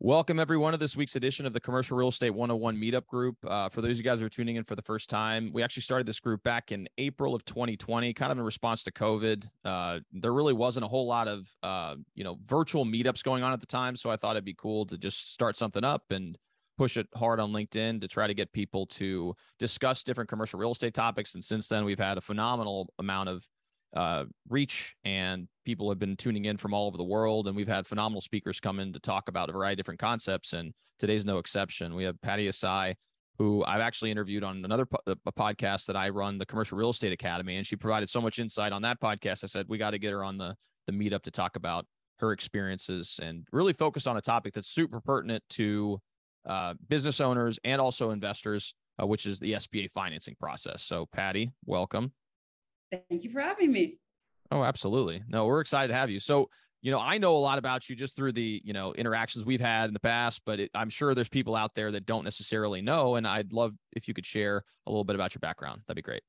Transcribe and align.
Welcome, 0.00 0.38
everyone, 0.38 0.70
to 0.74 0.78
this 0.78 0.96
week's 0.96 1.16
edition 1.16 1.44
of 1.44 1.52
the 1.52 1.58
Commercial 1.58 1.98
Real 1.98 2.06
Estate 2.06 2.30
101 2.30 2.76
Meetup 2.76 3.04
Group. 3.08 3.36
Uh, 3.44 3.68
for 3.68 3.80
those 3.80 3.90
of 3.90 3.96
you 3.96 4.04
guys 4.04 4.20
who 4.20 4.26
are 4.26 4.30
tuning 4.30 4.54
in 4.54 4.62
for 4.62 4.76
the 4.76 4.82
first 4.82 5.10
time, 5.10 5.50
we 5.52 5.60
actually 5.60 5.82
started 5.82 6.06
this 6.06 6.20
group 6.20 6.40
back 6.44 6.70
in 6.70 6.88
April 6.98 7.34
of 7.34 7.44
2020, 7.44 8.14
kind 8.14 8.30
of 8.30 8.38
in 8.38 8.44
response 8.44 8.84
to 8.84 8.92
COVID. 8.92 9.48
Uh, 9.64 9.98
there 10.12 10.32
really 10.32 10.52
wasn't 10.52 10.84
a 10.84 10.88
whole 10.88 11.08
lot 11.08 11.26
of, 11.26 11.48
uh, 11.64 11.96
you 12.14 12.22
know, 12.22 12.38
virtual 12.46 12.84
meetups 12.84 13.24
going 13.24 13.42
on 13.42 13.52
at 13.52 13.58
the 13.58 13.66
time, 13.66 13.96
so 13.96 14.08
I 14.08 14.14
thought 14.14 14.36
it'd 14.36 14.44
be 14.44 14.54
cool 14.54 14.86
to 14.86 14.96
just 14.96 15.32
start 15.32 15.56
something 15.56 15.82
up 15.82 16.04
and 16.10 16.38
push 16.76 16.96
it 16.96 17.08
hard 17.16 17.40
on 17.40 17.50
LinkedIn 17.50 18.00
to 18.00 18.06
try 18.06 18.28
to 18.28 18.34
get 18.34 18.52
people 18.52 18.86
to 18.86 19.34
discuss 19.58 20.04
different 20.04 20.30
commercial 20.30 20.60
real 20.60 20.70
estate 20.70 20.94
topics. 20.94 21.34
And 21.34 21.42
since 21.42 21.66
then, 21.66 21.84
we've 21.84 21.98
had 21.98 22.18
a 22.18 22.20
phenomenal 22.20 22.94
amount 23.00 23.30
of 23.30 23.48
uh, 23.94 24.24
reach 24.48 24.94
and 25.04 25.48
people 25.64 25.88
have 25.88 25.98
been 25.98 26.16
tuning 26.16 26.44
in 26.44 26.56
from 26.56 26.74
all 26.74 26.86
over 26.86 26.96
the 26.96 27.04
world 27.04 27.46
and 27.46 27.56
we've 27.56 27.68
had 27.68 27.86
phenomenal 27.86 28.20
speakers 28.20 28.60
come 28.60 28.80
in 28.80 28.92
to 28.92 29.00
talk 29.00 29.28
about 29.28 29.48
a 29.48 29.52
variety 29.52 29.74
of 29.74 29.78
different 29.78 30.00
concepts 30.00 30.52
and 30.52 30.72
today's 30.98 31.24
no 31.24 31.38
exception. 31.38 31.94
We 31.94 32.04
have 32.04 32.20
patty 32.20 32.48
asai 32.48 32.94
who 33.38 33.64
i've 33.64 33.80
actually 33.80 34.10
interviewed 34.10 34.42
on 34.42 34.64
another 34.64 34.84
po- 34.84 34.98
a 35.06 35.32
podcast 35.32 35.86
that 35.86 35.96
i 35.96 36.08
run 36.08 36.38
the 36.38 36.46
commercial 36.46 36.76
real 36.76 36.90
estate 36.90 37.12
academy 37.12 37.56
and 37.56 37.64
she 37.64 37.76
provided 37.76 38.10
so 38.10 38.20
much 38.20 38.40
insight 38.40 38.72
on 38.72 38.82
that 38.82 39.00
podcast 39.00 39.44
i 39.44 39.46
said 39.46 39.64
we 39.68 39.78
got 39.78 39.90
to 39.90 39.98
get 39.98 40.10
her 40.10 40.24
on 40.24 40.36
the 40.36 40.56
the 40.88 40.92
meetup 40.92 41.22
to 41.22 41.30
talk 41.30 41.54
about 41.54 41.86
her 42.18 42.32
experiences 42.32 43.20
and 43.22 43.46
really 43.52 43.72
focus 43.72 44.06
on 44.06 44.16
a 44.16 44.20
topic 44.20 44.52
that's 44.54 44.68
super 44.68 45.00
pertinent 45.00 45.42
to 45.48 46.00
uh, 46.48 46.74
business 46.88 47.20
owners 47.20 47.58
and 47.64 47.80
also 47.80 48.10
investors 48.10 48.74
uh, 49.00 49.06
which 49.06 49.26
is 49.26 49.38
the 49.38 49.52
sba 49.52 49.88
financing 49.92 50.34
process. 50.40 50.82
So 50.82 51.06
patty 51.12 51.52
welcome 51.64 52.12
Thank 52.90 53.24
you 53.24 53.30
for 53.30 53.40
having 53.40 53.72
me. 53.72 53.98
Oh, 54.50 54.62
absolutely. 54.62 55.22
No, 55.28 55.46
we're 55.46 55.60
excited 55.60 55.88
to 55.88 55.94
have 55.94 56.10
you. 56.10 56.20
So, 56.20 56.48
you 56.80 56.90
know, 56.90 57.00
I 57.00 57.18
know 57.18 57.36
a 57.36 57.38
lot 57.38 57.58
about 57.58 57.88
you 57.88 57.96
just 57.96 58.16
through 58.16 58.32
the, 58.32 58.62
you 58.64 58.72
know, 58.72 58.94
interactions 58.94 59.44
we've 59.44 59.60
had 59.60 59.88
in 59.88 59.92
the 59.92 60.00
past, 60.00 60.42
but 60.46 60.60
it, 60.60 60.70
I'm 60.74 60.88
sure 60.88 61.14
there's 61.14 61.28
people 61.28 61.54
out 61.54 61.74
there 61.74 61.90
that 61.92 62.06
don't 62.06 62.24
necessarily 62.24 62.80
know. 62.80 63.16
And 63.16 63.26
I'd 63.26 63.52
love 63.52 63.74
if 63.92 64.08
you 64.08 64.14
could 64.14 64.24
share 64.24 64.64
a 64.86 64.90
little 64.90 65.04
bit 65.04 65.16
about 65.16 65.34
your 65.34 65.40
background. 65.40 65.82
That'd 65.86 65.96
be 65.96 66.02
great. 66.02 66.22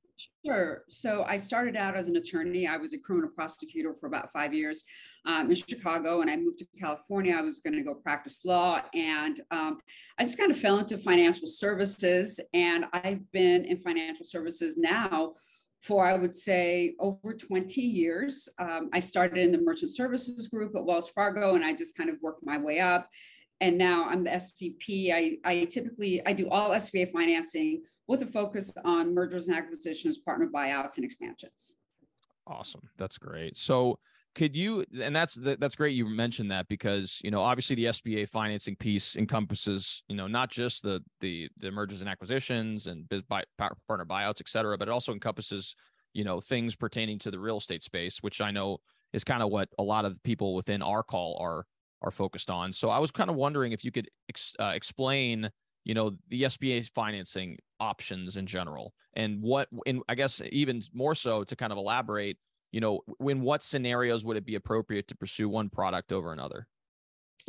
Sure. 0.45 0.83
So 0.88 1.23
I 1.23 1.38
started 1.38 1.75
out 1.75 1.95
as 1.95 2.08
an 2.08 2.16
attorney. 2.17 2.67
I 2.67 2.78
was 2.78 2.94
a 2.94 2.98
criminal 2.98 3.30
prosecutor 3.30 3.94
for 3.94 4.08
about 4.08 4.31
five 4.31 4.53
years 4.53 4.83
um, 5.26 5.50
in 5.50 5.55
Chicago, 5.55 6.22
and 6.22 6.30
I 6.30 6.36
moved 6.36 6.59
to 6.59 6.67
California. 6.78 7.36
I 7.38 7.42
was 7.42 7.59
going 7.59 7.76
to 7.76 7.83
go 7.83 7.94
practice 7.94 8.42
law, 8.44 8.81
and 8.94 9.42
um, 9.52 9.80
I 10.17 10.23
just 10.23 10.38
kind 10.38 10.52
of 10.52 10.58
fell 10.58 10.80
into 10.80 10.98
financial 10.98 11.48
services. 11.48 12.39
And 12.53 12.86
I've 12.92 13.30
been 13.31 13.66
in 13.66 13.78
financial 13.78 14.26
services 14.26 14.76
now 14.78 15.33
for 15.81 16.05
I 16.05 16.16
would 16.16 16.35
say 16.35 16.95
over 16.99 17.33
20 17.33 17.81
years. 17.81 18.49
Um, 18.59 18.89
I 18.94 18.99
started 18.99 19.38
in 19.38 19.52
the 19.52 19.58
merchant 19.58 19.95
services 19.95 20.47
group 20.47 20.75
at 20.75 20.83
Wells 20.83 21.09
Fargo 21.09 21.55
and 21.55 21.63
I 21.63 21.73
just 21.73 21.95
kind 21.95 22.09
of 22.09 22.17
worked 22.21 22.45
my 22.45 22.58
way 22.58 22.80
up. 22.80 23.09
And 23.61 23.77
now 23.77 24.08
I'm 24.08 24.23
the 24.23 24.31
SVP. 24.31 25.11
I, 25.13 25.38
I 25.44 25.66
typically 25.66 26.25
I 26.25 26.33
do 26.33 26.49
all 26.49 26.69
SBA 26.69 27.11
financing 27.11 27.81
with 28.08 28.21
a 28.21 28.25
focus 28.25 28.73
on 28.86 29.13
mergers 29.13 29.47
and 29.47 29.58
acquisitions, 29.58 30.17
partner 30.17 30.49
buyouts, 30.53 30.95
and 30.95 31.05
expansions. 31.05 31.75
Awesome. 32.47 32.89
That's 32.97 33.17
great. 33.17 33.58
So 33.58 33.99
could 34.35 34.55
you 34.55 34.85
and 35.02 35.16
that's 35.16 35.35
that's 35.35 35.75
great 35.75 35.95
you 35.95 36.05
mentioned 36.05 36.52
that 36.52 36.67
because 36.67 37.19
you 37.23 37.31
know 37.31 37.41
obviously 37.41 37.75
the 37.75 37.85
SBA 37.85 38.30
financing 38.30 38.75
piece 38.75 39.16
encompasses 39.16 40.03
you 40.08 40.16
know 40.16 40.27
not 40.27 40.49
just 40.49 40.83
the 40.83 41.03
the 41.19 41.49
the 41.58 41.71
mergers 41.71 42.02
and 42.02 42.09
acquisitions 42.09 42.88
and 42.88 43.09
biz 43.09 43.23
buy, 43.23 43.44
partner 43.58 44.05
buyouts 44.05 44.39
et 44.39 44.47
cetera 44.47 44.77
but 44.77 44.88
it 44.88 44.91
also 44.91 45.13
encompasses 45.13 45.75
you 46.13 46.23
know 46.23 46.39
things 46.39 46.75
pertaining 46.75 47.17
to 47.19 47.31
the 47.31 47.39
real 47.39 47.58
estate 47.58 47.83
space 47.83 48.19
which 48.21 48.39
I 48.39 48.52
know 48.52 48.77
is 49.13 49.23
kind 49.23 49.41
of 49.41 49.49
what 49.49 49.69
a 49.77 49.83
lot 49.83 50.05
of 50.05 50.21
people 50.23 50.53
within 50.53 50.81
our 50.81 51.03
call 51.03 51.38
are 51.41 51.66
are 52.02 52.11
focused 52.11 52.49
on. 52.49 52.71
So 52.71 52.89
I 52.89 52.99
was 52.99 53.11
kind 53.11 53.30
of 53.30 53.36
wondering 53.36 53.73
if 53.73 53.83
you 53.83 53.91
could 53.91 54.08
ex, 54.30 54.55
uh, 54.59 54.71
explain 54.75 55.49
you 55.86 55.93
know 55.93 56.11
the 56.30 56.43
SBA 56.43 56.89
financing 56.91 57.58
options 57.80 58.36
in 58.36 58.45
general 58.45 58.93
and 59.16 59.41
what 59.41 59.69
and 59.86 60.02
I 60.08 60.16
guess 60.16 60.41
even 60.52 60.81
more 60.93 61.15
so 61.15 61.43
to 61.43 61.55
kind 61.55 61.71
of 61.71 61.77
elaborate 61.77 62.37
you 62.71 62.81
know, 62.81 63.02
in 63.21 63.41
what 63.41 63.63
scenarios 63.63 64.25
would 64.25 64.37
it 64.37 64.45
be 64.45 64.55
appropriate 64.55 65.07
to 65.07 65.15
pursue 65.15 65.49
one 65.49 65.69
product 65.69 66.11
over 66.11 66.33
another? 66.33 66.67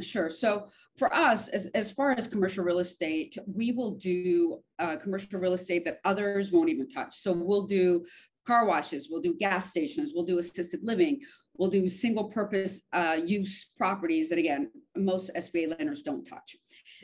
Sure. 0.01 0.29
So 0.29 0.69
for 0.97 1.13
us, 1.15 1.49
as, 1.49 1.67
as 1.75 1.91
far 1.91 2.13
as 2.13 2.27
commercial 2.27 2.65
real 2.65 2.79
estate, 2.79 3.37
we 3.47 3.73
will 3.73 3.93
do 3.93 4.61
uh, 4.79 4.97
commercial 4.97 5.39
real 5.41 5.53
estate 5.53 5.85
that 5.85 6.01
others 6.05 6.53
won't 6.53 6.71
even 6.71 6.89
touch. 6.89 7.17
So 7.17 7.33
we'll 7.33 7.67
do 7.67 8.07
car 8.47 8.67
washes, 8.67 9.09
we'll 9.11 9.21
do 9.21 9.35
gas 9.35 9.71
stations, 9.71 10.13
we'll 10.15 10.25
do 10.25 10.39
assisted 10.39 10.81
living, 10.83 11.21
we'll 11.57 11.69
do 11.71 11.89
single 11.89 12.25
purpose 12.25 12.81
uh, 12.93 13.19
use 13.25 13.69
properties 13.77 14.31
that, 14.31 14.39
again, 14.39 14.71
most 14.97 15.31
SBA 15.37 15.77
lenders 15.79 16.03
don't 16.03 16.25
touch. 16.25 16.57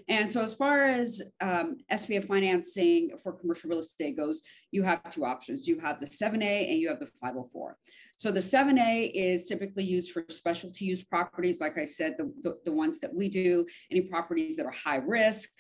And 0.09 0.29
so, 0.29 0.43
as 0.43 0.55
far 0.55 0.85
as 0.85 1.23
um, 1.41 1.77
SBA 1.91 2.27
financing 2.27 3.11
for 3.23 3.33
commercial 3.33 3.71
real 3.71 3.81
estate 3.81 4.17
goes, 4.17 4.43
you 4.71 4.83
have 4.83 5.09
two 5.11 5.25
options. 5.25 5.67
You 5.67 5.79
have 5.81 6.01
the 6.01 6.07
7A 6.07 6.71
and 6.71 6.79
you 6.79 6.89
have 6.89 7.01
the 7.01 7.07
504. 7.21 7.77
So, 8.17 8.31
the 8.31 8.41
7A 8.41 9.11
is 9.15 9.47
typically 9.47 9.85
used 9.85 10.13
for 10.13 10.25
specialty 10.29 10.85
use 10.85 11.05
properties, 11.05 11.61
like 11.61 11.79
I 11.79 11.85
said, 11.85 12.17
the, 12.19 12.33
the, 12.43 12.59
the 12.65 12.73
ones 12.73 13.01
that 13.01 13.15
we 13.15 13.29
do, 13.29 13.67
any 13.91 14.03
properties 14.03 14.57
that 14.57 14.67
are 14.67 14.73
high 14.73 14.97
risk, 14.97 15.51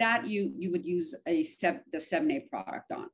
that 0.00 0.26
you, 0.26 0.52
you 0.56 0.70
would 0.70 0.84
use 0.84 1.14
a 1.26 1.42
the 1.42 1.98
7A 1.98 2.48
product 2.48 2.92
on. 2.92 3.08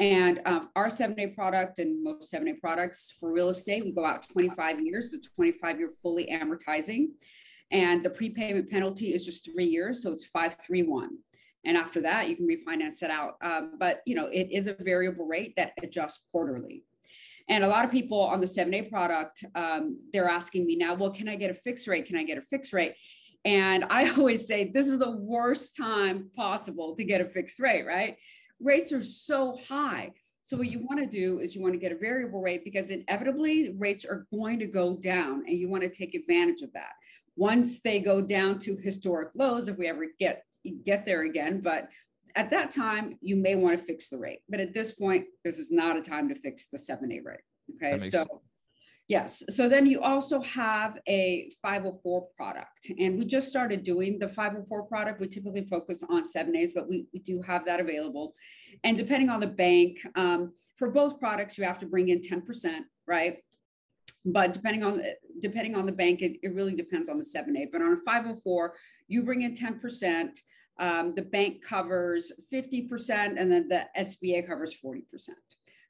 And 0.00 0.40
uh, 0.44 0.64
our 0.74 0.88
7A 0.88 1.36
product 1.36 1.78
and 1.78 2.02
most 2.02 2.32
7A 2.32 2.60
products 2.60 3.14
for 3.20 3.32
real 3.32 3.48
estate, 3.48 3.84
we 3.84 3.92
go 3.92 4.04
out 4.04 4.28
25 4.28 4.80
years, 4.80 5.14
a 5.14 5.20
25 5.20 5.78
year 5.78 5.88
fully 5.88 6.28
amortizing. 6.32 7.08
And 7.70 8.02
the 8.02 8.10
prepayment 8.10 8.70
penalty 8.70 9.12
is 9.12 9.24
just 9.24 9.44
three 9.44 9.66
years. 9.66 10.02
So 10.02 10.12
it's 10.12 10.24
531. 10.26 11.10
And 11.64 11.76
after 11.76 12.00
that, 12.02 12.28
you 12.28 12.36
can 12.36 12.46
refinance 12.46 13.02
it 13.02 13.10
out. 13.10 13.36
Um, 13.42 13.72
but 13.78 14.02
you 14.06 14.14
know, 14.14 14.26
it 14.26 14.48
is 14.50 14.66
a 14.66 14.74
variable 14.74 15.26
rate 15.26 15.54
that 15.56 15.72
adjusts 15.82 16.24
quarterly. 16.30 16.84
And 17.48 17.62
a 17.62 17.68
lot 17.68 17.84
of 17.84 17.90
people 17.90 18.20
on 18.20 18.40
the 18.40 18.46
7A 18.46 18.90
product, 18.90 19.44
um, 19.54 19.98
they're 20.12 20.28
asking 20.28 20.66
me 20.66 20.76
now, 20.76 20.94
well, 20.94 21.10
can 21.10 21.28
I 21.28 21.36
get 21.36 21.50
a 21.50 21.54
fixed 21.54 21.86
rate? 21.86 22.06
Can 22.06 22.16
I 22.16 22.24
get 22.24 22.38
a 22.38 22.42
fixed 22.42 22.72
rate? 22.72 22.94
And 23.44 23.84
I 23.90 24.10
always 24.16 24.46
say 24.46 24.70
this 24.70 24.88
is 24.88 24.98
the 24.98 25.10
worst 25.10 25.76
time 25.76 26.30
possible 26.34 26.94
to 26.96 27.04
get 27.04 27.20
a 27.20 27.26
fixed 27.26 27.60
rate, 27.60 27.86
right? 27.86 28.16
Rates 28.60 28.92
are 28.92 29.04
so 29.04 29.58
high. 29.68 30.12
So 30.44 30.58
what 30.58 30.70
you 30.70 30.86
want 30.86 31.00
to 31.00 31.06
do 31.06 31.40
is 31.40 31.54
you 31.54 31.62
want 31.62 31.72
to 31.72 31.80
get 31.80 31.90
a 31.90 31.96
variable 31.96 32.40
rate 32.40 32.64
because 32.64 32.90
inevitably 32.90 33.74
rates 33.78 34.04
are 34.04 34.26
going 34.30 34.58
to 34.58 34.66
go 34.66 34.94
down 34.94 35.42
and 35.46 35.56
you 35.56 35.68
want 35.68 35.82
to 35.82 35.88
take 35.88 36.14
advantage 36.14 36.60
of 36.60 36.72
that 36.74 36.92
once 37.36 37.80
they 37.80 37.98
go 37.98 38.20
down 38.20 38.58
to 38.60 38.76
historic 38.76 39.30
lows, 39.34 39.68
if 39.68 39.76
we 39.76 39.86
ever 39.88 40.06
get 40.18 40.44
get 40.84 41.04
there 41.04 41.22
again. 41.22 41.60
But 41.60 41.88
at 42.36 42.50
that 42.50 42.70
time, 42.70 43.18
you 43.20 43.36
may 43.36 43.54
want 43.54 43.78
to 43.78 43.84
fix 43.84 44.08
the 44.08 44.18
rate. 44.18 44.40
But 44.48 44.60
at 44.60 44.74
this 44.74 44.92
point, 44.92 45.26
this 45.44 45.58
is 45.58 45.70
not 45.70 45.96
a 45.96 46.02
time 46.02 46.28
to 46.28 46.34
fix 46.34 46.66
the 46.66 46.78
7A 46.78 47.24
rate. 47.24 47.40
Okay. 47.76 47.98
So 47.98 48.18
sense. 48.18 48.28
Yes. 49.08 49.42
So 49.48 49.68
then 49.68 49.86
you 49.86 50.00
also 50.00 50.40
have 50.42 50.98
a 51.08 51.50
504 51.62 52.28
product. 52.36 52.90
And 52.98 53.18
we 53.18 53.24
just 53.24 53.48
started 53.48 53.82
doing 53.82 54.18
the 54.18 54.28
504 54.28 54.84
product. 54.84 55.20
We 55.20 55.28
typically 55.28 55.64
focus 55.64 56.02
on 56.08 56.22
7As, 56.22 56.70
but 56.74 56.88
we, 56.88 57.06
we 57.12 57.20
do 57.20 57.42
have 57.42 57.64
that 57.66 57.80
available. 57.80 58.34
And 58.82 58.96
depending 58.96 59.30
on 59.30 59.40
the 59.40 59.46
bank, 59.46 59.98
um, 60.14 60.52
for 60.76 60.90
both 60.90 61.20
products, 61.20 61.56
you 61.56 61.64
have 61.64 61.78
to 61.78 61.86
bring 61.86 62.08
in 62.08 62.20
10%, 62.20 62.80
right? 63.06 63.38
but 64.24 64.52
depending 64.52 64.82
on 64.82 64.98
the, 64.98 65.16
depending 65.40 65.76
on 65.76 65.86
the 65.86 65.92
bank, 65.92 66.22
it, 66.22 66.38
it 66.42 66.54
really 66.54 66.74
depends 66.74 67.08
on 67.08 67.18
the 67.18 67.24
7A. 67.24 67.70
But 67.70 67.82
on 67.82 67.92
a 67.92 67.96
504, 67.96 68.74
you 69.08 69.22
bring 69.22 69.42
in 69.42 69.54
10%, 69.54 70.28
um, 70.78 71.14
the 71.14 71.22
bank 71.22 71.62
covers 71.62 72.32
50%, 72.52 73.10
and 73.10 73.52
then 73.52 73.68
the 73.68 73.86
SBA 73.96 74.46
covers 74.46 74.76
40%. 74.84 75.02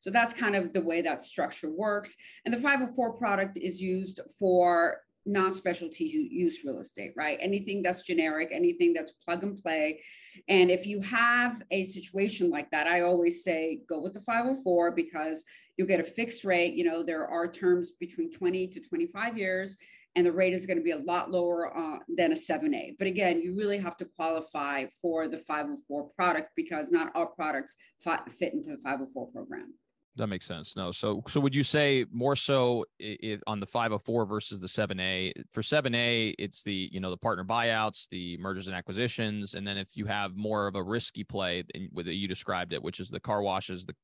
So 0.04 0.10
that's 0.10 0.34
kind 0.34 0.54
of 0.54 0.75
the 0.75 0.82
way 0.82 1.00
that 1.00 1.22
structure 1.22 1.70
works. 1.70 2.15
And 2.44 2.53
the 2.53 2.59
504 2.59 3.15
product 3.15 3.56
is 3.56 3.81
used 3.81 4.20
for 4.38 4.98
non-specialty 5.25 6.04
use 6.04 6.59
real 6.62 6.81
estate, 6.81 7.15
right? 7.16 7.38
Anything 7.41 7.82
that's 7.82 8.03
generic, 8.03 8.50
anything 8.53 8.93
that's 8.93 9.12
plug 9.12 9.43
and 9.44 9.56
play. 9.56 10.02
And 10.46 10.70
if 10.70 10.87
you 10.87 11.00
have 11.00 11.62
a 11.70 11.84
situation 11.84 12.50
like 12.50 12.70
that, 12.70 12.87
I 12.87 13.00
always 13.00 13.43
say 13.43 13.81
go 13.88 13.99
with 13.99 14.12
the 14.12 14.20
504 14.20 14.90
because 14.90 15.43
you'll 15.79 15.88
get 15.88 16.00
a 16.00 16.05
fixed 16.05 16.44
rate. 16.44 16.75
You 16.75 16.84
know, 16.84 17.02
there 17.02 17.26
are 17.26 17.49
terms 17.49 17.93
between 17.93 18.31
20 18.31 18.67
to 18.67 18.81
25 18.81 19.38
years 19.38 19.79
and 20.17 20.26
the 20.26 20.32
rate 20.32 20.52
is 20.52 20.67
going 20.67 20.76
to 20.76 20.84
be 20.84 20.90
a 20.90 20.99
lot 20.99 21.31
lower 21.31 21.75
uh, 21.75 21.99
than 22.14 22.32
a 22.32 22.34
7A. 22.34 22.96
But 22.99 23.08
again, 23.08 23.40
you 23.40 23.56
really 23.56 23.79
have 23.79 23.96
to 23.96 24.05
qualify 24.05 24.84
for 25.00 25.29
the 25.29 25.38
504 25.38 26.11
product 26.11 26.50
because 26.56 26.90
not 26.90 27.11
all 27.14 27.29
products 27.29 27.76
fit 28.02 28.52
into 28.52 28.69
the 28.69 28.79
504 28.84 29.29
program. 29.29 29.73
That 30.16 30.28
makes 30.28 30.46
sense. 30.46 30.76
No. 30.76 30.93
So, 30.93 31.22
so 31.26 31.40
would 31.40 31.55
you 31.55 31.64
say 31.64 32.06
more 32.12 32.37
so 32.37 32.84
if, 33.00 33.40
on 33.49 33.58
the 33.58 33.66
504 33.66 34.26
versus 34.26 34.61
the 34.61 34.69
7A? 34.69 35.32
For 35.52 35.61
7A, 35.61 36.34
it's 36.38 36.62
the, 36.62 36.88
you 36.93 37.00
know, 37.00 37.11
the 37.11 37.16
partner 37.16 37.44
buyouts, 37.44 38.08
the 38.11 38.37
mergers 38.37 38.69
and 38.69 38.76
acquisitions. 38.76 39.55
And 39.55 39.66
then 39.66 39.76
if 39.76 39.96
you 39.96 40.06
have 40.06 40.37
more 40.37 40.69
of 40.69 40.76
a 40.76 40.82
risky 40.82 41.25
play 41.25 41.64
with 41.93 42.06
it, 42.06 42.14
you 42.14 42.28
described 42.28 42.72
it, 42.72 42.82
which 42.82 43.00
is 43.00 43.11
the 43.11 43.19
car 43.19 43.43
washes, 43.43 43.87
the, 43.87 43.94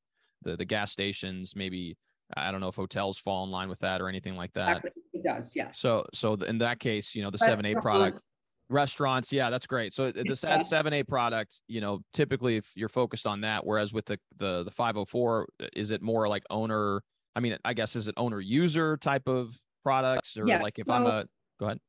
the, 0.41 0.57
the 0.57 0.65
gas 0.65 0.91
stations, 0.91 1.55
maybe, 1.55 1.97
I 2.35 2.51
don't 2.51 2.59
know 2.59 2.67
if 2.67 2.75
hotels 2.75 3.17
fall 3.17 3.45
in 3.45 3.51
line 3.51 3.69
with 3.69 3.79
that 3.79 4.01
or 4.01 4.09
anything 4.09 4.35
like 4.35 4.51
that. 4.53 4.83
It 5.13 5.23
does. 5.23 5.55
Yes. 5.55 5.79
So, 5.79 6.05
so 6.13 6.33
in 6.33 6.57
that 6.57 6.79
case, 6.79 7.15
you 7.15 7.23
know, 7.23 7.29
the 7.29 7.37
7A 7.37 7.81
product, 7.81 8.21
restaurants 8.71 9.31
yeah 9.31 9.49
that's 9.49 9.67
great. 9.67 9.93
So 9.93 10.11
the 10.11 10.35
sad 10.35 10.61
7a 10.61 11.07
product 11.07 11.61
you 11.67 11.81
know 11.81 11.99
typically 12.13 12.55
if 12.55 12.71
you're 12.75 12.89
focused 12.89 13.27
on 13.27 13.41
that 13.41 13.65
whereas 13.65 13.93
with 13.93 14.05
the 14.05 14.19
the 14.37 14.63
the 14.63 14.71
504 14.71 15.47
is 15.73 15.91
it 15.91 16.01
more 16.01 16.27
like 16.27 16.43
owner 16.49 17.03
i 17.35 17.39
mean 17.39 17.57
i 17.65 17.73
guess 17.73 17.95
is 17.95 18.07
it 18.07 18.15
owner 18.17 18.39
user 18.39 18.97
type 18.97 19.27
of 19.27 19.57
products 19.83 20.37
or 20.37 20.47
yeah, 20.47 20.61
like 20.61 20.79
if 20.79 20.87
so, 20.87 20.93
i'm 20.93 21.05
a 21.05 21.25
go 21.59 21.65
ahead 21.67 21.79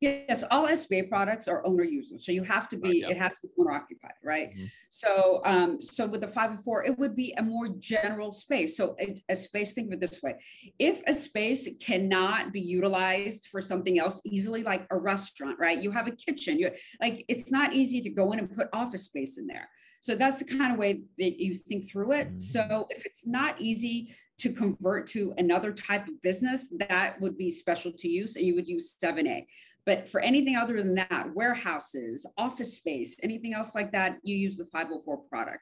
Yes, 0.00 0.44
all 0.50 0.68
SBA 0.68 1.08
products 1.08 1.48
are 1.48 1.66
owner 1.66 1.82
users. 1.82 2.24
So 2.24 2.30
you 2.30 2.44
have 2.44 2.68
to 2.68 2.76
be, 2.76 2.88
right, 2.88 2.96
yeah. 3.00 3.10
it 3.10 3.16
has 3.16 3.40
to 3.40 3.48
be 3.48 3.54
owner 3.58 3.72
occupied, 3.72 4.12
right? 4.22 4.50
Mm-hmm. 4.50 4.66
So, 4.90 5.40
um, 5.44 5.82
so 5.82 6.06
with 6.06 6.20
the 6.20 6.28
504, 6.28 6.84
it 6.84 6.98
would 6.98 7.16
be 7.16 7.34
a 7.36 7.42
more 7.42 7.68
general 7.80 8.30
space. 8.30 8.76
So 8.76 8.94
a, 9.00 9.20
a, 9.28 9.34
space, 9.34 9.72
think 9.72 9.88
of 9.88 9.94
it 9.94 10.00
this 10.00 10.22
way. 10.22 10.36
If 10.78 11.02
a 11.08 11.12
space 11.12 11.68
cannot 11.80 12.52
be 12.52 12.60
utilized 12.60 13.48
for 13.50 13.60
something 13.60 13.98
else 13.98 14.20
easily, 14.24 14.62
like 14.62 14.86
a 14.90 14.96
restaurant, 14.96 15.58
right? 15.58 15.82
You 15.82 15.90
have 15.90 16.06
a 16.06 16.12
kitchen, 16.12 16.60
you 16.60 16.70
like, 17.00 17.24
it's 17.26 17.50
not 17.50 17.72
easy 17.72 18.00
to 18.02 18.10
go 18.10 18.30
in 18.30 18.38
and 18.38 18.54
put 18.54 18.68
office 18.72 19.04
space 19.04 19.36
in 19.36 19.48
there. 19.48 19.68
So 20.00 20.14
that's 20.14 20.38
the 20.38 20.44
kind 20.44 20.72
of 20.72 20.78
way 20.78 21.00
that 21.18 21.42
you 21.42 21.54
think 21.54 21.90
through 21.90 22.12
it. 22.12 22.28
Mm-hmm. 22.28 22.38
So 22.38 22.86
if 22.90 23.04
it's 23.04 23.26
not 23.26 23.60
easy 23.60 24.14
to 24.38 24.52
convert 24.52 25.08
to 25.08 25.34
another 25.38 25.72
type 25.72 26.06
of 26.06 26.22
business, 26.22 26.72
that 26.78 27.20
would 27.20 27.36
be 27.36 27.50
specialty 27.50 28.08
use 28.08 28.36
and 28.36 28.46
you 28.46 28.54
would 28.54 28.68
use 28.68 28.96
7A. 29.02 29.46
But 29.88 30.06
for 30.06 30.20
anything 30.20 30.54
other 30.54 30.76
than 30.76 30.94
that, 30.96 31.30
warehouses, 31.34 32.26
office 32.36 32.74
space, 32.74 33.16
anything 33.22 33.54
else 33.54 33.74
like 33.74 33.90
that, 33.92 34.18
you 34.22 34.36
use 34.36 34.58
the 34.58 34.66
504 34.66 35.16
product. 35.30 35.60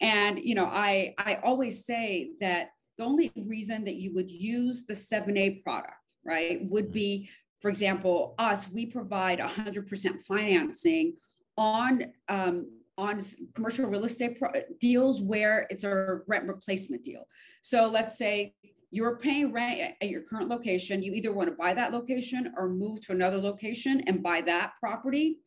And 0.00 0.38
you 0.38 0.54
know, 0.54 0.64
I 0.64 1.14
I 1.18 1.40
always 1.44 1.84
say 1.84 2.30
that 2.40 2.70
the 2.96 3.04
only 3.04 3.30
reason 3.46 3.84
that 3.84 3.96
you 3.96 4.14
would 4.14 4.30
use 4.30 4.86
the 4.86 4.94
7A 4.94 5.62
product, 5.62 6.14
right, 6.24 6.60
would 6.70 6.90
be, 6.90 7.28
for 7.60 7.68
example, 7.68 8.34
us, 8.38 8.70
we 8.72 8.86
provide 8.86 9.40
100% 9.40 10.22
financing 10.22 11.12
on 11.58 12.06
um, 12.30 12.70
on 12.96 13.20
commercial 13.54 13.90
real 13.90 14.06
estate 14.06 14.38
pro- 14.38 14.52
deals 14.80 15.20
where 15.20 15.66
it's 15.68 15.84
a 15.84 16.20
rent 16.26 16.48
replacement 16.48 17.04
deal. 17.04 17.28
So 17.60 17.90
let's 17.90 18.16
say 18.16 18.54
you're 18.90 19.18
paying 19.18 19.52
rent 19.52 19.94
at 20.00 20.08
your 20.08 20.22
current 20.22 20.48
location, 20.48 21.02
you 21.02 21.12
either 21.12 21.32
want 21.32 21.48
to 21.48 21.56
buy 21.56 21.74
that 21.74 21.92
location 21.92 22.52
or 22.56 22.68
move 22.68 23.00
to 23.02 23.12
another 23.12 23.38
location 23.38 24.02
and 24.06 24.22
buy 24.22 24.40
that 24.42 24.72
property, 24.80 25.38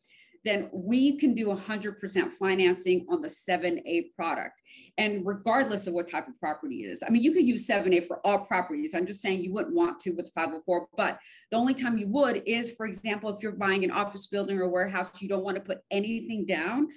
then 0.44 0.70
we 0.72 1.18
can 1.18 1.34
do 1.34 1.48
100% 1.48 2.32
financing 2.32 3.06
on 3.10 3.20
the 3.20 3.28
7A 3.28 4.14
product. 4.14 4.54
And 4.96 5.26
regardless 5.26 5.86
of 5.86 5.92
what 5.92 6.10
type 6.10 6.28
of 6.28 6.38
property 6.38 6.84
it 6.84 6.88
is, 6.88 7.02
I 7.06 7.10
mean, 7.10 7.22
you 7.22 7.32
could 7.32 7.44
use 7.44 7.66
7A 7.66 8.06
for 8.06 8.24
all 8.26 8.40
properties. 8.46 8.94
I'm 8.94 9.06
just 9.06 9.20
saying 9.20 9.42
you 9.42 9.52
wouldn't 9.52 9.74
want 9.74 10.00
to 10.00 10.12
with 10.12 10.32
504, 10.32 10.88
but 10.96 11.18
the 11.50 11.56
only 11.56 11.74
time 11.74 11.98
you 11.98 12.08
would 12.08 12.42
is, 12.46 12.72
for 12.72 12.86
example, 12.86 13.30
if 13.34 13.42
you're 13.42 13.52
buying 13.52 13.84
an 13.84 13.90
office 13.90 14.26
building 14.26 14.58
or 14.58 14.68
warehouse, 14.68 15.08
you 15.20 15.28
don't 15.28 15.44
want 15.44 15.56
to 15.56 15.62
put 15.62 15.78
anything 15.90 16.46
down. 16.46 16.88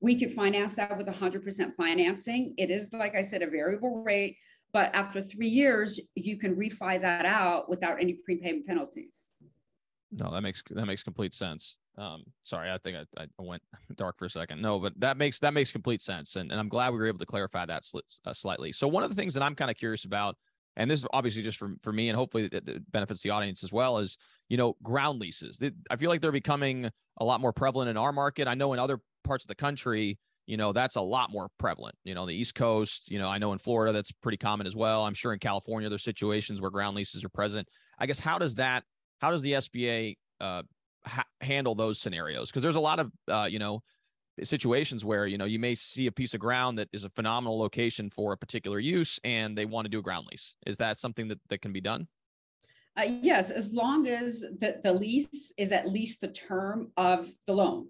We 0.00 0.18
could 0.18 0.32
finance 0.32 0.76
that 0.76 0.96
with 0.96 1.06
100% 1.06 1.74
financing. 1.76 2.54
It 2.58 2.70
is, 2.70 2.92
like 2.92 3.14
I 3.14 3.20
said, 3.20 3.42
a 3.42 3.46
variable 3.50 4.02
rate 4.02 4.36
but 4.72 4.94
after 4.94 5.20
three 5.20 5.48
years, 5.48 6.00
you 6.14 6.38
can 6.38 6.56
refi 6.56 7.00
that 7.00 7.26
out 7.26 7.68
without 7.68 8.00
any 8.00 8.14
prepayment 8.14 8.66
penalties. 8.66 9.26
No, 10.10 10.30
that 10.30 10.42
makes 10.42 10.62
that 10.70 10.86
makes 10.86 11.02
complete 11.02 11.34
sense. 11.34 11.78
Um, 11.98 12.24
sorry, 12.42 12.70
I 12.70 12.78
think 12.78 12.96
I, 13.18 13.22
I 13.22 13.26
went 13.38 13.62
dark 13.96 14.18
for 14.18 14.26
a 14.26 14.30
second. 14.30 14.60
No, 14.62 14.78
but 14.78 14.98
that 14.98 15.16
makes 15.16 15.38
that 15.40 15.54
makes 15.54 15.72
complete 15.72 16.02
sense, 16.02 16.36
and, 16.36 16.50
and 16.50 16.60
I'm 16.60 16.68
glad 16.68 16.90
we 16.90 16.98
were 16.98 17.06
able 17.06 17.18
to 17.18 17.26
clarify 17.26 17.66
that 17.66 17.82
sli- 17.82 18.00
uh, 18.26 18.34
slightly. 18.34 18.72
So 18.72 18.88
one 18.88 19.02
of 19.02 19.10
the 19.10 19.16
things 19.16 19.34
that 19.34 19.42
I'm 19.42 19.54
kind 19.54 19.70
of 19.70 19.76
curious 19.76 20.04
about, 20.04 20.36
and 20.76 20.90
this 20.90 21.00
is 21.00 21.06
obviously 21.12 21.42
just 21.42 21.58
for 21.58 21.74
for 21.82 21.92
me, 21.92 22.08
and 22.08 22.16
hopefully 22.16 22.48
it, 22.52 22.92
benefits 22.92 23.22
the 23.22 23.30
audience 23.30 23.64
as 23.64 23.72
well, 23.72 23.98
is 23.98 24.16
you 24.48 24.56
know 24.56 24.76
ground 24.82 25.18
leases. 25.18 25.60
I 25.90 25.96
feel 25.96 26.10
like 26.10 26.20
they're 26.20 26.32
becoming 26.32 26.90
a 27.18 27.24
lot 27.24 27.40
more 27.40 27.52
prevalent 27.52 27.90
in 27.90 27.96
our 27.96 28.12
market. 28.12 28.48
I 28.48 28.54
know 28.54 28.72
in 28.72 28.78
other 28.78 29.00
parts 29.24 29.44
of 29.44 29.48
the 29.48 29.54
country, 29.54 30.18
you 30.46 30.56
know 30.56 30.72
that's 30.72 30.96
a 30.96 31.00
lot 31.00 31.30
more 31.30 31.48
prevalent 31.58 31.94
you 32.04 32.14
know 32.14 32.26
the 32.26 32.34
east 32.34 32.54
coast 32.54 33.08
you 33.10 33.18
know 33.18 33.28
i 33.28 33.38
know 33.38 33.52
in 33.52 33.58
florida 33.58 33.92
that's 33.92 34.10
pretty 34.10 34.36
common 34.36 34.66
as 34.66 34.74
well 34.74 35.04
i'm 35.04 35.14
sure 35.14 35.32
in 35.32 35.38
california 35.38 35.88
there's 35.88 36.02
situations 36.02 36.60
where 36.60 36.70
ground 36.70 36.96
leases 36.96 37.24
are 37.24 37.28
present. 37.28 37.68
I 37.98 38.06
guess 38.06 38.18
how 38.18 38.38
does 38.38 38.56
that 38.56 38.82
how 39.20 39.30
does 39.30 39.42
the 39.42 39.52
sba 39.52 40.16
uh, 40.40 40.62
ha- 41.06 41.26
handle 41.40 41.74
those 41.74 42.00
scenarios? 42.00 42.50
Because 42.50 42.62
there's 42.62 42.76
a 42.76 42.80
lot 42.80 42.98
of 42.98 43.12
uh, 43.28 43.48
you 43.48 43.58
know 43.58 43.80
situations 44.42 45.04
where 45.04 45.26
you 45.26 45.38
know 45.38 45.44
you 45.44 45.58
may 45.58 45.74
see 45.74 46.06
a 46.06 46.12
piece 46.12 46.34
of 46.34 46.40
ground 46.40 46.78
that 46.78 46.88
is 46.92 47.04
a 47.04 47.10
phenomenal 47.10 47.58
location 47.58 48.10
for 48.10 48.32
a 48.32 48.36
particular 48.36 48.80
use 48.80 49.20
and 49.24 49.56
they 49.56 49.66
want 49.66 49.84
to 49.84 49.90
do 49.90 49.98
a 49.98 50.02
ground 50.02 50.26
lease. 50.30 50.54
Is 50.66 50.78
that 50.78 50.98
something 50.98 51.28
that, 51.28 51.38
that 51.48 51.62
can 51.62 51.72
be 51.72 51.80
done? 51.80 52.08
Uh, 52.96 53.06
yes 53.22 53.50
as 53.50 53.72
long 53.72 54.06
as 54.06 54.40
the, 54.40 54.78
the 54.84 54.92
lease 54.92 55.52
is 55.56 55.72
at 55.72 55.88
least 55.88 56.20
the 56.20 56.28
term 56.28 56.90
of 56.98 57.32
the 57.46 57.52
loan 57.52 57.86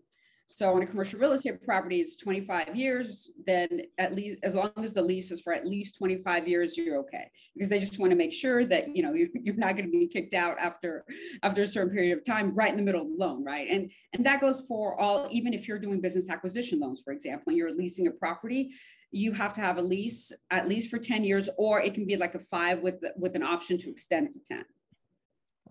so 0.59 0.75
on 0.75 0.83
a 0.83 0.87
commercial 0.87 1.19
real 1.19 1.33
estate 1.33 1.63
property, 1.63 2.01
it's 2.01 2.17
25 2.17 2.77
years, 2.77 3.31
then 3.47 3.83
at 3.99 4.15
least 4.15 4.39
as 4.43 4.55
long 4.55 4.73
as 4.79 4.95
the 4.95 5.03
lease 5.03 5.31
is 5.31 5.41
for 5.41 5.53
at 5.53 5.67
least 5.67 5.99
25 5.99 6.49
years, 6.49 6.77
you're 6.77 6.99
okay. 6.99 7.31
Because 7.55 7.69
they 7.69 7.79
just 7.79 7.99
want 7.99 8.11
to 8.11 8.17
make 8.17 8.33
sure 8.33 8.65
that 8.65 8.95
you 8.95 9.03
know 9.03 9.13
you're, 9.35 9.55
not 9.57 9.77
going 9.77 9.91
to 9.91 9.91
be 9.91 10.09
kicked 10.09 10.35
out 10.35 10.57
after 10.59 11.05
after 11.43 11.63
a 11.63 11.69
certain 11.69 11.93
period 11.93 12.17
of 12.17 12.25
time, 12.25 12.55
right 12.55 12.71
in 12.71 12.77
the 12.77 12.83
middle 12.83 13.03
of 13.03 13.09
the 13.09 13.17
loan, 13.17 13.45
right? 13.45 13.69
And 13.71 13.91
and 14.13 14.25
that 14.27 14.41
goes 14.41 14.65
for 14.67 15.01
all, 15.01 15.29
even 15.31 15.55
if 15.55 15.69
you're 15.69 15.79
doing 15.79 16.01
business 16.01 16.31
acquisition 16.31 16.81
loans, 16.81 17.01
for 17.05 17.13
example, 17.13 17.45
and 17.49 17.57
you're 17.57 17.75
leasing 17.75 18.07
a 18.07 18.11
property, 18.11 18.71
you 19.11 19.33
have 19.33 19.53
to 19.55 19.61
have 19.61 19.79
a 19.79 19.83
lease 19.83 20.33
at 20.51 20.69
least 20.69 20.89
for 20.89 20.99
10 20.99 21.25
years, 21.25 21.49
or 21.59 21.81
it 21.81 21.95
can 21.95 22.07
be 22.07 22.17
like 22.17 22.35
a 22.35 22.39
five 22.39 22.81
with 22.81 23.03
with 23.17 23.37
an 23.37 23.43
option 23.43 23.79
to 23.79 23.91
extend 23.91 24.33
to 24.33 24.41
10. 24.41 24.65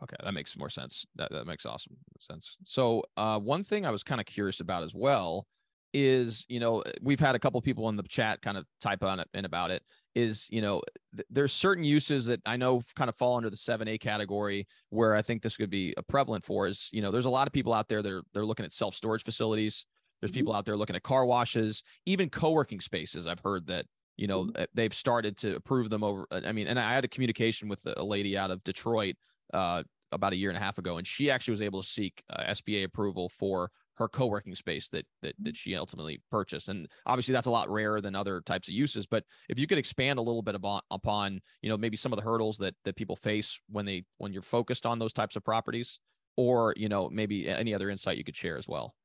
Okay, 0.04 0.16
that 0.24 0.34
makes 0.34 0.58
more 0.58 0.70
sense. 0.70 1.06
That 1.16 1.32
that 1.32 1.46
makes 1.46 1.66
awesome 1.66 1.96
sense. 2.20 2.58
So, 2.66 3.04
uh, 3.18 3.40
one 3.40 3.64
thing 3.64 3.86
I 3.86 3.92
was 3.92 4.04
kind 4.04 4.20
of 4.20 4.26
curious 4.26 4.60
about 4.60 4.84
as 4.84 4.94
well 4.96 5.46
is, 5.94 6.46
you 6.50 6.60
know, 6.60 6.84
we've 7.02 7.20
had 7.20 7.36
a 7.36 7.40
couple 7.40 7.62
people 7.62 7.90
in 7.90 7.98
the 7.98 8.04
chat 8.04 8.42
kind 8.42 8.58
of 8.58 8.66
type 8.80 9.04
on 9.04 9.20
it 9.20 9.28
and 9.34 9.46
about 9.46 9.72
it. 9.72 9.84
Is 10.16 10.48
you 10.50 10.62
know, 10.62 10.82
th- 11.16 11.28
there's 11.30 11.54
certain 11.54 11.84
uses 11.84 12.26
that 12.26 12.42
I 12.46 12.58
know 12.58 12.82
kind 12.96 13.10
of 13.10 13.16
fall 13.16 13.38
under 13.38 13.50
the 13.50 13.58
seven 13.58 13.88
A 13.88 13.98
category 13.98 14.68
where 14.90 15.16
I 15.16 15.22
think 15.22 15.42
this 15.42 15.56
could 15.56 15.70
be 15.70 15.94
a 15.98 16.04
prevalent 16.04 16.46
for. 16.46 16.68
Is 16.68 16.90
you 16.92 17.02
know, 17.02 17.12
there's 17.12 17.26
a 17.26 17.30
lot 17.30 17.48
of 17.48 17.54
people 17.54 17.74
out 17.74 17.88
there 17.88 18.02
that 18.02 18.12
are 18.12 18.24
they're 18.34 18.46
looking 18.46 18.66
at 18.66 18.74
self 18.74 18.96
storage 18.96 19.24
facilities. 19.24 19.86
There's 20.20 20.32
mm-hmm. 20.32 20.40
people 20.40 20.54
out 20.54 20.66
there 20.66 20.76
looking 20.76 20.96
at 20.96 21.04
car 21.04 21.26
washes, 21.26 21.84
even 22.06 22.30
co 22.30 22.52
working 22.52 22.82
spaces. 22.82 23.28
I've 23.28 23.40
heard 23.40 23.68
that 23.68 23.86
you 24.18 24.28
know 24.28 24.46
mm-hmm. 24.46 24.64
they've 24.74 24.94
started 24.94 25.38
to 25.38 25.56
approve 25.56 25.90
them 25.90 26.04
over. 26.04 26.28
I 26.32 26.52
mean, 26.52 26.68
and 26.68 26.80
I 26.80 26.94
had 26.94 27.06
a 27.06 27.10
communication 27.10 27.70
with 27.70 27.86
a 27.86 28.04
lady 28.04 28.38
out 28.38 28.52
of 28.52 28.64
Detroit 28.64 29.16
uh, 29.54 29.84
about 30.12 30.34
a 30.34 30.36
year 30.36 30.50
and 30.50 30.58
a 30.58 30.62
half 30.62 30.78
ago, 30.78 30.98
and 30.98 31.08
she 31.08 31.32
actually 31.32 31.52
was 31.52 31.62
able 31.62 31.82
to 31.82 31.88
seek 31.88 32.22
uh, 32.30 32.44
SBA 32.50 32.84
approval 32.84 33.30
for 33.30 33.72
her 33.96 34.08
co-working 34.08 34.56
space 34.56 34.90
that 34.90 35.06
that 35.22 35.36
that 35.40 35.56
she 35.56 35.76
ultimately 35.76 36.22
purchased. 36.30 36.70
And 36.70 36.88
obviously, 37.06 37.34
that's 37.34 37.48
a 37.48 37.52
lot 37.52 37.70
rarer 37.70 38.02
than 38.02 38.16
other 38.16 38.42
types 38.42 38.68
of 38.68 38.74
uses. 38.74 39.06
But 39.06 39.24
if 39.50 39.60
you 39.60 39.68
could 39.68 39.78
expand 39.78 40.20
a 40.20 40.22
little 40.22 40.42
bit 40.42 40.56
about, 40.56 40.84
upon, 40.92 41.40
you 41.62 41.70
know, 41.70 41.78
maybe 41.78 41.98
some 41.98 42.12
of 42.12 42.18
the 42.18 42.24
hurdles 42.24 42.58
that 42.58 42.76
that 42.84 42.96
people 42.96 43.16
face 43.16 43.60
when 43.70 43.86
they 43.86 44.04
when 44.18 44.34
you're 44.34 44.42
focused 44.42 44.86
on 44.86 45.00
those 45.00 45.14
types 45.14 45.36
of 45.36 45.44
properties, 45.44 46.00
or 46.36 46.74
you 46.78 46.90
know, 46.90 47.10
maybe 47.10 47.48
any 47.48 47.74
other 47.74 47.90
insight 47.90 48.18
you 48.18 48.24
could 48.24 48.36
share 48.36 48.58
as 48.58 48.68
well. 48.68 48.96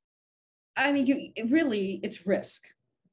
I 0.77 0.93
mean, 0.93 1.07
you 1.07 1.31
it 1.37 1.51
really 1.51 2.01
it's 2.03 2.27
risk. 2.27 2.65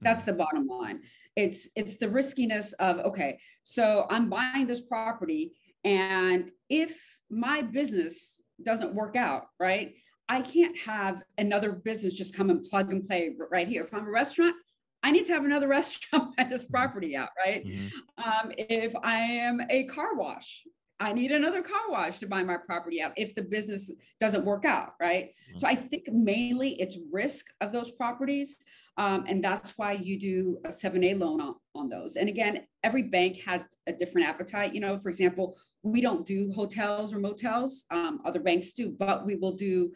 That's 0.01 0.21
mm-hmm. 0.21 0.31
the 0.31 0.37
bottom 0.37 0.67
line. 0.67 1.01
It's 1.35 1.67
it's 1.75 1.97
the 1.97 2.09
riskiness 2.09 2.73
of 2.73 2.99
okay, 2.99 3.39
so 3.63 4.05
I'm 4.09 4.29
buying 4.29 4.67
this 4.67 4.81
property, 4.81 5.53
and 5.83 6.51
if 6.69 6.97
my 7.33 7.61
business 7.61 8.41
doesn't 8.63 8.93
work 8.93 9.15
out, 9.15 9.47
right? 9.59 9.95
I 10.29 10.41
can't 10.41 10.77
have 10.79 11.23
another 11.37 11.71
business 11.71 12.13
just 12.13 12.33
come 12.33 12.49
and 12.49 12.63
plug 12.63 12.91
and 12.91 13.05
play 13.05 13.35
right 13.51 13.67
here. 13.67 13.83
If 13.83 13.93
I'm 13.93 14.07
a 14.07 14.11
restaurant, 14.11 14.55
I 15.03 15.11
need 15.11 15.25
to 15.25 15.33
have 15.33 15.45
another 15.45 15.67
restaurant 15.79 16.33
at 16.37 16.49
this 16.49 16.63
mm-hmm. 16.63 16.73
property 16.73 17.15
out, 17.15 17.29
right? 17.37 17.65
Mm-hmm. 17.65 18.23
Um, 18.23 18.51
if 18.57 18.95
I 19.03 19.15
am 19.15 19.61
a 19.69 19.83
car 19.85 20.15
wash, 20.15 20.63
I 20.99 21.11
need 21.13 21.31
another 21.31 21.61
car 21.61 21.89
wash 21.89 22.19
to 22.19 22.27
buy 22.27 22.43
my 22.43 22.57
property 22.57 23.01
out 23.01 23.13
if 23.17 23.35
the 23.35 23.41
business 23.41 23.91
doesn't 24.19 24.45
work 24.45 24.63
out, 24.65 24.93
right? 24.99 25.25
Mm-hmm. 25.25 25.57
So 25.57 25.67
I 25.67 25.75
think 25.75 26.07
mainly 26.11 26.79
it's 26.79 26.97
risk 27.11 27.47
of 27.61 27.71
those 27.71 27.91
properties. 27.91 28.57
Um, 28.97 29.25
and 29.27 29.43
that's 29.43 29.77
why 29.77 29.93
you 29.93 30.19
do 30.19 30.59
a 30.65 30.69
7A 30.69 31.19
loan 31.19 31.41
on, 31.41 31.55
on 31.73 31.89
those. 31.89 32.15
And 32.15 32.29
again, 32.29 32.67
every 32.83 33.03
bank 33.03 33.37
has 33.41 33.65
a 33.87 33.93
different 33.93 34.27
appetite. 34.27 34.73
You 34.73 34.81
know, 34.81 34.97
for 34.97 35.09
example, 35.09 35.57
we 35.81 35.99
don't 35.99 36.25
do 36.25 36.51
hotels 36.51 37.13
or 37.13 37.19
motels, 37.19 37.85
um, 37.89 38.21
other 38.23 38.39
banks 38.39 38.73
do, 38.73 38.89
but 38.89 39.25
we 39.25 39.35
will 39.35 39.53
do, 39.53 39.91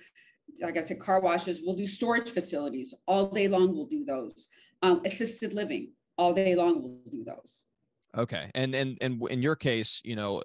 like 0.61 0.77
I 0.77 0.81
said, 0.81 0.99
car 0.99 1.21
washes, 1.21 1.61
we'll 1.63 1.75
do 1.75 1.85
storage 1.85 2.29
facilities 2.29 2.93
all 3.05 3.29
day 3.29 3.47
long, 3.47 3.73
we'll 3.73 3.85
do 3.85 4.03
those. 4.03 4.47
Um, 4.81 5.01
assisted 5.05 5.53
living 5.53 5.91
all 6.17 6.33
day 6.33 6.55
long, 6.55 6.81
we'll 6.81 6.99
do 7.11 7.23
those. 7.23 7.63
Okay. 8.17 8.49
And, 8.55 8.73
and, 8.73 8.97
and 8.99 9.21
in 9.29 9.43
your 9.43 9.55
case, 9.55 10.01
you 10.03 10.15
know, 10.15 10.41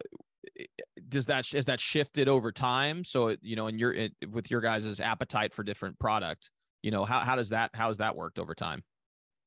does 1.08 1.26
that, 1.26 1.52
is 1.54 1.66
that 1.66 1.80
shifted 1.80 2.28
over 2.28 2.52
time? 2.52 3.04
So, 3.04 3.36
you 3.42 3.56
know, 3.56 3.66
in 3.66 3.78
your, 3.78 3.94
with 4.30 4.50
your 4.50 4.60
guys' 4.60 5.00
appetite 5.00 5.54
for 5.54 5.62
different 5.62 5.98
product, 5.98 6.50
you 6.82 6.90
know 6.90 7.04
how, 7.04 7.20
how 7.20 7.36
does 7.36 7.50
that 7.50 7.70
how 7.74 7.88
has 7.88 7.98
that 7.98 8.16
worked 8.16 8.38
over 8.38 8.54
time 8.54 8.82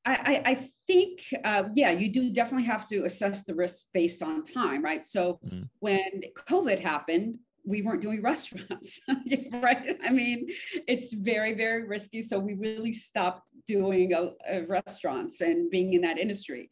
I, 0.08 0.42
I 0.46 0.68
think, 0.86 1.20
uh, 1.42 1.64
yeah, 1.74 1.90
you 1.90 2.12
do 2.12 2.30
definitely 2.30 2.68
have 2.68 2.86
to 2.90 3.02
assess 3.04 3.42
the 3.42 3.56
risk 3.56 3.86
based 3.92 4.22
on 4.22 4.44
time, 4.44 4.84
right? 4.84 5.04
So 5.04 5.40
mm-hmm. 5.44 5.62
when 5.80 6.22
COVID 6.48 6.80
happened, 6.80 7.38
we 7.66 7.82
weren't 7.82 8.00
doing 8.00 8.22
restaurants, 8.32 9.00
right? 9.52 9.98
I 10.02 10.10
mean, 10.10 10.48
it's 10.88 11.12
very, 11.12 11.54
very 11.54 11.86
risky. 11.86 12.22
So 12.22 12.38
we 12.38 12.54
really 12.54 12.92
stopped 12.92 13.42
doing 13.66 14.14
uh, 14.14 14.30
uh, 14.50 14.62
restaurants 14.66 15.40
and 15.40 15.70
being 15.70 15.94
in 15.94 16.00
that 16.02 16.18
industry. 16.18 16.70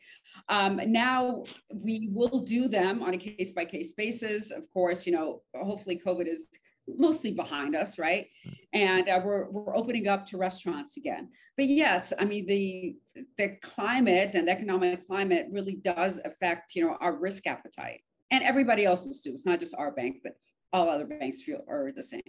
Um, 0.48 0.80
now 0.86 1.44
we 1.72 2.08
will 2.12 2.40
do 2.40 2.68
them 2.68 3.02
on 3.02 3.14
a 3.14 3.18
case 3.18 3.50
by 3.50 3.64
case 3.64 3.92
basis. 3.92 4.50
Of 4.50 4.70
course, 4.72 5.06
you 5.06 5.12
know, 5.12 5.42
hopefully 5.54 6.00
COVID 6.04 6.28
is 6.28 6.48
mostly 6.86 7.32
behind 7.32 7.74
us, 7.74 7.98
right? 7.98 8.26
And 8.72 9.08
uh, 9.08 9.20
we're 9.24 9.50
we're 9.50 9.76
opening 9.76 10.06
up 10.08 10.26
to 10.26 10.36
restaurants 10.36 10.96
again. 10.96 11.30
But 11.56 11.66
yes, 11.66 12.12
I 12.18 12.24
mean 12.24 12.46
the 12.46 12.96
the 13.38 13.56
climate 13.62 14.34
and 14.34 14.48
economic 14.48 15.06
climate 15.06 15.46
really 15.50 15.76
does 15.76 16.20
affect 16.24 16.74
you 16.74 16.84
know 16.84 16.96
our 17.00 17.16
risk 17.16 17.46
appetite 17.46 18.00
and 18.30 18.42
everybody 18.42 18.84
else's 18.84 19.22
too. 19.22 19.30
It's 19.30 19.46
not 19.46 19.60
just 19.60 19.74
our 19.76 19.92
bank, 19.92 20.16
but 20.22 20.34
all 20.75 20.90
other 20.90 21.07
banks 21.07 21.40
feel 21.43 21.64
are 21.69 21.93
the 21.95 22.02
same. 22.02 22.21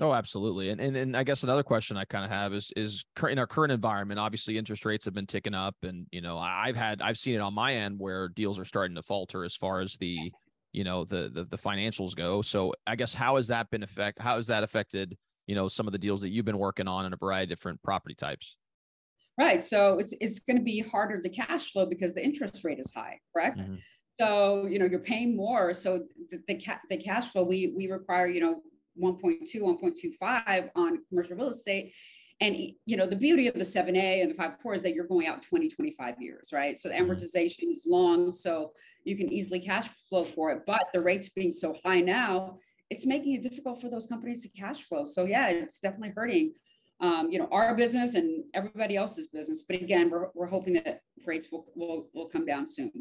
Oh, 0.00 0.12
absolutely. 0.12 0.70
And, 0.70 0.80
and 0.80 0.96
and 0.96 1.16
I 1.16 1.22
guess 1.22 1.44
another 1.44 1.62
question 1.62 1.96
I 1.96 2.04
kind 2.04 2.24
of 2.24 2.30
have 2.30 2.52
is 2.52 2.72
is 2.76 3.04
in 3.30 3.38
our 3.38 3.46
current 3.46 3.70
environment, 3.70 4.18
obviously 4.18 4.58
interest 4.58 4.84
rates 4.84 5.04
have 5.04 5.14
been 5.14 5.26
ticking 5.26 5.54
up 5.54 5.76
and 5.84 6.06
you 6.10 6.20
know, 6.20 6.36
I've 6.36 6.74
had 6.74 7.00
I've 7.00 7.16
seen 7.16 7.36
it 7.36 7.40
on 7.40 7.54
my 7.54 7.74
end 7.74 8.00
where 8.00 8.28
deals 8.28 8.58
are 8.58 8.64
starting 8.64 8.96
to 8.96 9.02
falter 9.02 9.44
as 9.44 9.54
far 9.54 9.80
as 9.80 9.96
the 10.00 10.32
you 10.72 10.82
know 10.82 11.04
the, 11.04 11.30
the 11.32 11.44
the 11.44 11.56
financials 11.56 12.16
go. 12.16 12.42
So 12.42 12.74
I 12.88 12.96
guess 12.96 13.14
how 13.14 13.36
has 13.36 13.46
that 13.48 13.70
been 13.70 13.84
affect 13.84 14.20
how 14.20 14.34
has 14.34 14.48
that 14.48 14.64
affected, 14.64 15.16
you 15.46 15.54
know, 15.54 15.68
some 15.68 15.86
of 15.86 15.92
the 15.92 15.98
deals 15.98 16.20
that 16.22 16.30
you've 16.30 16.44
been 16.44 16.58
working 16.58 16.88
on 16.88 17.06
in 17.06 17.12
a 17.12 17.16
variety 17.16 17.44
of 17.44 17.56
different 17.56 17.80
property 17.84 18.16
types? 18.16 18.56
Right. 19.38 19.62
So 19.62 19.98
it's 20.00 20.12
it's 20.20 20.40
going 20.40 20.56
to 20.56 20.62
be 20.64 20.80
harder 20.80 21.20
to 21.20 21.28
cash 21.28 21.70
flow 21.70 21.86
because 21.86 22.14
the 22.14 22.24
interest 22.24 22.64
rate 22.64 22.80
is 22.80 22.92
high, 22.92 23.20
correct? 23.32 23.58
Mm-hmm. 23.58 23.76
So, 24.20 24.66
you 24.66 24.78
know, 24.78 24.84
you're 24.84 25.00
paying 25.00 25.36
more. 25.36 25.74
So 25.74 26.04
the, 26.30 26.40
the, 26.46 26.60
ca- 26.60 26.80
the 26.88 26.96
cash 26.96 27.32
flow, 27.32 27.42
we, 27.42 27.74
we 27.76 27.90
require, 27.90 28.28
you 28.28 28.40
know, 28.40 28.62
1.2, 29.02 29.54
1.25 29.56 30.70
on 30.76 30.98
commercial 31.08 31.36
real 31.36 31.48
estate. 31.48 31.92
And, 32.40 32.56
you 32.84 32.96
know, 32.96 33.06
the 33.06 33.16
beauty 33.16 33.46
of 33.46 33.54
the 33.54 33.60
7A 33.60 34.22
and 34.22 34.30
the 34.30 34.34
5.4 34.34 34.76
is 34.76 34.82
that 34.82 34.94
you're 34.94 35.06
going 35.06 35.26
out 35.26 35.42
20, 35.42 35.68
25 35.68 36.20
years, 36.20 36.50
right? 36.52 36.76
So 36.76 36.88
the 36.88 36.94
mm-hmm. 36.94 37.10
amortization 37.10 37.70
is 37.70 37.84
long, 37.86 38.32
so 38.32 38.72
you 39.04 39.16
can 39.16 39.32
easily 39.32 39.60
cash 39.60 39.86
flow 39.86 40.24
for 40.24 40.50
it. 40.50 40.62
But 40.66 40.86
the 40.92 41.00
rates 41.00 41.28
being 41.28 41.52
so 41.52 41.76
high 41.84 42.00
now, 42.00 42.58
it's 42.90 43.06
making 43.06 43.34
it 43.34 43.42
difficult 43.42 43.80
for 43.80 43.88
those 43.88 44.06
companies 44.06 44.42
to 44.42 44.48
cash 44.48 44.82
flow. 44.82 45.04
So 45.04 45.24
yeah, 45.24 45.48
it's 45.48 45.80
definitely 45.80 46.12
hurting, 46.14 46.54
um, 47.00 47.30
you 47.30 47.38
know, 47.38 47.48
our 47.50 47.74
business 47.76 48.14
and 48.14 48.44
everybody 48.52 48.96
else's 48.96 49.28
business. 49.28 49.62
But 49.66 49.80
again, 49.80 50.10
we're, 50.10 50.28
we're 50.34 50.46
hoping 50.46 50.74
that 50.74 51.00
rates 51.24 51.48
will, 51.50 51.66
will, 51.74 52.08
will 52.14 52.28
come 52.28 52.44
down 52.44 52.66
soon. 52.66 52.92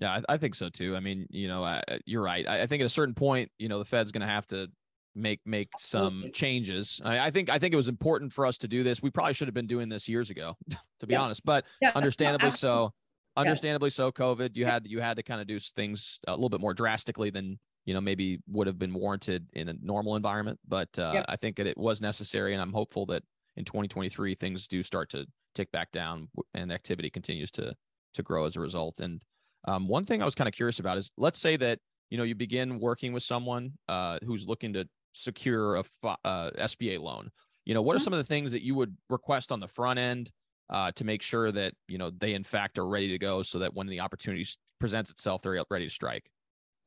Yeah, 0.00 0.12
I, 0.28 0.34
I, 0.34 0.36
think 0.38 0.54
so 0.54 0.70
too. 0.70 0.96
I 0.96 1.00
mean, 1.00 1.26
you 1.30 1.46
know, 1.46 1.62
I, 1.62 1.82
you're 2.06 2.22
right. 2.22 2.46
I, 2.48 2.62
I, 2.62 2.66
think 2.66 2.80
at 2.80 2.86
a 2.86 2.90
certain 2.90 3.14
point, 3.14 3.50
you 3.58 3.68
know, 3.68 3.78
the 3.78 3.84
Fed's 3.84 4.12
going 4.12 4.22
to 4.22 4.26
have 4.26 4.46
to 4.46 4.68
make 5.14 5.40
make 5.44 5.68
some 5.78 6.30
changes. 6.32 7.00
I, 7.04 7.30
think 7.30 7.50
I 7.50 7.58
think 7.58 7.74
it 7.74 7.76
was 7.76 7.88
important 7.88 8.32
for 8.32 8.46
us 8.46 8.58
to 8.58 8.68
do 8.68 8.82
this. 8.82 9.02
We 9.02 9.10
probably 9.10 9.34
should 9.34 9.48
have 9.48 9.54
been 9.54 9.66
doing 9.66 9.88
this 9.88 10.08
years 10.08 10.30
ago, 10.30 10.56
to 11.00 11.06
be 11.06 11.12
yes. 11.12 11.20
honest. 11.20 11.44
But 11.44 11.64
yeah, 11.80 11.92
understandably 11.94 12.50
so, 12.50 12.92
understandably 13.36 13.88
yes. 13.88 13.94
so, 13.94 14.10
COVID, 14.10 14.56
you 14.56 14.64
had 14.64 14.86
you 14.86 15.00
had 15.00 15.16
to 15.16 15.22
kind 15.22 15.40
of 15.40 15.46
do 15.46 15.58
things 15.58 16.18
a 16.26 16.32
little 16.32 16.48
bit 16.48 16.60
more 16.60 16.74
drastically 16.74 17.30
than 17.30 17.58
you 17.84 17.94
know 17.94 18.00
maybe 18.00 18.38
would 18.48 18.66
have 18.66 18.78
been 18.78 18.94
warranted 18.94 19.46
in 19.52 19.68
a 19.68 19.74
normal 19.82 20.16
environment. 20.16 20.58
But 20.66 20.88
uh, 20.98 21.12
yep. 21.14 21.26
I 21.28 21.36
think 21.36 21.56
that 21.56 21.66
it 21.66 21.76
was 21.76 22.00
necessary, 22.00 22.52
and 22.52 22.62
I'm 22.62 22.72
hopeful 22.72 23.06
that 23.06 23.22
in 23.56 23.64
2023 23.64 24.34
things 24.34 24.66
do 24.66 24.82
start 24.82 25.10
to 25.10 25.26
tick 25.54 25.70
back 25.72 25.90
down 25.90 26.28
and 26.54 26.72
activity 26.72 27.10
continues 27.10 27.50
to 27.50 27.74
to 28.14 28.22
grow 28.22 28.44
as 28.44 28.56
a 28.56 28.60
result. 28.60 29.00
And 29.00 29.22
um, 29.64 29.88
one 29.88 30.04
thing 30.04 30.22
I 30.22 30.24
was 30.24 30.34
kind 30.34 30.48
of 30.48 30.54
curious 30.54 30.78
about 30.78 30.98
is 30.98 31.12
let's 31.16 31.38
say 31.38 31.56
that 31.56 31.78
you 32.10 32.18
know 32.18 32.24
you 32.24 32.34
begin 32.34 32.80
working 32.80 33.12
with 33.12 33.22
someone 33.22 33.72
uh, 33.88 34.18
who's 34.24 34.46
looking 34.46 34.72
to 34.74 34.88
secure 35.12 35.76
a 35.76 35.84
uh, 36.24 36.50
SBA 36.58 37.00
loan. 37.00 37.30
You 37.64 37.74
know, 37.74 37.82
what 37.82 37.94
are 37.94 37.98
mm-hmm. 37.98 38.04
some 38.04 38.12
of 38.12 38.18
the 38.18 38.24
things 38.24 38.52
that 38.52 38.62
you 38.62 38.74
would 38.74 38.96
request 39.08 39.52
on 39.52 39.60
the 39.60 39.68
front 39.68 39.98
end 39.98 40.30
uh, 40.70 40.92
to 40.92 41.04
make 41.04 41.22
sure 41.22 41.52
that 41.52 41.74
you 41.88 41.98
know 41.98 42.10
they 42.10 42.34
in 42.34 42.44
fact 42.44 42.78
are 42.78 42.86
ready 42.86 43.08
to 43.08 43.18
go, 43.18 43.42
so 43.42 43.58
that 43.58 43.74
when 43.74 43.86
the 43.86 44.00
opportunity 44.00 44.46
presents 44.78 45.10
itself, 45.10 45.42
they're 45.42 45.62
ready 45.70 45.86
to 45.86 45.90
strike. 45.90 46.30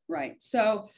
Right. 0.07 0.35
So. 0.39 0.89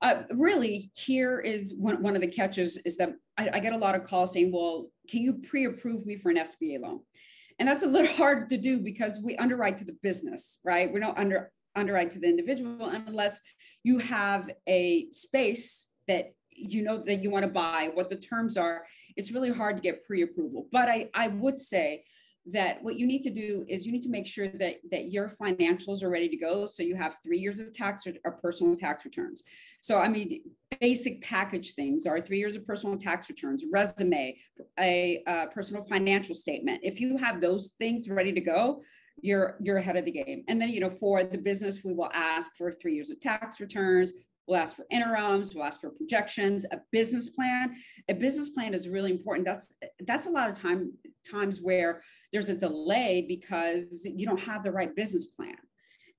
Uh, 0.00 0.24
really, 0.32 0.90
here 0.96 1.38
is 1.38 1.74
one, 1.78 2.02
one 2.02 2.16
of 2.16 2.20
the 2.20 2.26
catches 2.26 2.76
is 2.78 2.96
that 2.96 3.10
I, 3.38 3.50
I 3.52 3.60
get 3.60 3.72
a 3.72 3.76
lot 3.76 3.94
of 3.94 4.02
calls 4.02 4.32
saying, 4.32 4.50
well, 4.52 4.90
can 5.08 5.22
you 5.22 5.34
pre-approve 5.34 6.06
me 6.06 6.16
for 6.16 6.30
an 6.30 6.38
SBA 6.38 6.80
loan? 6.80 7.02
And 7.62 7.68
that's 7.68 7.84
a 7.84 7.86
little 7.86 8.12
hard 8.16 8.48
to 8.48 8.56
do 8.56 8.80
because 8.80 9.20
we 9.22 9.36
underwrite 9.36 9.76
to 9.76 9.84
the 9.84 9.96
business, 10.02 10.58
right? 10.64 10.92
We 10.92 10.98
don't 10.98 11.16
under 11.16 11.52
underwrite 11.76 12.10
to 12.10 12.18
the 12.18 12.26
individual 12.26 12.88
unless 12.88 13.40
you 13.84 13.98
have 13.98 14.50
a 14.68 15.08
space 15.10 15.86
that 16.08 16.34
you 16.50 16.82
know 16.82 16.98
that 16.98 17.22
you 17.22 17.30
want 17.30 17.44
to 17.44 17.50
buy, 17.52 17.90
what 17.94 18.10
the 18.10 18.16
terms 18.16 18.56
are. 18.56 18.84
It's 19.14 19.30
really 19.30 19.52
hard 19.52 19.76
to 19.76 19.82
get 19.82 20.04
pre-approval. 20.04 20.66
But 20.72 20.88
I, 20.88 21.08
I 21.14 21.28
would 21.28 21.60
say 21.60 22.02
that 22.46 22.82
what 22.82 22.96
you 22.96 23.06
need 23.06 23.22
to 23.22 23.30
do 23.30 23.64
is 23.68 23.86
you 23.86 23.92
need 23.92 24.02
to 24.02 24.08
make 24.08 24.26
sure 24.26 24.48
that 24.48 24.76
that 24.90 25.12
your 25.12 25.28
financials 25.28 26.02
are 26.02 26.10
ready 26.10 26.28
to 26.28 26.36
go. 26.36 26.66
So 26.66 26.82
you 26.82 26.96
have 26.96 27.18
three 27.22 27.38
years 27.38 27.60
of 27.60 27.72
tax 27.72 28.06
or, 28.06 28.14
or 28.24 28.32
personal 28.32 28.76
tax 28.76 29.04
returns. 29.04 29.42
So 29.80 29.98
i 29.98 30.08
mean 30.08 30.42
basic 30.80 31.22
package 31.22 31.74
things 31.74 32.06
are 32.06 32.20
three 32.20 32.38
years 32.38 32.56
of 32.56 32.66
personal 32.66 32.96
tax 32.96 33.28
returns 33.28 33.64
resume 33.70 34.36
a, 34.80 35.22
a 35.26 35.46
personal 35.54 35.84
financial 35.84 36.34
statement. 36.34 36.80
If 36.82 37.00
you 37.00 37.16
have 37.16 37.40
those 37.40 37.74
things 37.78 38.08
ready 38.08 38.32
to 38.32 38.40
go 38.40 38.80
you're 39.20 39.56
you're 39.60 39.76
ahead 39.76 39.96
of 39.96 40.04
the 40.04 40.10
game. 40.10 40.44
And 40.48 40.60
then 40.60 40.70
you 40.70 40.80
know 40.80 40.90
for 40.90 41.22
the 41.24 41.38
business 41.38 41.84
we 41.84 41.92
will 41.92 42.10
ask 42.12 42.56
for 42.56 42.72
three 42.72 42.94
years 42.94 43.10
of 43.10 43.20
tax 43.20 43.60
returns. 43.60 44.12
We'll 44.48 44.58
ask 44.58 44.74
for 44.74 44.84
interims, 44.90 45.54
we'll 45.54 45.64
ask 45.64 45.80
for 45.80 45.90
projections, 45.90 46.66
a 46.72 46.78
business 46.90 47.28
plan. 47.28 47.76
A 48.08 48.14
business 48.14 48.48
plan 48.48 48.74
is 48.74 48.88
really 48.88 49.12
important. 49.12 49.46
That's 49.46 49.72
that's 50.06 50.26
a 50.26 50.30
lot 50.30 50.50
of 50.50 50.58
time 50.58 50.92
times 51.28 51.60
where 51.60 52.02
there's 52.32 52.48
a 52.48 52.54
delay 52.54 53.24
because 53.28 54.04
you 54.04 54.26
don't 54.26 54.40
have 54.40 54.62
the 54.62 54.72
right 54.72 54.94
business 54.94 55.26
plan. 55.26 55.56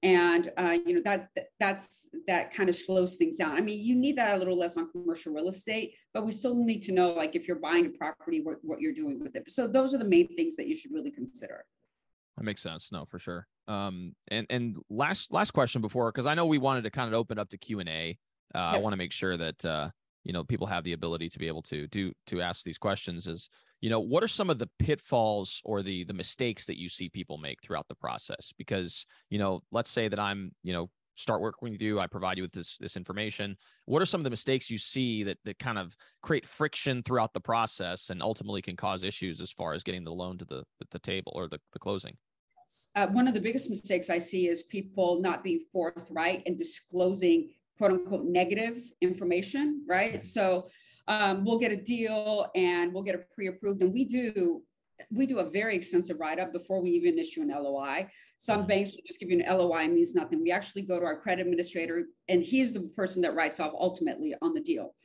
And 0.03 0.51
uh, 0.57 0.75
you 0.85 0.95
know 0.95 1.01
that 1.05 1.29
that's 1.61 2.09
that 2.27 2.53
kind 2.53 2.67
of 2.67 2.75
slows 2.75 3.15
things 3.15 3.37
down. 3.37 3.55
I 3.55 3.61
mean, 3.61 3.79
you 3.79 3.95
need 3.95 4.17
that 4.17 4.35
a 4.35 4.37
little 4.37 4.57
less 4.57 4.75
on 4.75 4.91
commercial 4.91 5.33
real 5.33 5.47
estate, 5.47 5.95
but 6.13 6.25
we 6.25 6.33
still 6.33 6.55
need 6.55 6.81
to 6.81 6.91
know, 6.91 7.13
like, 7.13 7.37
if 7.37 7.47
you're 7.47 7.55
buying 7.55 7.85
a 7.85 7.89
property, 7.89 8.41
what, 8.41 8.57
what 8.63 8.81
you're 8.81 8.93
doing 8.93 9.21
with 9.21 9.37
it. 9.37 9.49
So 9.49 9.65
those 9.65 9.95
are 9.95 9.97
the 9.97 10.03
main 10.03 10.35
things 10.35 10.57
that 10.57 10.67
you 10.67 10.75
should 10.75 10.91
really 10.91 11.09
consider. 11.09 11.63
That 12.35 12.43
makes 12.43 12.61
sense. 12.61 12.91
No, 12.91 13.05
for 13.05 13.17
sure. 13.17 13.47
Um, 13.69 14.13
and 14.27 14.45
and 14.49 14.75
last 14.89 15.31
last 15.31 15.51
question 15.51 15.81
before, 15.81 16.11
because 16.11 16.25
I 16.25 16.33
know 16.33 16.47
we 16.47 16.57
wanted 16.57 16.83
to 16.83 16.91
kind 16.91 17.07
of 17.07 17.13
open 17.17 17.39
up 17.39 17.47
to 17.49 17.57
Q 17.57 17.79
and 17.79 17.87
A. 17.87 18.17
Uh, 18.53 18.57
I 18.57 18.77
want 18.79 18.91
to 18.91 18.97
make 18.97 19.13
sure 19.13 19.37
that 19.37 19.63
uh, 19.63 19.89
you 20.25 20.33
know 20.33 20.43
people 20.43 20.67
have 20.67 20.83
the 20.83 20.91
ability 20.91 21.29
to 21.29 21.39
be 21.39 21.47
able 21.47 21.61
to 21.63 21.87
do 21.87 22.11
to 22.27 22.41
ask 22.41 22.65
these 22.65 22.77
questions. 22.77 23.25
Is 23.25 23.47
you 23.83 23.89
know 23.89 23.99
what 23.99 24.23
are 24.23 24.29
some 24.29 24.49
of 24.49 24.59
the 24.59 24.69
pitfalls 24.79 25.61
or 25.65 25.83
the 25.83 26.05
the 26.05 26.13
mistakes 26.13 26.65
that 26.67 26.79
you 26.79 26.87
see 26.87 27.09
people 27.09 27.37
make 27.37 27.61
throughout 27.61 27.85
the 27.89 27.95
process? 27.95 28.53
Because 28.57 29.05
you 29.29 29.37
know, 29.37 29.61
let's 29.73 29.89
say 29.89 30.07
that 30.07 30.19
I'm 30.19 30.55
you 30.63 30.71
know 30.71 30.89
start 31.15 31.41
working 31.41 31.69
with 31.71 31.81
you 31.81 31.99
i 31.99 32.07
provide 32.07 32.37
you 32.37 32.43
with 32.43 32.51
this 32.53 32.75
this 32.79 32.97
information 32.97 33.55
what 33.85 34.01
are 34.01 34.05
some 34.05 34.19
of 34.19 34.23
the 34.23 34.31
mistakes 34.31 34.71
you 34.71 34.79
see 34.79 35.21
that 35.21 35.37
that 35.45 35.59
kind 35.59 35.77
of 35.77 35.95
create 36.23 36.43
friction 36.43 37.03
throughout 37.03 37.31
the 37.33 37.39
process 37.39 38.09
and 38.09 38.19
ultimately 38.19 38.63
can 38.63 38.75
cause 38.75 39.03
issues 39.03 39.39
as 39.39 39.51
far 39.51 39.73
as 39.73 39.83
getting 39.83 40.03
the 40.03 40.11
loan 40.11 40.39
to 40.39 40.45
the 40.45 40.63
the 40.89 40.97
table 40.97 41.31
or 41.35 41.47
the, 41.47 41.59
the 41.73 41.77
closing 41.77 42.17
uh, 42.95 43.05
one 43.05 43.27
of 43.27 43.35
the 43.35 43.39
biggest 43.39 43.69
mistakes 43.69 44.09
i 44.09 44.17
see 44.17 44.47
is 44.47 44.63
people 44.63 45.21
not 45.21 45.43
being 45.43 45.59
forthright 45.71 46.41
and 46.47 46.57
disclosing 46.57 47.47
quote 47.77 47.91
unquote 47.91 48.25
negative 48.25 48.81
information 49.01 49.85
right 49.87 50.13
mm-hmm. 50.13 50.21
so 50.23 50.67
um, 51.07 51.43
we'll 51.43 51.59
get 51.59 51.71
a 51.71 51.77
deal 51.77 52.47
and 52.55 52.93
we'll 52.93 53.03
get 53.03 53.15
a 53.15 53.23
pre-approved 53.33 53.81
and 53.81 53.93
we 53.93 54.05
do 54.05 54.63
we 55.11 55.25
do 55.25 55.39
a 55.39 55.49
very 55.49 55.75
extensive 55.75 56.19
write-up 56.19 56.53
before 56.53 56.81
we 56.81 56.91
even 56.91 57.17
issue 57.17 57.41
an 57.41 57.49
LOI. 57.49 58.07
Some 58.37 58.59
mm-hmm. 58.59 58.67
banks 58.67 58.91
will 58.91 59.03
just 59.05 59.19
give 59.19 59.29
you 59.29 59.43
an 59.43 59.57
LOI 59.57 59.87
means 59.87 60.15
nothing. 60.15 60.41
We 60.41 60.51
actually 60.51 60.83
go 60.83 60.99
to 60.99 61.05
our 61.05 61.19
credit 61.19 61.45
administrator, 61.45 62.05
and 62.27 62.41
he's 62.43 62.73
the 62.73 62.81
person 62.95 63.21
that 63.23 63.35
writes 63.35 63.59
off 63.59 63.73
ultimately 63.77 64.33
on 64.41 64.53
the 64.53 64.61
deal. 64.61 64.95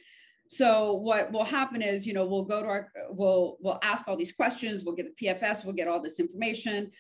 So 0.48 0.94
what 0.94 1.30
will 1.30 1.44
happen 1.44 1.82
is, 1.82 2.06
you 2.06 2.14
know, 2.14 2.26
we'll 2.26 2.44
go 2.44 2.62
to 2.62 2.68
our, 2.68 2.92
we'll 3.10 3.58
we'll 3.60 3.78
ask 3.82 4.08
all 4.08 4.16
these 4.16 4.32
questions. 4.32 4.82
We'll 4.82 4.94
get 4.94 5.14
the 5.14 5.26
PFS. 5.26 5.64
We'll 5.64 5.74
get 5.74 5.88
all 5.88 6.00
this 6.00 6.20
information. 6.20 6.90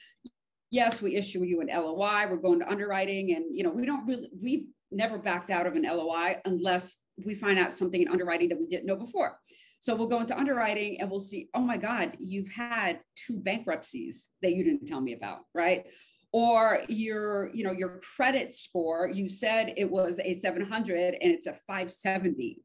Yes, 0.70 1.00
we 1.00 1.16
issue 1.16 1.42
you 1.44 1.62
an 1.62 1.68
LOI. 1.68 2.26
We're 2.28 2.36
going 2.36 2.58
to 2.58 2.68
underwriting, 2.68 3.34
and 3.34 3.44
you 3.50 3.62
know, 3.62 3.70
we 3.70 3.86
don't 3.86 4.06
really 4.06 4.30
we've 4.40 4.66
never 4.90 5.18
backed 5.18 5.50
out 5.50 5.66
of 5.66 5.74
an 5.74 5.82
LOI 5.82 6.40
unless 6.44 6.98
we 7.24 7.34
find 7.34 7.58
out 7.58 7.72
something 7.72 8.02
in 8.02 8.08
underwriting 8.08 8.48
that 8.48 8.58
we 8.58 8.66
didn't 8.66 8.86
know 8.86 8.96
before. 8.96 9.38
So 9.80 9.94
we'll 9.94 10.08
go 10.08 10.20
into 10.20 10.36
underwriting 10.36 11.00
and 11.00 11.10
we'll 11.10 11.20
see, 11.20 11.48
oh 11.54 11.60
my 11.60 11.76
God, 11.76 12.16
you've 12.18 12.48
had 12.48 13.00
two 13.14 13.38
bankruptcies 13.38 14.30
that 14.42 14.54
you 14.54 14.64
didn't 14.64 14.86
tell 14.86 15.00
me 15.00 15.12
about, 15.12 15.40
right? 15.54 15.86
Or 16.32 16.80
your, 16.88 17.50
you 17.54 17.64
know, 17.64 17.72
your 17.72 18.00
credit 18.16 18.52
score, 18.52 19.08
you 19.08 19.28
said 19.28 19.74
it 19.76 19.88
was 19.88 20.20
a 20.22 20.34
700 20.34 21.16
and 21.20 21.32
it's 21.32 21.46
a 21.46 21.52
570. 21.52 22.60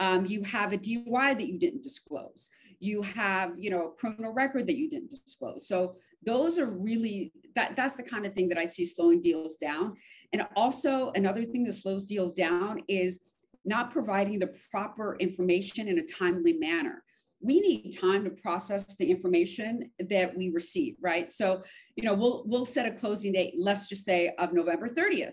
Um, 0.00 0.26
you 0.26 0.42
have 0.44 0.72
a 0.72 0.78
DUI 0.78 1.36
that 1.36 1.46
you 1.46 1.58
didn't 1.58 1.82
disclose. 1.82 2.50
You 2.78 3.02
have, 3.02 3.58
you 3.58 3.70
know, 3.70 3.88
a 3.88 3.92
criminal 3.92 4.32
record 4.32 4.66
that 4.66 4.76
you 4.76 4.88
didn't 4.88 5.10
disclose. 5.10 5.66
So 5.66 5.96
those 6.24 6.58
are 6.58 6.66
really 6.66 7.32
that 7.54 7.74
that's 7.76 7.96
the 7.96 8.02
kind 8.02 8.26
of 8.26 8.34
thing 8.34 8.48
that 8.48 8.58
I 8.58 8.64
see 8.64 8.84
slowing 8.84 9.20
deals 9.20 9.56
down. 9.56 9.96
And 10.32 10.46
also 10.56 11.10
another 11.12 11.44
thing 11.44 11.64
that 11.64 11.74
slows 11.74 12.04
deals 12.04 12.34
down 12.34 12.80
is 12.88 13.20
not 13.64 13.90
providing 13.90 14.38
the 14.38 14.54
proper 14.70 15.16
information 15.18 15.88
in 15.88 15.98
a 15.98 16.06
timely 16.06 16.54
manner. 16.54 17.02
We 17.42 17.60
need 17.60 17.90
time 17.92 18.24
to 18.24 18.30
process 18.30 18.96
the 18.96 19.10
information 19.10 19.90
that 19.98 20.36
we 20.36 20.50
receive 20.50 20.96
right? 21.00 21.30
So 21.30 21.62
you 21.96 22.04
know 22.04 22.14
we'll 22.14 22.44
we'll 22.46 22.64
set 22.64 22.86
a 22.86 22.90
closing 22.90 23.32
date 23.32 23.54
let's 23.56 23.88
just 23.88 24.04
say 24.04 24.34
of 24.38 24.52
november 24.52 24.88
30th 24.88 25.32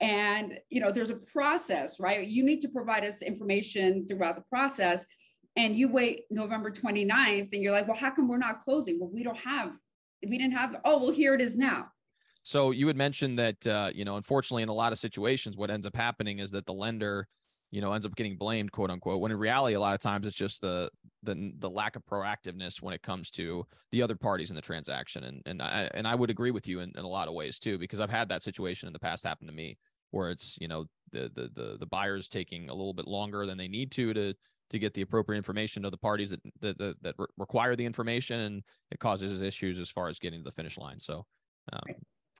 and 0.00 0.58
you 0.68 0.80
know 0.80 0.90
there's 0.90 1.10
a 1.10 1.16
process 1.32 1.98
right? 1.98 2.26
You 2.26 2.44
need 2.44 2.60
to 2.60 2.68
provide 2.68 3.04
us 3.04 3.22
information 3.22 4.06
throughout 4.06 4.36
the 4.36 4.44
process 4.50 5.06
and 5.56 5.74
you 5.74 5.88
wait 5.88 6.24
november 6.30 6.70
29th 6.70 7.48
and 7.52 7.62
you're 7.62 7.72
like 7.72 7.88
well 7.88 7.96
how 7.96 8.10
come 8.10 8.28
we're 8.28 8.38
not 8.38 8.60
closing? 8.60 9.00
Well 9.00 9.10
we 9.12 9.22
don't 9.22 9.38
have 9.38 9.72
we 10.22 10.38
didn't 10.38 10.56
have 10.56 10.76
oh 10.84 10.98
well 10.98 11.12
here 11.12 11.34
it 11.34 11.40
is 11.40 11.56
now 11.56 11.86
so 12.46 12.70
you 12.70 12.86
had 12.86 12.96
mentioned 12.96 13.38
that 13.38 13.66
uh, 13.66 13.90
you 13.92 14.04
know 14.04 14.16
unfortunately 14.16 14.62
in 14.62 14.68
a 14.68 14.74
lot 14.74 14.92
of 14.92 14.98
situations 14.98 15.56
what 15.56 15.70
ends 15.70 15.86
up 15.86 15.96
happening 15.96 16.38
is 16.38 16.52
that 16.52 16.64
the 16.66 16.72
lender 16.72 17.26
you 17.72 17.80
know 17.80 17.92
ends 17.92 18.06
up 18.06 18.14
getting 18.14 18.36
blamed 18.36 18.70
quote 18.70 18.90
unquote 18.90 19.20
when 19.20 19.32
in 19.32 19.38
reality 19.38 19.74
a 19.74 19.80
lot 19.80 19.94
of 19.94 20.00
times 20.00 20.26
it's 20.26 20.36
just 20.36 20.60
the 20.60 20.88
the 21.24 21.52
the 21.58 21.68
lack 21.68 21.96
of 21.96 22.06
proactiveness 22.06 22.80
when 22.80 22.94
it 22.94 23.02
comes 23.02 23.30
to 23.32 23.66
the 23.90 24.00
other 24.00 24.14
parties 24.14 24.50
in 24.50 24.56
the 24.56 24.62
transaction. 24.62 25.24
And 25.24 25.42
and 25.44 25.60
I 25.60 25.90
and 25.92 26.06
I 26.06 26.14
would 26.14 26.30
agree 26.30 26.52
with 26.52 26.66
you 26.66 26.80
in, 26.80 26.92
in 26.96 27.04
a 27.04 27.08
lot 27.08 27.28
of 27.28 27.34
ways 27.34 27.58
too 27.58 27.78
because 27.78 28.00
I've 28.00 28.10
had 28.10 28.28
that 28.28 28.42
situation 28.42 28.86
in 28.86 28.92
the 28.92 28.98
past 28.98 29.24
happen 29.24 29.46
to 29.46 29.52
me 29.52 29.76
where 30.12 30.30
it's 30.30 30.56
you 30.60 30.68
know 30.68 30.86
the 31.12 31.30
the 31.34 31.50
the, 31.52 31.76
the 31.80 31.86
buyers 31.86 32.28
taking 32.28 32.70
a 32.70 32.74
little 32.74 32.94
bit 32.94 33.06
longer 33.06 33.44
than 33.44 33.58
they 33.58 33.68
need 33.68 33.90
to 33.92 34.14
to 34.14 34.34
to 34.70 34.78
get 34.78 34.94
the 34.94 35.02
appropriate 35.02 35.36
information 35.36 35.82
to 35.82 35.90
the 35.90 35.98
parties 35.98 36.30
that 36.30 36.40
that 36.60 36.78
that, 36.78 36.94
that 37.02 37.14
re- 37.18 37.26
require 37.36 37.76
the 37.76 37.84
information 37.84 38.40
and 38.40 38.62
it 38.90 39.00
causes 39.00 39.42
issues 39.42 39.78
as 39.78 39.90
far 39.90 40.08
as 40.08 40.18
getting 40.18 40.40
to 40.40 40.44
the 40.44 40.52
finish 40.52 40.78
line. 40.78 40.98
So 40.98 41.26
um, 41.72 41.94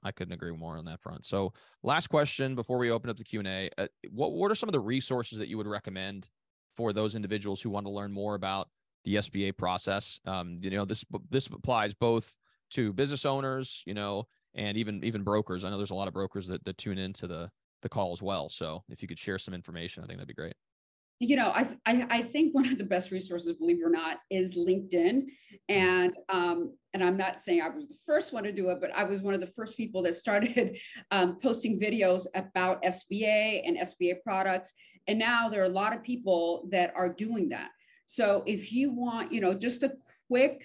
I 0.07 0.13
couldn't 0.13 0.33
agree 0.33 0.53
more 0.53 0.79
on 0.79 0.85
that 0.87 1.01
front. 1.01 1.27
So, 1.27 1.53
last 1.83 2.07
question 2.09 2.55
before 2.55 2.79
we 2.79 2.91
open 2.91 3.11
up 3.11 3.17
the 3.17 3.25
Q 3.25 3.41
and 3.41 3.49
A: 3.49 3.71
uh, 3.77 3.87
What 4.11 4.33
what 4.33 4.51
are 4.51 4.55
some 4.55 4.69
of 4.69 4.73
the 4.73 4.81
resources 4.81 5.39
that 5.39 5.49
you 5.49 5.57
would 5.57 5.67
recommend 5.67 6.29
for 6.75 6.93
those 6.93 7.15
individuals 7.15 7.61
who 7.61 7.71
want 7.71 7.87
to 7.87 7.93
learn 7.93 8.13
more 8.13 8.35
about 8.35 8.69
the 9.05 9.17
SBA 9.17 9.57
process? 9.57 10.21
Um, 10.25 10.59
you 10.63 10.71
know, 10.71 10.85
this 10.85 11.05
this 11.31 11.47
applies 11.49 11.95
both 11.95 12.37
to 12.71 12.93
business 12.93 13.25
owners, 13.25 13.83
you 13.87 13.95
know, 13.95 14.27
and 14.55 14.77
even 14.77 15.03
even 15.05 15.23
brokers. 15.23 15.65
I 15.65 15.71
know 15.71 15.77
there's 15.77 15.91
a 15.91 15.95
lot 15.95 16.09
of 16.09 16.15
brokers 16.15 16.47
that, 16.49 16.65
that 16.65 16.79
tune 16.79 16.99
into 16.99 17.27
the 17.27 17.51
the 17.83 17.89
call 17.89 18.13
as 18.13 18.23
well. 18.23 18.49
So, 18.49 18.85
if 18.89 19.03
you 19.03 19.09
could 19.09 19.19
share 19.19 19.39
some 19.39 19.55
information, 19.55 20.03
I 20.03 20.07
think 20.07 20.19
that'd 20.19 20.29
be 20.29 20.35
great 20.35 20.55
you 21.19 21.37
know, 21.37 21.49
I, 21.49 21.67
I, 21.87 22.07
I 22.11 22.23
think 22.23 22.55
one 22.55 22.67
of 22.67 22.77
the 22.77 22.85
best 22.85 23.11
resources, 23.11 23.55
believe 23.55 23.79
it 23.79 23.87
or 23.87 23.91
not, 23.91 24.19
is 24.31 24.57
LinkedIn, 24.57 25.25
and 25.69 26.15
um, 26.29 26.75
and 26.93 27.03
I'm 27.03 27.17
not 27.17 27.39
saying 27.39 27.63
I 27.63 27.69
was 27.69 27.89
the 27.89 27.97
first 28.07 28.33
one 28.33 28.45
to 28.45 28.53
do 28.53 28.71
it, 28.71 28.81
but 28.81 28.95
I 28.95 29.05
was 29.05 29.23
one 29.23 29.35
of 29.35 29.41
the 29.41 29.47
first 29.47 29.77
people 29.77 30.03
that 30.03 30.15
started 30.15 30.79
um, 31.11 31.39
posting 31.43 31.81
videos 31.81 32.27
about 32.35 32.83
SBA 32.83 33.63
and 33.67 33.79
SBA 33.79 34.23
products, 34.23 34.73
and 35.07 35.19
now 35.19 35.49
there 35.49 35.63
are 35.63 35.67
a 35.67 35.71
lot 35.71 35.95
of 35.95 36.03
people 36.03 36.69
that 36.71 36.93
are 36.95 37.09
doing 37.09 37.49
that. 37.49 37.71
So 38.07 38.43
if 38.47 38.73
you 38.73 38.93
want, 38.93 39.33
you 39.33 39.41
know, 39.41 39.55
just 39.55 39.83
a 39.83 39.93
quick 40.29 40.63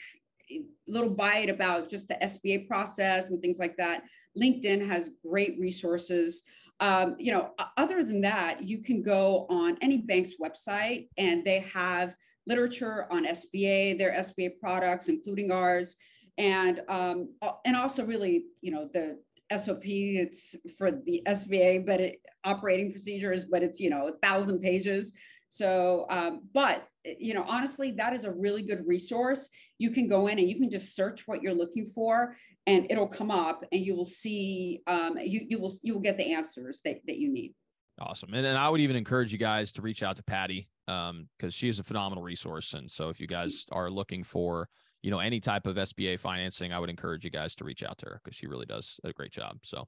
little 0.88 1.10
bite 1.10 1.50
about 1.50 1.90
just 1.90 2.08
the 2.08 2.16
SBA 2.16 2.68
process 2.68 3.30
and 3.30 3.42
things 3.42 3.58
like 3.60 3.78
that, 3.78 4.04
LinkedIn 4.40 4.86
has 4.86 5.12
great 5.26 5.58
resources. 5.60 6.44
Um, 6.82 7.16
you 7.20 7.32
know, 7.32 7.52
other 7.78 8.04
than 8.04 8.22
that, 8.22 8.64
you 8.64 8.82
can 8.82 9.04
go 9.04 9.46
on 9.50 9.78
any 9.82 10.00
bank's 10.00 10.34
website 10.42 11.10
and 11.16 11.46
they 11.46 11.60
have 11.60 12.16
literature 12.48 13.06
on 13.12 13.26
SBA, 13.26 14.00
their 14.00 14.12
SBA 14.14 14.60
products, 14.60 15.08
including 15.08 15.52
ours, 15.52 15.96
and 16.40 16.82
um, 16.90 17.30
and 17.66 17.76
also 17.76 18.04
really, 18.04 18.46
you 18.62 18.72
know, 18.72 18.90
the 18.92 19.20
SOP. 19.56 19.84
It's 19.86 20.56
for 20.78 20.92
the 20.92 21.22
SBA, 21.28 21.86
but 21.86 22.02
it 22.02 22.22
operating 22.44 22.92
procedures, 22.92 23.46
but 23.46 23.62
it's 23.62 23.80
you 23.80 23.92
know 23.92 24.08
a 24.08 24.18
thousand 24.18 24.60
pages. 24.60 25.14
So, 25.50 26.06
um, 26.10 26.44
but 26.54 26.88
you 27.04 27.34
know, 27.34 27.44
honestly, 27.48 27.92
that 27.92 28.14
is 28.14 28.24
a 28.24 28.32
really 28.32 28.62
good 28.62 28.88
resource. 28.88 29.50
You 29.80 29.92
can 29.92 30.08
go 30.08 30.28
in 30.28 30.40
and 30.40 30.50
you 30.50 30.56
can 30.56 30.70
just 30.70 30.96
search 30.96 31.28
what 31.28 31.42
you're 31.42 31.54
looking 31.54 31.86
for, 31.86 32.36
and 32.68 32.88
it'll 32.90 33.08
come 33.08 33.32
up, 33.32 33.64
and 33.72 33.82
you 33.82 33.96
will 33.96 34.06
see, 34.06 34.82
um, 34.88 35.18
you 35.20 35.46
you 35.48 35.60
will 35.60 35.72
you 35.84 35.94
will 35.94 36.02
get 36.02 36.18
the 36.18 36.34
answers 36.34 36.82
that 36.86 36.98
that 37.08 37.18
you 37.18 37.32
need. 37.32 37.54
Awesome, 38.00 38.34
and, 38.34 38.46
and 38.46 38.58
I 38.58 38.70
would 38.70 38.82
even 38.82 38.96
encourage 38.96 39.32
you 39.32 39.38
guys 39.38 39.72
to 39.74 39.82
reach 39.82 40.04
out 40.04 40.16
to 40.18 40.24
Patty 40.24 40.70
because 40.86 41.10
um, 41.10 41.50
she 41.50 41.70
is 41.70 41.80
a 41.80 41.84
phenomenal 41.84 42.24
resource. 42.24 42.74
And 42.74 42.90
so, 42.90 43.10
if 43.10 43.20
you 43.20 43.28
guys 43.28 43.66
are 43.72 43.90
looking 43.90 44.24
for 44.24 44.70
you 45.02 45.12
know 45.12 45.20
any 45.20 45.40
type 45.40 45.66
of 45.66 45.76
SBA 45.76 46.20
financing, 46.20 46.74
I 46.74 46.80
would 46.80 46.90
encourage 46.90 47.24
you 47.24 47.32
guys 47.32 47.56
to 47.58 47.64
reach 47.64 47.84
out 47.84 47.98
to 48.00 48.06
her 48.08 48.22
because 48.24 48.36
she 48.36 48.48
really 48.48 48.66
does 48.66 49.00
a 49.04 49.14
great 49.14 49.32
job. 49.32 49.58
So. 49.64 49.88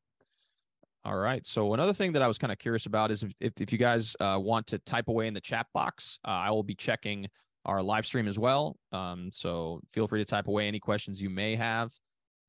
All 1.05 1.17
right. 1.17 1.45
So 1.45 1.73
another 1.73 1.91
thing 1.91 2.13
that 2.13 2.21
I 2.21 2.27
was 2.27 2.37
kind 2.37 2.53
of 2.53 2.59
curious 2.59 2.85
about 2.85 3.11
is 3.11 3.23
if, 3.23 3.33
if, 3.41 3.51
if 3.59 3.73
you 3.73 3.77
guys 3.77 4.15
uh, 4.21 4.39
want 4.41 4.67
to 4.67 4.79
type 4.79 5.09
away 5.09 5.27
in 5.27 5.33
the 5.33 5.41
chat 5.41 5.67
box, 5.73 6.17
uh, 6.25 6.31
I 6.31 6.51
will 6.51 6.63
be 6.63 6.75
checking 6.75 7.27
our 7.65 7.83
live 7.83 8.05
stream 8.05 8.25
as 8.25 8.39
well. 8.39 8.77
Um, 8.93 9.29
so 9.33 9.81
feel 9.91 10.07
free 10.07 10.21
to 10.21 10.25
type 10.25 10.47
away 10.47 10.65
any 10.65 10.79
questions 10.79 11.21
you 11.21 11.29
may 11.29 11.57
have. 11.57 11.91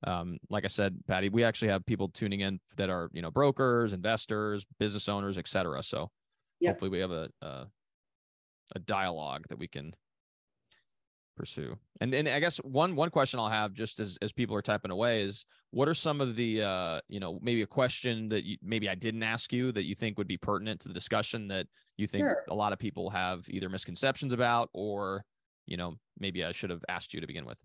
Um, 0.07 0.39
like 0.51 0.65
I 0.65 0.69
said, 0.69 0.97
Patty, 1.09 1.29
we 1.29 1.45
actually 1.45 1.69
have 1.69 1.85
people 1.87 2.09
tuning 2.09 2.41
in 2.41 2.61
that 2.77 2.91
are 2.91 3.11
you 3.13 3.23
know 3.23 3.31
brokers, 3.31 3.93
investors, 3.93 4.65
business 4.79 5.09
owners, 5.09 5.39
etc. 5.39 5.83
So 5.83 6.11
yep. 6.61 6.75
hopefully 6.75 6.91
we 6.91 6.99
have 7.01 7.11
a, 7.11 7.29
a 7.43 7.67
a 8.75 8.79
dialogue 8.79 9.47
that 9.49 9.59
we 9.59 9.69
can 9.69 9.95
pursue. 11.37 11.77
And 12.01 12.15
and 12.15 12.29
I 12.29 12.41
guess 12.41 12.59
one 12.59 12.95
one 12.97 13.11
question 13.11 13.41
I'll 13.41 13.49
have 13.49 13.73
just 13.73 14.01
as 14.01 14.19
as 14.23 14.33
people 14.33 14.57
are 14.57 14.63
typing 14.63 14.91
away 14.91 15.23
is 15.23 15.45
what 15.71 15.89
are 15.89 15.95
some 15.95 16.21
of 16.21 16.37
the 16.37 16.63
uh 16.63 17.01
you 17.09 17.21
know 17.21 17.39
maybe 17.43 17.63
a 17.63 17.67
question 17.67 18.29
that 18.29 18.45
you 18.45 18.57
maybe 18.63 18.89
I 18.89 18.95
didn't 18.95 19.23
ask 19.23 19.53
you 19.53 19.73
that 19.73 19.85
you 19.85 19.95
think 19.95 20.19
would 20.19 20.29
be 20.29 20.37
pertinent 20.37 20.81
to 20.81 20.89
the 20.89 20.95
discussion 20.95 21.49
that 21.49 21.67
you 21.97 22.07
think 22.07 22.25
sure. 22.25 22.45
a 22.49 22.55
lot 22.55 22.73
of 22.73 22.79
people 22.79 23.11
have 23.11 23.45
either 23.49 23.69
misconceptions 23.69 24.33
about 24.33 24.71
or 24.73 25.25
you 25.67 25.77
know 25.77 25.95
maybe 26.19 26.45
I 26.45 26.53
should 26.53 26.71
have 26.71 26.85
asked 26.89 27.15
you 27.15 27.21
to 27.21 27.27
begin 27.27 27.47
with. 27.47 27.61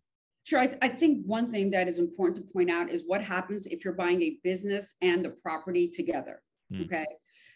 Sure. 0.50 0.58
I, 0.58 0.66
th- 0.66 0.80
I, 0.82 0.90
think 0.90 1.28
one 1.28 1.48
thing 1.48 1.70
that 1.70 1.88
is 1.88 2.00
important 2.00 2.38
to 2.38 2.54
point 2.54 2.72
out 2.72 2.90
is 2.90 3.04
what 3.06 3.24
happens 3.24 3.68
if 3.68 3.86
you're 3.86 3.94
buying 3.94 4.20
a 4.24 4.40
business 4.44 4.96
and 5.00 5.24
the 5.24 5.30
property 5.30 5.88
together. 5.88 6.42
Mm. 6.74 6.86
Okay. 6.86 7.06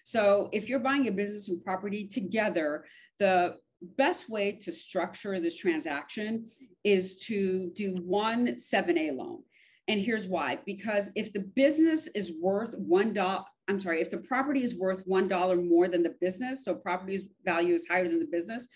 So 0.03 0.47
if 0.53 0.69
you're 0.69 0.77
buying 0.77 1.07
a 1.07 1.11
business 1.11 1.49
and 1.49 1.63
property 1.63 2.07
together, 2.07 2.85
the 3.17 3.55
best 3.97 4.29
way 4.29 4.51
to 4.61 4.71
structure 4.71 5.39
this 5.39 5.57
transaction 5.57 6.51
is 6.83 7.15
to 7.25 7.71
do 7.71 7.95
one 8.05 8.49
7A 8.57 9.17
loan. 9.17 9.41
And 9.87 9.99
here's 9.99 10.27
why 10.27 10.59
because 10.63 11.09
if 11.15 11.33
the 11.33 11.39
business 11.55 12.05
is 12.09 12.33
worth 12.39 12.75
one 12.77 13.11
dollar, 13.11 13.43
I'm 13.67 13.79
sorry, 13.79 14.01
if 14.01 14.11
the 14.11 14.19
property 14.19 14.63
is 14.63 14.75
worth 14.75 15.01
one 15.07 15.27
dollar 15.27 15.55
more 15.55 15.87
than 15.87 16.03
the 16.03 16.13
business, 16.21 16.63
so 16.63 16.75
property's 16.75 17.25
value 17.43 17.73
is 17.73 17.87
higher 17.87 18.07
than 18.07 18.19
the 18.19 18.29
business, 18.31 18.67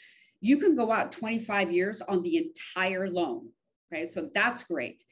you 0.41 0.57
can 0.57 0.73
go 0.73 0.91
out 0.91 1.11
25 1.11 1.71
years 1.71 2.01
on 2.01 2.23
the 2.23 2.37
entire 2.37 3.11
loan. 3.11 3.49
Okay, 3.91 4.05
so 4.05 4.29
that's 4.33 4.63
great. 4.63 5.03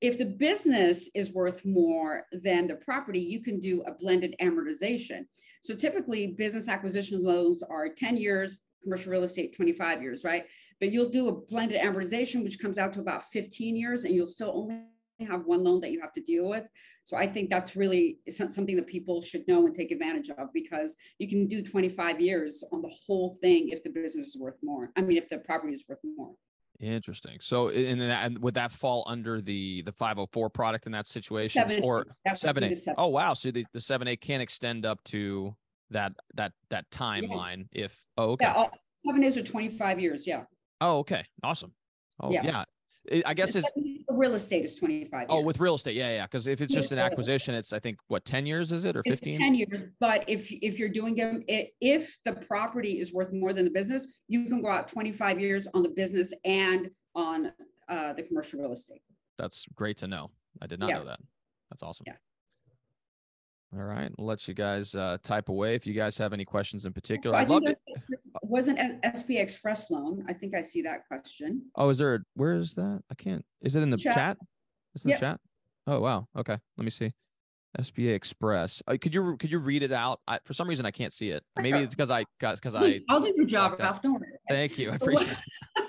If 0.00 0.18
the 0.18 0.26
business 0.26 1.08
is 1.14 1.32
worth 1.32 1.64
more 1.64 2.24
than 2.32 2.66
the 2.66 2.74
property, 2.74 3.20
you 3.20 3.42
can 3.42 3.58
do 3.58 3.82
a 3.82 3.92
blended 3.92 4.34
amortization. 4.40 5.26
So 5.62 5.74
typically, 5.74 6.28
business 6.28 6.68
acquisition 6.68 7.22
loans 7.24 7.62
are 7.62 7.88
10 7.88 8.16
years, 8.16 8.60
commercial 8.82 9.10
real 9.10 9.24
estate 9.24 9.56
25 9.56 10.02
years, 10.02 10.22
right? 10.22 10.44
But 10.80 10.92
you'll 10.92 11.10
do 11.10 11.28
a 11.28 11.32
blended 11.32 11.80
amortization, 11.80 12.44
which 12.44 12.58
comes 12.58 12.78
out 12.78 12.92
to 12.94 13.00
about 13.00 13.24
15 13.24 13.74
years, 13.76 14.04
and 14.04 14.14
you'll 14.14 14.26
still 14.26 14.52
only 14.54 14.82
have 15.26 15.46
one 15.46 15.64
loan 15.64 15.80
that 15.80 15.92
you 15.92 16.00
have 16.00 16.12
to 16.12 16.20
deal 16.20 16.48
with. 16.48 16.64
So 17.04 17.16
I 17.16 17.26
think 17.26 17.48
that's 17.48 17.74
really 17.74 18.18
something 18.28 18.76
that 18.76 18.86
people 18.86 19.22
should 19.22 19.48
know 19.48 19.66
and 19.66 19.74
take 19.74 19.90
advantage 19.90 20.28
of 20.30 20.52
because 20.52 20.94
you 21.18 21.26
can 21.26 21.46
do 21.46 21.62
25 21.62 22.20
years 22.20 22.62
on 22.70 22.82
the 22.82 22.94
whole 23.06 23.38
thing 23.40 23.70
if 23.70 23.82
the 23.82 23.90
business 23.90 24.28
is 24.28 24.36
worth 24.36 24.58
more. 24.62 24.90
I 24.94 25.00
mean, 25.00 25.16
if 25.16 25.28
the 25.28 25.38
property 25.38 25.72
is 25.72 25.84
worth 25.88 26.00
more. 26.04 26.34
Interesting. 26.80 27.38
So, 27.40 27.68
and 27.68 28.00
then 28.00 28.10
and 28.10 28.38
would 28.40 28.54
that 28.54 28.72
fall 28.72 29.04
under 29.06 29.40
the 29.40 29.82
the 29.82 29.92
504 29.92 30.50
product 30.50 30.86
in 30.86 30.92
that 30.92 31.06
situation, 31.06 31.68
seven, 31.68 31.82
or 31.82 32.06
seven 32.34 32.64
A? 32.64 32.74
Oh, 32.98 33.08
wow. 33.08 33.34
So 33.34 33.50
the 33.50 33.64
the 33.72 33.80
seven 33.80 34.08
eight 34.08 34.20
can 34.20 34.40
extend 34.40 34.84
up 34.84 35.02
to 35.04 35.54
that 35.90 36.12
that 36.34 36.52
that 36.70 36.90
timeline 36.90 37.68
yeah. 37.72 37.84
if 37.84 37.98
oh 38.18 38.30
okay 38.30 38.46
yeah, 38.46 38.66
seven 38.94 39.22
years 39.22 39.36
or 39.36 39.42
25 39.42 40.00
years 40.00 40.26
yeah 40.26 40.42
oh 40.80 40.98
okay 40.98 41.24
awesome 41.42 41.72
oh 42.20 42.30
yeah, 42.30 42.44
yeah. 42.44 42.64
I 43.24 43.34
guess 43.34 43.52
so 43.52 43.60
it's 43.60 43.70
real 44.08 44.34
estate 44.34 44.64
is 44.64 44.74
25 44.74 45.20
years. 45.20 45.26
Oh, 45.28 45.42
with 45.42 45.60
real 45.60 45.74
estate. 45.74 45.94
Yeah, 45.94 46.10
yeah. 46.10 46.22
Because 46.24 46.46
if 46.46 46.60
it's 46.60 46.74
just 46.74 46.92
an 46.92 46.98
acquisition, 46.98 47.54
it's 47.54 47.72
I 47.72 47.78
think 47.78 47.98
what 48.08 48.24
10 48.24 48.46
years 48.46 48.72
is 48.72 48.84
it 48.84 48.96
or 48.96 49.02
15? 49.04 49.40
10 49.40 49.54
years. 49.54 49.86
But 50.00 50.24
if 50.28 50.50
if 50.50 50.78
you're 50.78 50.88
doing 50.88 51.14
them, 51.14 51.42
if 51.48 52.16
the 52.24 52.32
property 52.32 53.00
is 53.00 53.12
worth 53.12 53.32
more 53.32 53.52
than 53.52 53.64
the 53.64 53.70
business, 53.70 54.06
you 54.28 54.46
can 54.46 54.62
go 54.62 54.68
out 54.68 54.88
25 54.88 55.40
years 55.40 55.66
on 55.74 55.82
the 55.82 55.90
business 55.90 56.32
and 56.44 56.90
on 57.14 57.52
uh, 57.88 58.12
the 58.14 58.22
commercial 58.22 58.60
real 58.60 58.72
estate. 58.72 59.02
That's 59.38 59.66
great 59.74 59.98
to 59.98 60.08
know. 60.08 60.30
I 60.60 60.66
did 60.66 60.80
not 60.80 60.88
yeah. 60.88 60.98
know 60.98 61.04
that. 61.06 61.20
That's 61.70 61.82
awesome. 61.82 62.04
Yeah. 62.06 62.14
All 63.76 63.82
right, 63.82 64.10
I'll 64.18 64.24
let 64.24 64.46
you 64.46 64.54
guys 64.54 64.94
uh, 64.94 65.18
type 65.22 65.48
away 65.48 65.74
if 65.74 65.86
you 65.86 65.92
guys 65.92 66.16
have 66.18 66.32
any 66.32 66.44
questions 66.44 66.86
in 66.86 66.92
particular. 66.92 67.36
I'd 67.36 67.50
love 67.50 67.64
it. 67.66 67.78
Wasn't 68.42 68.78
an 68.78 69.00
SB 69.04 69.40
Express 69.40 69.90
loan? 69.90 70.24
I 70.28 70.32
think 70.32 70.54
I 70.54 70.60
see 70.60 70.82
that 70.82 71.06
question. 71.08 71.62
Oh, 71.76 71.90
is 71.90 71.98
there? 71.98 72.14
A, 72.14 72.18
where 72.34 72.54
is 72.54 72.74
that? 72.74 73.02
I 73.10 73.14
can't. 73.14 73.44
Is 73.62 73.76
it 73.76 73.82
in 73.82 73.90
the 73.90 73.96
chat? 73.96 74.14
chat? 74.14 74.38
Is 74.94 75.04
in 75.04 75.10
yep. 75.10 75.20
the 75.20 75.26
chat? 75.26 75.40
Oh 75.86 76.00
wow. 76.00 76.26
Okay, 76.36 76.56
let 76.76 76.84
me 76.84 76.90
see. 76.90 77.12
SBA 77.78 78.14
Express. 78.14 78.82
Uh, 78.86 78.96
could 79.00 79.14
you 79.14 79.36
could 79.38 79.50
you 79.50 79.58
read 79.58 79.82
it 79.82 79.92
out? 79.92 80.20
I, 80.26 80.38
for 80.44 80.54
some 80.54 80.68
reason, 80.68 80.86
I 80.86 80.90
can't 80.90 81.12
see 81.12 81.30
it. 81.30 81.42
Maybe 81.60 81.78
it's 81.78 81.94
because 81.94 82.10
I 82.10 82.24
because 82.40 82.74
I. 82.74 83.00
I'll 83.08 83.20
do 83.20 83.32
your 83.36 83.46
job, 83.46 83.78
Ralph. 83.78 84.02
Don't 84.02 84.14
worry. 84.14 84.28
Thank 84.48 84.78
you. 84.78 84.90
I 84.90 84.94
appreciate. 84.96 85.32
it. 85.32 85.86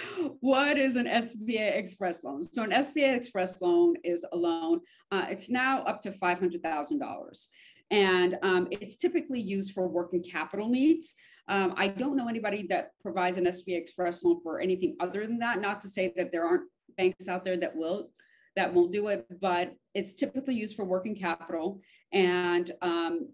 what 0.40 0.78
is 0.78 0.96
an 0.96 1.06
SBA 1.06 1.76
Express 1.76 2.24
loan? 2.24 2.42
So 2.42 2.62
an 2.62 2.70
SBA 2.70 3.16
Express 3.16 3.60
loan 3.60 3.94
is 4.04 4.24
a 4.32 4.36
loan. 4.36 4.80
Uh, 5.10 5.26
it's 5.28 5.48
now 5.48 5.82
up 5.82 6.02
to 6.02 6.12
five 6.12 6.38
hundred 6.38 6.62
thousand 6.62 6.98
dollars, 6.98 7.48
and 7.90 8.38
um, 8.42 8.68
it's 8.70 8.96
typically 8.96 9.40
used 9.40 9.72
for 9.72 9.86
working 9.88 10.22
capital 10.22 10.68
needs. 10.68 11.14
Um, 11.48 11.74
I 11.76 11.88
don't 11.88 12.16
know 12.16 12.28
anybody 12.28 12.66
that 12.68 12.90
provides 13.00 13.36
an 13.36 13.44
SBA 13.44 13.76
Express 13.76 14.24
loan 14.24 14.40
for 14.42 14.60
anything 14.60 14.96
other 15.00 15.26
than 15.26 15.38
that. 15.40 15.60
Not 15.60 15.80
to 15.82 15.88
say 15.88 16.12
that 16.16 16.30
there 16.32 16.44
aren't 16.44 16.68
banks 16.96 17.28
out 17.28 17.44
there 17.44 17.56
that 17.56 17.74
will 17.74 18.10
that 18.56 18.72
won't 18.72 18.92
do 18.92 19.08
it, 19.08 19.26
but 19.40 19.74
it's 19.94 20.14
typically 20.14 20.54
used 20.54 20.76
for 20.76 20.84
working 20.84 21.16
capital. 21.16 21.80
And 22.12 22.70
um, 22.82 23.30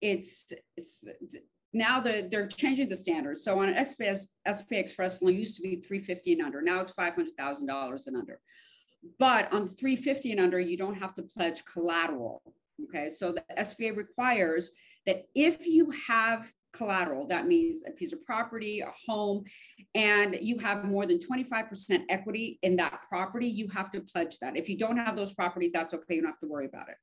it's, 0.00 0.52
it's 0.76 1.00
now 1.72 2.00
the, 2.00 2.28
they're 2.30 2.46
changing 2.46 2.88
the 2.88 2.96
standards. 2.96 3.42
So 3.42 3.60
on 3.60 3.70
an 3.70 3.84
SPS, 3.84 4.28
SBA 4.46 4.78
Express 4.78 5.20
loan 5.20 5.34
used 5.34 5.56
to 5.56 5.62
be 5.62 5.76
350 5.76 6.34
and 6.34 6.42
under. 6.42 6.62
Now 6.62 6.80
it's 6.80 6.92
$500,000 6.92 8.06
and 8.06 8.16
under. 8.16 8.40
But 9.18 9.52
on 9.52 9.66
350 9.66 10.32
and 10.32 10.40
under, 10.40 10.60
you 10.60 10.76
don't 10.76 10.94
have 10.94 11.14
to 11.14 11.22
pledge 11.22 11.64
collateral. 11.64 12.42
Okay, 12.84 13.08
so 13.08 13.32
the 13.32 13.42
SBA 13.58 13.96
requires 13.96 14.70
that 15.06 15.24
if 15.34 15.66
you 15.66 15.90
have 16.06 16.50
collateral. 16.76 17.26
That 17.26 17.46
means 17.46 17.82
a 17.86 17.90
piece 17.90 18.12
of 18.12 18.22
property, 18.22 18.80
a 18.80 18.92
home, 19.06 19.44
and 19.94 20.36
you 20.40 20.58
have 20.58 20.84
more 20.84 21.06
than 21.06 21.18
25% 21.18 22.02
equity 22.08 22.58
in 22.62 22.76
that 22.76 23.00
property, 23.08 23.46
you 23.46 23.68
have 23.68 23.90
to 23.92 24.00
pledge 24.00 24.38
that. 24.40 24.56
If 24.56 24.68
you 24.68 24.76
don't 24.76 24.96
have 24.96 25.16
those 25.16 25.32
properties, 25.32 25.72
that's 25.72 25.94
okay. 25.94 26.16
You 26.16 26.22
don't 26.22 26.30
have 26.30 26.40
to 26.40 26.48
worry 26.48 26.66
about 26.66 26.88
it. 26.88 26.96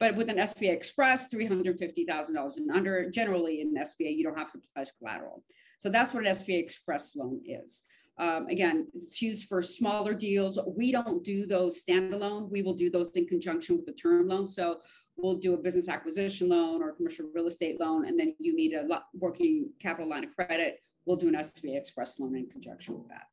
But 0.00 0.16
with 0.16 0.28
an 0.28 0.36
SBA 0.36 0.72
Express, 0.72 1.32
$350,000 1.32 2.56
and 2.56 2.70
under, 2.70 3.10
generally 3.10 3.60
in 3.60 3.74
SBA, 3.74 4.16
you 4.16 4.24
don't 4.24 4.38
have 4.38 4.52
to 4.52 4.60
pledge 4.74 4.88
collateral. 4.98 5.42
So 5.78 5.88
that's 5.88 6.12
what 6.12 6.26
an 6.26 6.32
SBA 6.32 6.58
Express 6.58 7.14
loan 7.14 7.40
is. 7.46 7.82
Um, 8.16 8.46
again, 8.46 8.86
it's 8.94 9.20
used 9.20 9.48
for 9.48 9.60
smaller 9.60 10.14
deals. 10.14 10.58
We 10.66 10.92
don't 10.92 11.24
do 11.24 11.46
those 11.46 11.82
standalone. 11.84 12.50
We 12.50 12.62
will 12.62 12.74
do 12.74 12.90
those 12.90 13.10
in 13.16 13.26
conjunction 13.26 13.76
with 13.76 13.86
the 13.86 13.92
term 13.92 14.28
loan. 14.28 14.46
So 14.46 14.80
we'll 15.16 15.36
do 15.36 15.54
a 15.54 15.56
business 15.56 15.88
acquisition 15.88 16.48
loan 16.48 16.82
or 16.82 16.90
a 16.90 16.92
commercial 16.92 17.26
real 17.34 17.46
estate 17.46 17.80
loan, 17.80 18.06
and 18.06 18.18
then 18.18 18.34
you 18.38 18.54
need 18.54 18.72
a 18.72 18.86
working 19.14 19.70
capital 19.80 20.08
line 20.08 20.24
of 20.24 20.34
credit. 20.34 20.80
We'll 21.06 21.16
do 21.16 21.28
an 21.28 21.34
SBA 21.34 21.76
Express 21.76 22.18
loan 22.18 22.36
in 22.36 22.46
conjunction 22.46 22.98
with 22.98 23.08
that. 23.08 23.26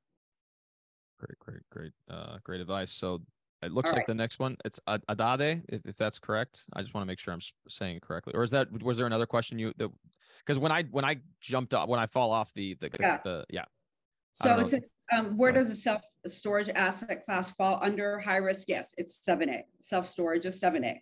Great, 1.19 1.39
great, 1.39 1.69
great, 1.69 1.91
uh, 2.09 2.37
great 2.43 2.61
advice. 2.61 2.91
So 2.91 3.21
it 3.61 3.71
looks 3.71 3.89
All 3.89 3.93
like 3.93 3.99
right. 3.99 4.07
the 4.07 4.15
next 4.15 4.39
one 4.39 4.57
it's 4.65 4.79
Adade, 4.87 5.63
if, 5.69 5.85
if 5.85 5.97
that's 5.97 6.19
correct. 6.19 6.65
I 6.73 6.81
just 6.81 6.93
want 6.93 7.03
to 7.03 7.07
make 7.07 7.19
sure 7.19 7.33
I'm 7.33 7.41
saying 7.69 7.97
it 7.97 8.01
correctly. 8.01 8.33
Or 8.35 8.43
is 8.43 8.51
that 8.51 8.67
was 8.81 8.97
there 8.97 9.07
another 9.07 9.27
question 9.27 9.59
you 9.59 9.73
that 9.77 9.89
because 10.39 10.57
when 10.57 10.71
I 10.71 10.83
when 10.83 11.05
I 11.05 11.17
jumped 11.39 11.73
up 11.73 11.87
when 11.87 11.99
I 11.99 12.07
fall 12.07 12.31
off 12.31 12.51
the 12.55 12.75
the, 12.79 12.89
yeah. 12.99 13.19
the, 13.23 13.45
yeah 13.49 13.65
so 14.33 14.57
it 14.57 14.69
says, 14.69 14.89
um, 15.11 15.37
where 15.37 15.51
does 15.51 15.69
the 15.69 15.75
self 15.75 16.03
storage 16.25 16.69
asset 16.69 17.23
class 17.23 17.49
fall 17.49 17.79
under 17.81 18.19
high 18.19 18.37
risk? 18.37 18.69
Yes, 18.69 18.93
it's 18.97 19.19
7A. 19.27 19.63
Self 19.81 20.07
storage 20.07 20.45
is 20.45 20.61
7A. 20.61 20.99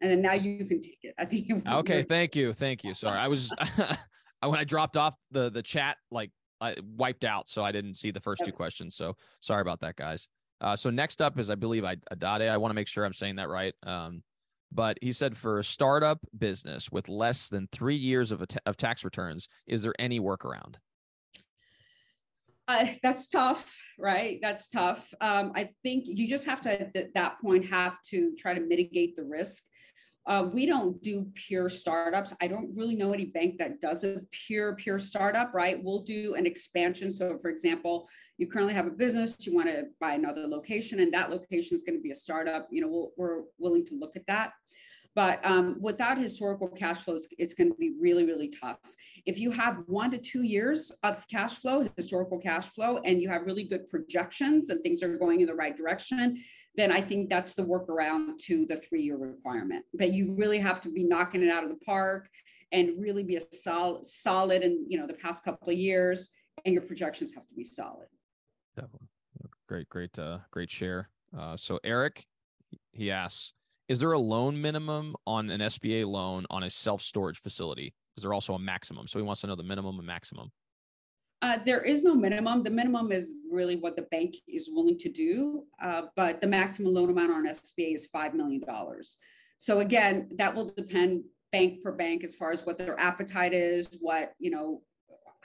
And 0.00 0.10
then 0.10 0.22
now 0.22 0.34
you 0.34 0.64
can 0.64 0.80
take 0.80 0.98
it. 1.02 1.14
I 1.18 1.24
think. 1.24 1.50
Okay, 1.66 2.02
thank 2.02 2.36
you, 2.36 2.52
thank 2.52 2.84
you. 2.84 2.94
Sorry, 2.94 3.18
I 3.18 3.28
was 3.28 3.52
when 4.42 4.58
I 4.58 4.64
dropped 4.64 4.96
off 4.96 5.14
the 5.30 5.50
the 5.50 5.62
chat, 5.62 5.96
like 6.10 6.30
I 6.60 6.76
wiped 6.96 7.24
out, 7.24 7.48
so 7.48 7.64
I 7.64 7.72
didn't 7.72 7.94
see 7.94 8.10
the 8.10 8.20
first 8.20 8.42
two 8.44 8.52
questions. 8.52 8.96
So 8.96 9.16
sorry 9.40 9.60
about 9.60 9.80
that, 9.80 9.96
guys. 9.96 10.28
Uh, 10.60 10.74
so 10.74 10.90
next 10.90 11.22
up 11.22 11.38
is 11.38 11.50
I 11.50 11.54
believe 11.54 11.84
I 11.84 11.96
Adade. 12.10 12.48
I 12.48 12.56
want 12.56 12.70
to 12.70 12.74
make 12.74 12.88
sure 12.88 13.04
I'm 13.04 13.12
saying 13.12 13.36
that 13.36 13.48
right. 13.48 13.74
Um, 13.84 14.22
but 14.70 14.98
he 15.00 15.12
said 15.12 15.36
for 15.36 15.58
a 15.58 15.64
startup 15.64 16.18
business 16.36 16.90
with 16.90 17.08
less 17.08 17.48
than 17.48 17.68
three 17.72 17.96
years 17.96 18.32
of, 18.32 18.44
of 18.66 18.76
tax 18.76 19.04
returns, 19.04 19.48
is 19.66 19.82
there 19.82 19.94
any 19.98 20.20
workaround? 20.20 20.76
Uh, 22.66 22.86
that's 23.02 23.28
tough, 23.28 23.74
right? 23.98 24.38
That's 24.42 24.68
tough. 24.68 25.12
Um, 25.22 25.52
I 25.54 25.70
think 25.82 26.04
you 26.06 26.28
just 26.28 26.44
have 26.44 26.60
to, 26.62 26.82
at 26.82 27.14
that 27.14 27.40
point, 27.40 27.64
have 27.66 27.96
to 28.10 28.34
try 28.36 28.52
to 28.52 28.60
mitigate 28.60 29.16
the 29.16 29.24
risk. 29.24 29.64
Uh, 30.26 30.48
we 30.52 30.66
don't 30.66 31.02
do 31.02 31.26
pure 31.34 31.68
startups. 31.70 32.34
I 32.42 32.48
don't 32.48 32.76
really 32.76 32.94
know 32.94 33.12
any 33.12 33.24
bank 33.24 33.56
that 33.58 33.80
does 33.80 34.04
a 34.04 34.20
pure, 34.30 34.74
pure 34.74 34.98
startup, 34.98 35.54
right? 35.54 35.82
We'll 35.82 36.02
do 36.02 36.34
an 36.34 36.44
expansion. 36.44 37.10
So, 37.10 37.38
for 37.38 37.48
example, 37.48 38.06
you 38.36 38.46
currently 38.46 38.74
have 38.74 38.86
a 38.86 38.90
business, 38.90 39.34
you 39.46 39.54
want 39.54 39.68
to 39.68 39.84
buy 40.00 40.14
another 40.14 40.46
location, 40.46 41.00
and 41.00 41.12
that 41.14 41.30
location 41.30 41.74
is 41.74 41.82
going 41.82 41.96
to 41.96 42.02
be 42.02 42.10
a 42.10 42.14
startup. 42.14 42.68
You 42.70 42.82
know, 42.82 42.88
we 42.88 43.24
we 43.24 43.30
are 43.30 43.42
willing 43.58 43.86
to 43.86 43.94
look 43.94 44.16
at 44.16 44.26
that. 44.26 44.52
But 45.14 45.44
um, 45.44 45.78
without 45.80 46.16
historical 46.16 46.68
cash 46.68 46.98
flows, 46.98 47.26
it's 47.38 47.54
going 47.54 47.70
to 47.70 47.76
be 47.76 47.92
really, 48.00 48.24
really 48.24 48.48
tough. 48.48 48.78
If 49.26 49.36
you 49.36 49.50
have 49.50 49.82
one 49.88 50.12
to 50.12 50.18
two 50.18 50.42
years 50.42 50.92
of 51.02 51.26
cash 51.28 51.54
flow, 51.54 51.88
historical 51.96 52.38
cash 52.38 52.68
flow, 52.68 52.98
and 52.98 53.20
you 53.20 53.28
have 53.28 53.42
really 53.42 53.64
good 53.64 53.88
projections 53.88 54.70
and 54.70 54.80
things 54.82 55.02
are 55.02 55.16
going 55.16 55.40
in 55.40 55.48
the 55.48 55.54
right 55.54 55.76
direction, 55.76 56.40
then 56.78 56.92
I 56.92 57.00
think 57.00 57.28
that's 57.28 57.54
the 57.54 57.64
workaround 57.64 58.38
to 58.42 58.64
the 58.66 58.76
three 58.76 59.02
year 59.02 59.16
requirement. 59.16 59.84
But 59.94 60.12
you 60.12 60.34
really 60.34 60.58
have 60.58 60.80
to 60.82 60.90
be 60.90 61.02
knocking 61.02 61.42
it 61.42 61.50
out 61.50 61.64
of 61.64 61.70
the 61.70 61.84
park 61.84 62.28
and 62.70 62.92
really 62.98 63.24
be 63.24 63.36
a 63.36 63.40
solid, 63.40 64.06
solid 64.06 64.62
in 64.62 64.86
you 64.88 64.98
know 64.98 65.06
the 65.06 65.14
past 65.14 65.44
couple 65.44 65.70
of 65.70 65.78
years, 65.78 66.30
and 66.64 66.72
your 66.72 66.82
projections 66.82 67.34
have 67.34 67.46
to 67.48 67.54
be 67.54 67.64
solid. 67.64 68.06
Definitely, 68.76 69.08
great, 69.68 69.88
great, 69.88 70.18
uh, 70.18 70.38
great 70.50 70.70
share. 70.70 71.08
Uh, 71.36 71.56
so 71.56 71.80
Eric, 71.82 72.26
he 72.92 73.10
asks, 73.10 73.52
is 73.88 74.00
there 74.00 74.12
a 74.12 74.18
loan 74.18 74.60
minimum 74.60 75.16
on 75.26 75.50
an 75.50 75.60
SBA 75.60 76.06
loan 76.06 76.46
on 76.50 76.62
a 76.62 76.70
self 76.70 77.02
storage 77.02 77.42
facility? 77.42 77.94
Is 78.16 78.22
there 78.22 78.34
also 78.34 78.54
a 78.54 78.58
maximum? 78.58 79.08
So 79.08 79.18
he 79.18 79.24
wants 79.24 79.40
to 79.40 79.46
know 79.46 79.56
the 79.56 79.62
minimum 79.62 79.98
and 79.98 80.06
maximum. 80.06 80.50
Uh, 81.40 81.58
there 81.64 81.82
is 81.82 82.02
no 82.02 82.14
minimum. 82.14 82.62
The 82.62 82.70
minimum 82.70 83.12
is 83.12 83.34
really 83.50 83.76
what 83.76 83.94
the 83.94 84.02
bank 84.02 84.34
is 84.48 84.68
willing 84.72 84.98
to 84.98 85.08
do, 85.08 85.64
uh, 85.80 86.02
but 86.16 86.40
the 86.40 86.48
maximum 86.48 86.92
loan 86.92 87.10
amount 87.10 87.30
on 87.30 87.46
SBA 87.46 87.94
is 87.94 88.08
$5 88.12 88.34
million. 88.34 88.62
So 89.56 89.80
again, 89.80 90.28
that 90.36 90.54
will 90.54 90.70
depend 90.70 91.22
bank 91.52 91.82
per 91.82 91.92
bank 91.92 92.24
as 92.24 92.34
far 92.34 92.50
as 92.50 92.66
what 92.66 92.76
their 92.76 92.98
appetite 92.98 93.52
is, 93.52 93.98
what, 94.00 94.32
you 94.38 94.50
know, 94.50 94.82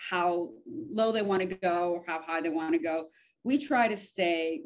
how 0.09 0.49
low 0.65 1.11
they 1.11 1.21
want 1.21 1.41
to 1.41 1.45
go, 1.45 1.93
or 1.93 2.03
how 2.07 2.21
high 2.21 2.41
they 2.41 2.49
want 2.49 2.73
to 2.73 2.79
go. 2.79 3.05
We 3.43 3.57
try 3.57 3.87
to 3.87 3.95
stay 3.95 4.61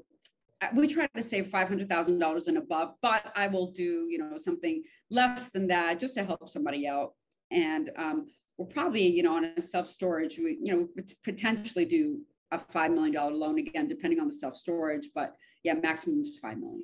we 0.76 0.88
try 0.88 1.08
to 1.16 1.22
save 1.22 1.48
$500,000 1.48 2.48
and 2.48 2.58
above, 2.58 2.94
but 3.02 3.32
I 3.36 3.48
will 3.48 3.72
do, 3.72 4.08
you 4.10 4.18
know, 4.18 4.38
something 4.38 4.84
less 5.10 5.50
than 5.50 5.68
that 5.68 6.00
just 6.00 6.16
to 6.16 6.24
help 6.24 6.50
somebody 6.50 6.88
out. 6.88 7.14
And 7.52 7.92
um, 7.96 8.28
we'll 8.58 8.68
probably, 8.68 9.08
you 9.08 9.24
know, 9.24 9.36
on 9.36 9.46
a 9.46 9.62
self-storage, 9.62 10.38
we, 10.40 10.58
you 10.62 10.76
know, 10.76 11.04
potentially 11.24 11.86
do 11.86 12.22
a 12.52 12.58
$5 12.58 12.94
million 12.94 13.14
loan 13.14 13.60
again, 13.60 13.88
depending 13.88 14.20
on 14.20 14.28
the 14.28 14.34
self-storage, 14.34 15.10
but 15.14 15.36
yeah, 15.64 15.74
maximum 15.74 16.22
is 16.22 16.40
5 16.40 16.58
million. 16.58 16.84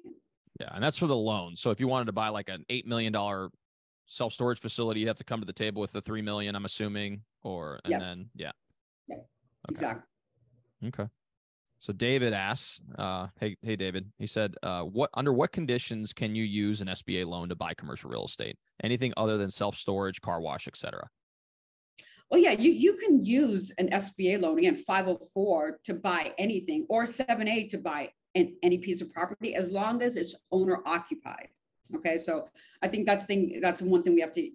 Yeah. 0.59 0.69
And 0.73 0.83
that's 0.83 0.97
for 0.97 1.07
the 1.07 1.15
loan. 1.15 1.55
So 1.55 1.71
if 1.71 1.79
you 1.79 1.87
wanted 1.87 2.05
to 2.05 2.11
buy 2.11 2.29
like 2.29 2.49
an 2.49 2.65
$8 2.69 2.85
million 2.85 3.49
self-storage 4.07 4.59
facility, 4.59 4.99
you 4.99 5.07
have 5.07 5.17
to 5.17 5.23
come 5.23 5.39
to 5.39 5.45
the 5.45 5.53
table 5.53 5.81
with 5.81 5.91
the 5.91 6.01
3 6.01 6.21
million, 6.21 6.55
I'm 6.55 6.65
assuming, 6.65 7.21
or, 7.41 7.79
and 7.85 7.91
yep. 7.91 8.01
then, 8.01 8.29
yeah. 8.35 8.51
Yeah, 9.07 9.15
okay. 9.15 9.25
exactly. 9.69 10.03
Okay. 10.87 11.07
So 11.79 11.91
David 11.91 12.31
asks, 12.31 12.79
uh, 12.97 13.27
"Hey, 13.41 13.57
hey, 13.61 13.75
David." 13.75 14.09
He 14.17 14.25
said, 14.25 14.55
uh, 14.63 14.83
"What 14.83 15.09
under 15.15 15.33
what 15.33 15.51
conditions 15.51 16.13
can 16.13 16.33
you 16.33 16.45
use 16.45 16.79
an 16.79 16.87
SBA 16.87 17.25
loan 17.25 17.49
to 17.49 17.55
buy 17.55 17.73
commercial 17.73 18.09
real 18.09 18.23
estate? 18.23 18.57
Anything 18.81 19.13
other 19.17 19.37
than 19.37 19.51
self 19.51 19.75
storage, 19.75 20.21
car 20.21 20.39
wash, 20.39 20.65
etc." 20.65 21.09
Well, 22.29 22.41
yeah, 22.41 22.51
you 22.51 22.71
you 22.71 22.93
can 22.95 23.23
use 23.23 23.71
an 23.77 23.89
SBA 23.89 24.41
loan 24.41 24.57
again, 24.57 24.75
504 24.75 25.79
to 25.85 25.93
buy 25.93 26.33
anything, 26.37 26.85
or 26.89 27.03
7A 27.05 27.69
to 27.69 27.77
buy 27.77 28.11
an, 28.35 28.55
any 28.63 28.77
piece 28.79 29.01
of 29.01 29.11
property 29.11 29.55
as 29.55 29.69
long 29.71 30.01
as 30.01 30.17
it's 30.17 30.35
owner 30.51 30.79
occupied. 30.85 31.49
Okay, 31.95 32.17
so 32.17 32.47
I 32.81 32.87
think 32.87 33.05
that's 33.05 33.25
thing 33.25 33.59
that's 33.61 33.81
one 33.81 34.01
thing 34.03 34.15
we 34.15 34.21
have 34.21 34.33
to 34.33 34.49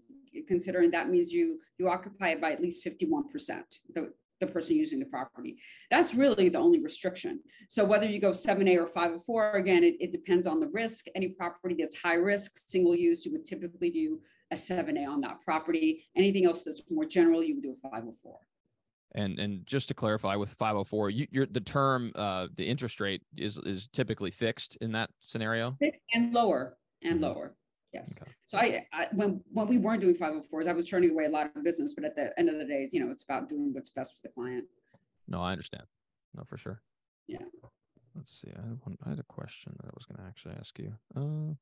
consider, 0.46 0.80
and 0.80 0.92
that 0.92 1.08
means 1.08 1.32
you 1.32 1.60
you 1.78 1.88
occupy 1.88 2.30
it 2.30 2.40
by 2.40 2.52
at 2.52 2.60
least 2.60 2.82
51 2.82 3.28
percent. 3.28 3.66
The 3.94 4.12
the 4.40 4.46
person 4.46 4.76
using 4.76 4.98
the 4.98 5.06
property. 5.06 5.58
That's 5.90 6.14
really 6.14 6.48
the 6.48 6.58
only 6.58 6.80
restriction. 6.80 7.40
So 7.68 7.84
whether 7.84 8.06
you 8.06 8.20
go 8.20 8.30
7A 8.30 8.76
or 8.78 8.86
504, 8.86 9.52
again, 9.52 9.84
it, 9.84 9.96
it 10.00 10.12
depends 10.12 10.46
on 10.46 10.60
the 10.60 10.68
risk. 10.68 11.06
Any 11.14 11.28
property 11.28 11.76
that's 11.78 11.96
high 11.96 12.14
risk, 12.14 12.52
single 12.54 12.94
use, 12.94 13.24
you 13.24 13.32
would 13.32 13.46
typically 13.46 13.90
do 13.90 14.20
a 14.50 14.54
7A 14.54 15.08
on 15.08 15.20
that 15.22 15.40
property. 15.44 16.04
Anything 16.16 16.46
else 16.46 16.62
that's 16.62 16.82
more 16.90 17.04
general, 17.04 17.42
you 17.42 17.54
would 17.54 17.64
do 17.64 17.72
a 17.72 17.88
504. 17.88 18.38
And 19.14 19.38
and 19.38 19.66
just 19.66 19.88
to 19.88 19.94
clarify, 19.94 20.36
with 20.36 20.50
504, 20.50 21.10
you, 21.10 21.26
you're 21.30 21.46
the 21.46 21.60
term, 21.60 22.12
uh, 22.14 22.48
the 22.56 22.64
interest 22.64 23.00
rate 23.00 23.22
is 23.36 23.56
is 23.56 23.88
typically 23.88 24.30
fixed 24.30 24.76
in 24.82 24.92
that 24.92 25.08
scenario. 25.18 25.64
It's 25.64 25.76
fixed 25.76 26.02
and 26.14 26.34
lower 26.34 26.76
and 27.02 27.14
mm-hmm. 27.14 27.24
lower. 27.24 27.54
Yes. 27.92 28.18
Okay. 28.20 28.30
So 28.44 28.58
I, 28.58 28.86
I, 28.92 29.08
when 29.12 29.42
when 29.50 29.66
we 29.66 29.78
weren't 29.78 30.02
doing 30.02 30.14
504s, 30.14 30.68
I 30.68 30.72
was 30.72 30.88
turning 30.88 31.10
away 31.10 31.24
a 31.24 31.30
lot 31.30 31.50
of 31.54 31.64
business, 31.64 31.94
but 31.94 32.04
at 32.04 32.14
the 32.14 32.38
end 32.38 32.48
of 32.50 32.58
the 32.58 32.64
day, 32.64 32.88
you 32.92 33.04
know, 33.04 33.10
it's 33.10 33.24
about 33.24 33.48
doing 33.48 33.72
what's 33.72 33.90
best 33.90 34.14
for 34.14 34.20
the 34.22 34.28
client. 34.28 34.64
No, 35.26 35.40
I 35.40 35.52
understand. 35.52 35.84
No, 36.34 36.44
for 36.44 36.58
sure. 36.58 36.82
Yeah. 37.26 37.38
Let's 38.14 38.40
see. 38.40 38.50
I 38.54 38.60
had 38.60 38.78
one. 38.82 38.98
I 39.06 39.10
had 39.10 39.18
a 39.18 39.24
question 39.24 39.74
that 39.80 39.86
I 39.86 39.92
was 39.94 40.04
going 40.04 40.22
to 40.22 40.28
actually 40.28 40.54
ask 40.58 40.78
you. 40.78 40.92
Uh, 41.16 41.54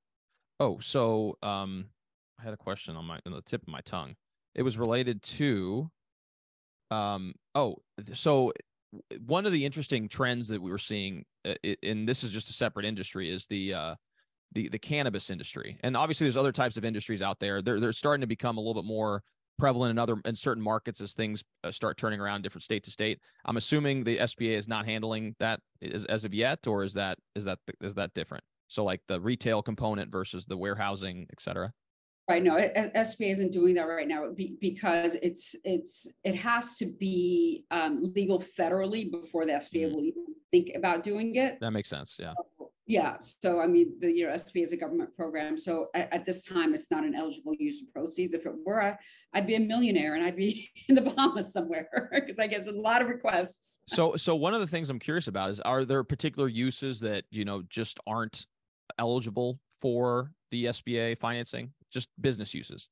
Oh, 0.58 0.78
so 0.80 1.36
um, 1.42 1.86
I 2.40 2.44
had 2.44 2.54
a 2.54 2.58
question 2.58 2.96
on 2.96 3.04
my 3.04 3.20
on 3.26 3.32
the 3.32 3.42
tip 3.42 3.62
of 3.62 3.68
my 3.68 3.80
tongue. 3.82 4.16
It 4.54 4.62
was 4.62 4.78
related 4.78 5.22
to, 5.22 5.90
um, 6.90 7.34
oh, 7.54 7.76
so 8.14 8.52
one 9.26 9.44
of 9.44 9.52
the 9.52 9.66
interesting 9.66 10.08
trends 10.08 10.48
that 10.48 10.62
we 10.62 10.70
were 10.70 10.78
seeing, 10.78 11.26
uh, 11.44 11.54
and 11.82 12.08
this 12.08 12.24
is 12.24 12.32
just 12.32 12.48
a 12.48 12.54
separate 12.54 12.86
industry, 12.86 13.30
is 13.30 13.46
the 13.46 13.74
uh, 13.74 13.94
the 14.52 14.68
the 14.68 14.78
cannabis 14.78 15.30
industry. 15.30 15.78
And 15.82 15.96
obviously, 15.96 16.24
there's 16.24 16.36
other 16.36 16.52
types 16.52 16.76
of 16.76 16.84
industries 16.84 17.22
out 17.22 17.40
there. 17.40 17.62
They're 17.62 17.80
they're 17.80 17.92
starting 17.92 18.20
to 18.22 18.26
become 18.26 18.56
a 18.56 18.60
little 18.60 18.74
bit 18.74 18.86
more 18.86 19.22
prevalent 19.58 19.90
in 19.90 19.98
other 19.98 20.16
in 20.24 20.34
certain 20.34 20.62
markets 20.62 21.00
as 21.00 21.14
things 21.14 21.42
uh, 21.64 21.70
start 21.70 21.96
turning 21.96 22.20
around 22.20 22.42
different 22.42 22.62
state 22.62 22.82
to 22.84 22.90
state. 22.90 23.18
I'm 23.44 23.56
assuming 23.56 24.04
the 24.04 24.18
SBA 24.18 24.56
is 24.56 24.68
not 24.68 24.84
handling 24.84 25.34
that 25.40 25.60
as, 25.82 26.04
as 26.06 26.24
of 26.24 26.34
yet, 26.34 26.66
or 26.66 26.84
is 26.84 26.94
that 26.94 27.18
is 27.34 27.44
that 27.44 27.58
is 27.80 27.94
that 27.94 28.12
different? 28.14 28.44
So 28.68 28.84
like 28.84 29.00
the 29.08 29.20
retail 29.20 29.62
component 29.62 30.10
versus 30.10 30.44
the 30.46 30.56
warehousing, 30.56 31.26
et 31.30 31.40
cetera. 31.40 31.72
Right. 32.28 32.42
No, 32.42 32.56
SBA 32.56 33.30
isn't 33.30 33.52
doing 33.52 33.76
that 33.76 33.82
right 33.82 34.08
now 34.08 34.26
because 34.60 35.14
it's 35.22 35.54
it's 35.62 36.08
it 36.24 36.34
has 36.34 36.76
to 36.78 36.86
be 36.86 37.64
um, 37.70 38.12
legal 38.16 38.40
federally 38.40 39.08
before 39.08 39.46
the 39.46 39.52
SBA 39.52 39.86
mm-hmm. 39.86 39.94
will 39.94 40.02
even 40.02 40.24
think 40.50 40.72
about 40.74 41.04
doing 41.04 41.36
it. 41.36 41.60
That 41.60 41.70
makes 41.70 41.88
sense. 41.88 42.16
Yeah. 42.18 42.32
Yeah. 42.86 43.16
So, 43.18 43.60
I 43.60 43.66
mean, 43.66 43.94
the 44.00 44.10
you 44.10 44.26
know, 44.26 44.32
SBA 44.34 44.62
is 44.62 44.72
a 44.72 44.76
government 44.76 45.14
program. 45.16 45.58
So 45.58 45.88
at, 45.94 46.12
at, 46.12 46.24
this 46.24 46.44
time, 46.44 46.72
it's 46.72 46.88
not 46.90 47.04
an 47.04 47.16
eligible 47.16 47.52
use 47.58 47.82
of 47.82 47.92
proceeds. 47.92 48.32
If 48.32 48.46
it 48.46 48.52
were, 48.64 48.80
I, 48.80 48.96
I'd 49.34 49.46
be 49.46 49.56
a 49.56 49.60
millionaire 49.60 50.14
and 50.14 50.24
I'd 50.24 50.36
be 50.36 50.70
in 50.88 50.94
the 50.94 51.00
Bahamas 51.00 51.52
somewhere 51.52 51.88
because 52.12 52.38
I 52.38 52.46
get 52.46 52.66
a 52.68 52.72
lot 52.72 53.02
of 53.02 53.08
requests. 53.08 53.80
So, 53.88 54.14
so 54.16 54.36
one 54.36 54.54
of 54.54 54.60
the 54.60 54.66
things 54.66 54.88
I'm 54.88 55.00
curious 55.00 55.26
about 55.26 55.50
is, 55.50 55.60
are 55.60 55.84
there 55.84 56.04
particular 56.04 56.48
uses 56.48 57.00
that, 57.00 57.24
you 57.30 57.44
know, 57.44 57.62
just 57.68 57.98
aren't 58.06 58.46
eligible 58.98 59.58
for 59.82 60.30
the 60.52 60.66
SBA 60.66 61.18
financing, 61.18 61.72
just 61.90 62.08
business 62.20 62.54
uses? 62.54 62.88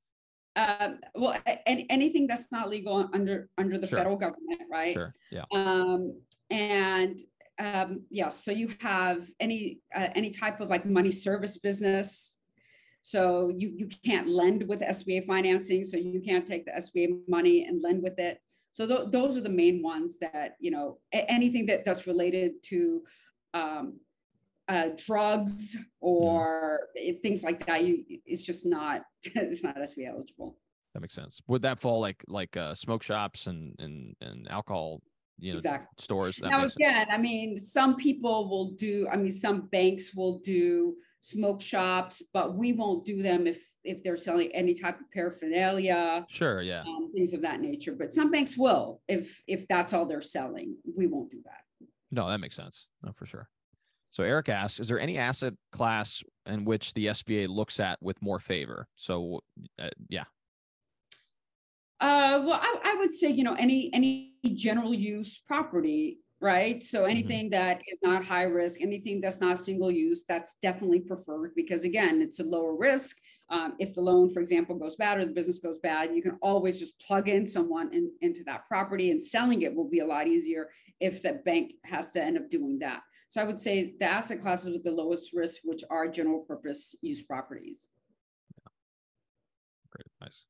Um, 0.57 0.99
well, 1.15 1.37
any, 1.67 1.87
anything 1.91 2.27
that's 2.27 2.53
not 2.53 2.69
legal 2.69 3.09
under 3.13 3.49
under 3.59 3.77
the 3.77 3.89
sure. 3.89 3.99
federal 3.99 4.17
government, 4.17 4.61
right? 4.71 4.93
Sure. 4.93 5.13
Yeah. 5.33 5.45
Um, 5.53 6.17
and 6.51 7.21
um, 7.59 8.03
yes, 8.11 8.45
so 8.45 8.51
you 8.51 8.71
have 8.81 9.29
any 9.39 9.81
uh, 9.95 10.09
any 10.15 10.31
type 10.31 10.61
of 10.61 10.71
like 10.71 10.85
money 10.87 11.11
service 11.11 11.57
business. 11.57 12.39
So 13.03 13.53
you 13.57 13.73
you 13.77 13.89
can't 14.05 14.29
lend 14.29 14.67
with 14.67 14.81
SBA 14.81 15.27
financing, 15.27 15.85
so 15.85 15.97
you 15.97 16.21
can't 16.21 16.47
take 16.47 16.65
the 16.65 16.73
SBA 16.73 17.21
money 17.29 17.65
and 17.67 17.83
lend 17.83 18.03
with 18.03 18.19
it. 18.19 18.39
So 18.73 18.87
th- 18.87 19.11
those 19.11 19.37
are 19.37 19.41
the 19.41 19.51
main 19.51 19.83
ones 19.83 20.19
that 20.19 20.57
you 20.59 20.71
know 20.71 20.99
anything 21.13 21.67
that 21.67 21.85
that's 21.85 22.07
related 22.07 22.63
to 22.65 23.03
um, 23.53 24.01
uh, 24.69 24.89
drugs 24.97 25.77
or 26.01 26.81
mm. 26.99 27.23
things 27.23 27.45
like 27.45 27.65
that. 27.67 27.85
You 27.85 28.05
it's 28.27 28.43
just 28.43 28.67
not 28.67 29.03
it's 29.23 29.63
not 29.63 29.77
SBA 29.77 30.09
eligible. 30.09 30.59
That 30.95 31.01
makes 31.01 31.15
sense. 31.15 31.41
Would 31.47 31.63
that 31.63 31.79
fall 31.79 32.01
like 32.01 32.25
like 32.27 32.57
uh, 32.57 32.75
smoke 32.75 33.05
shops 33.05 33.47
and 33.47 33.77
and 33.79 34.17
and 34.21 34.49
alcohol 34.51 35.03
you 35.39 35.53
know 35.53 35.57
exactly. 35.57 35.89
stores 35.99 36.37
that 36.37 36.51
now 36.51 36.65
again 36.65 37.07
i 37.11 37.19
mean 37.19 37.59
some 37.59 37.97
people 37.97 38.49
will 38.49 38.71
do 38.73 39.09
i 39.13 39.17
mean 39.17 39.33
some 39.33 39.63
banks 39.73 40.15
will 40.15 40.39
do 40.41 40.95
smoke 41.21 41.61
shops 41.61 42.23
but 42.33 42.55
we 42.55 42.73
won't 42.73 43.05
do 43.05 43.23
them 43.23 43.47
if 43.47 43.63
if 43.83 44.03
they're 44.03 44.17
selling 44.17 44.51
any 44.55 44.75
type 44.75 45.01
of 45.01 45.11
paraphernalia 45.11 46.25
sure 46.29 46.63
yeah. 46.63 46.83
um, 46.83 47.11
things 47.15 47.33
of 47.33 47.41
that 47.41 47.61
nature 47.61 47.95
but 47.99 48.13
some 48.13 48.31
banks 48.31 48.57
will 48.57 49.01
if 49.09 49.43
if 49.47 49.67
that's 49.69 49.93
all 49.93 50.05
they're 50.05 50.21
selling 50.21 50.77
we 50.97 51.07
won't 51.07 51.31
do 51.31 51.41
that. 51.45 51.89
No 52.11 52.29
that 52.29 52.41
makes 52.41 52.57
sense. 52.57 52.87
No 53.03 53.13
for 53.13 53.27
sure. 53.27 53.49
So 54.11 54.23
eric 54.23 54.49
asks 54.49 54.81
is 54.81 54.89
there 54.89 55.01
any 55.01 55.19
asset 55.19 55.55
class 55.73 56.23
in 56.47 56.65
which 56.65 56.93
the 56.95 57.07
sba 57.07 57.49
looks 57.49 57.81
at 57.81 57.99
with 58.01 58.21
more 58.23 58.39
favor? 58.39 58.87
So 58.97 59.41
uh, 59.81 59.89
yeah. 60.09 60.25
Uh, 62.01 62.43
well, 62.45 62.61
I, 62.61 62.81
I, 62.85 62.95
would 62.97 63.13
say, 63.13 63.31
you 63.31 63.45
know, 63.45 63.55
any 63.55 63.89
any 63.95 64.34
general 64.51 64.95
use 64.95 65.39
property, 65.39 66.19
right? 66.41 66.83
So 66.83 67.01
mm-hmm. 67.01 67.11
anything 67.11 67.51
that 67.51 67.81
is 67.91 67.99
not 68.03 68.25
high 68.25 68.45
risk, 68.45 68.81
anything 68.81 69.21
that's 69.21 69.41
not 69.41 69.59
single 69.59 69.91
use, 69.91 70.25
that's 70.29 70.57
definitely 70.63 71.01
preferred 71.01 71.53
because 71.55 71.85
again, 71.85 72.21
it's 72.21 72.41
a 72.41 72.45
lower 72.45 72.77
risk. 72.77 73.17
Um, 73.51 73.75
if 73.79 73.95
the 73.95 74.01
loan, 74.01 74.33
for 74.33 74.41
example, 74.41 74.77
goes 74.77 74.97
bad 74.97 75.19
or 75.19 75.27
the 75.27 75.33
business 75.33 75.59
goes 75.59 75.79
bad, 75.79 76.15
you 76.15 76.23
can 76.23 76.39
always 76.41 76.79
just 76.79 76.99
plug 77.01 77.29
in 77.29 77.47
someone 77.47 77.93
in, 77.93 78.11
into 78.21 78.43
that 78.45 78.67
property 78.69 79.11
and 79.11 79.23
selling 79.23 79.63
it 79.63 79.75
will 79.75 79.89
be 79.89 80.01
a 80.01 80.07
lot 80.07 80.27
easier 80.27 80.71
if 81.01 81.23
the 81.23 81.35
bank 81.45 81.73
has 81.85 82.11
to 82.13 82.23
end 82.23 82.39
up 82.39 82.51
doing 82.51 82.79
that. 82.79 83.01
So 83.29 83.41
I 83.41 83.45
would 83.45 83.61
say 83.61 83.95
the 83.99 84.07
asset 84.07 84.41
classes 84.41 84.71
with 84.71 84.85
the 84.85 84.91
lowest 84.91 85.33
risk, 85.35 85.63
which 85.65 85.83
are 85.91 86.09
general 86.09 86.41
purpose 86.41 86.95
use 87.03 87.23
properties. 87.23 87.89
Great, 89.91 90.07
nice. 90.21 90.47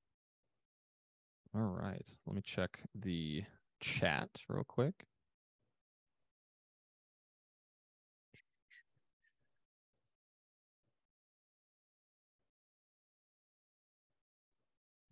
All 1.55 1.77
right. 1.81 2.17
Let 2.27 2.35
me 2.35 2.43
check 2.45 2.81
the 2.95 3.45
chat 3.81 4.29
real 4.49 4.65
quick. 4.65 5.05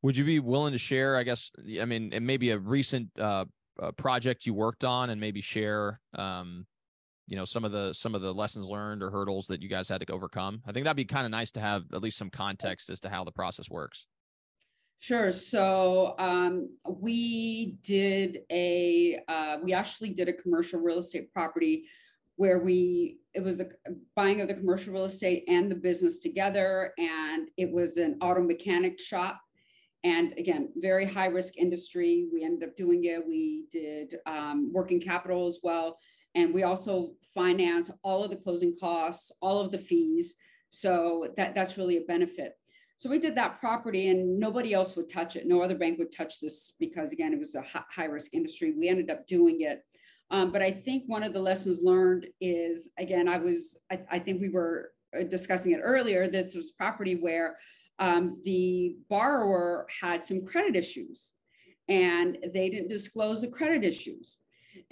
Would 0.03 0.17
you 0.17 0.25
be 0.25 0.41
willing 0.41 0.73
to 0.73 0.79
share, 0.79 1.17
I 1.17 1.23
guess, 1.23 1.53
I 1.81 1.85
mean, 1.85 2.13
it 2.13 2.23
may 2.23 2.37
be 2.37 2.51
a 2.51 2.59
recent 2.59 3.09
uh, 3.19 3.45
uh, 3.81 3.93
project 3.93 4.47
you 4.47 4.53
worked 4.53 4.85
on 4.85 5.11
and 5.11 5.21
maybe 5.21 5.41
share, 5.41 6.01
um, 6.15 6.67
you 7.29 7.37
know, 7.37 7.45
some 7.45 7.65
of 7.65 7.71
the 7.71 7.93
some 7.93 8.15
of 8.17 8.21
the 8.21 8.35
lessons 8.35 8.69
learned 8.69 9.03
or 9.03 9.11
hurdles 9.11 9.47
that 9.47 9.63
you 9.63 9.69
guys 9.69 9.89
had 9.89 10.05
to 10.05 10.13
overcome? 10.13 10.61
I 10.67 10.73
think 10.73 10.85
that'd 10.85 10.97
be 10.97 11.05
kind 11.05 11.25
of 11.25 11.31
nice 11.31 11.53
to 11.53 11.61
have 11.61 11.85
at 11.93 12.03
least 12.03 12.19
some 12.19 12.31
context 12.31 12.91
as 12.91 12.99
to 13.01 13.09
how 13.09 13.23
the 13.23 13.31
process 13.31 13.71
works. 13.71 14.07
Sure. 15.03 15.33
So 15.33 16.15
um, 16.21 16.71
we 16.87 17.73
did 17.83 18.43
a, 18.53 19.19
uh, 19.27 19.57
we 19.61 19.73
actually 19.73 20.11
did 20.11 20.29
a 20.29 20.33
commercial 20.33 20.79
real 20.79 21.01
estate 21.01 21.33
property 21.33 21.87
where 22.37 22.61
we, 22.61 23.19
it 23.35 23.43
was 23.43 23.59
the 23.59 23.73
buying 24.15 24.41
of 24.41 24.47
the 24.47 24.55
commercial 24.55 24.93
real 24.93 25.07
estate 25.07 25.43
and 25.49 25.69
the 25.69 25.75
business 25.75 26.21
together. 26.21 26.93
And 26.99 27.49
it 27.57 27.69
was 27.69 27.97
an 27.97 28.17
auto 28.23 28.45
mechanic 28.45 29.01
shop. 29.01 29.41
And 30.05 30.39
again, 30.39 30.69
very 30.77 31.05
high 31.05 31.27
risk 31.27 31.57
industry. 31.57 32.29
We 32.33 32.45
ended 32.45 32.69
up 32.69 32.77
doing 32.77 33.03
it. 33.03 33.27
We 33.27 33.65
did 33.73 34.19
um, 34.27 34.71
working 34.73 35.01
capital 35.01 35.49
as 35.49 35.59
well. 35.65 35.99
And 36.37 36.55
we 36.55 36.63
also 36.63 37.15
finance 37.35 37.91
all 38.05 38.23
of 38.23 38.31
the 38.31 38.37
closing 38.37 38.77
costs, 38.79 39.33
all 39.43 39.59
of 39.59 39.73
the 39.73 39.79
fees. 39.79 40.37
So 40.71 41.27
that, 41.37 41.57
that's 41.57 41.77
really 41.77 41.97
a 41.97 42.03
benefit. 42.03 42.53
So 43.03 43.11
we 43.11 43.19
did 43.19 43.35
that 43.35 43.59
property 43.59 44.11
and 44.11 44.39
nobody 44.39 44.73
else 44.73 44.95
would 44.95 45.09
touch 45.09 45.35
it. 45.35 45.49
No 45.49 45.61
other 45.61 45.75
bank 45.75 45.99
would 45.99 46.13
touch 46.13 46.39
this 46.39 46.75
because, 46.79 47.13
again, 47.13 47.33
it 47.33 47.39
was 47.41 47.57
a 47.57 47.65
high 47.67 48.05
risk 48.05 48.33
industry. 48.33 48.73
We 48.79 48.89
ended 48.89 49.11
up 49.11 49.27
doing 49.27 49.63
it. 49.63 49.85
Um, 50.31 50.53
but 50.53 50.63
I 50.63 50.71
think 50.71 51.03
one 51.09 51.25
of 51.25 51.33
the 51.33 51.41
lessons 51.41 51.81
learned 51.83 52.29
is, 52.41 52.91
again, 53.01 53.29
I 53.29 53.39
was, 53.39 53.77
I, 53.91 54.03
I 54.09 54.19
think 54.21 54.41
we 54.41 54.51
were 54.51 54.93
uh, 55.19 55.25
discussing 55.25 55.73
it 55.73 55.81
earlier. 55.83 56.29
This 56.29 56.55
was 56.55 56.71
property 56.71 57.17
where 57.17 57.57
um, 57.99 58.41
the 58.45 58.95
borrower 59.11 59.89
had 60.01 60.23
some 60.23 60.47
credit 60.47 60.77
issues 60.77 61.35
and 61.89 62.39
they 62.55 62.71
didn't 62.71 62.87
disclose 62.87 63.41
the 63.41 63.49
credit 63.49 63.83
issues. 63.83 64.39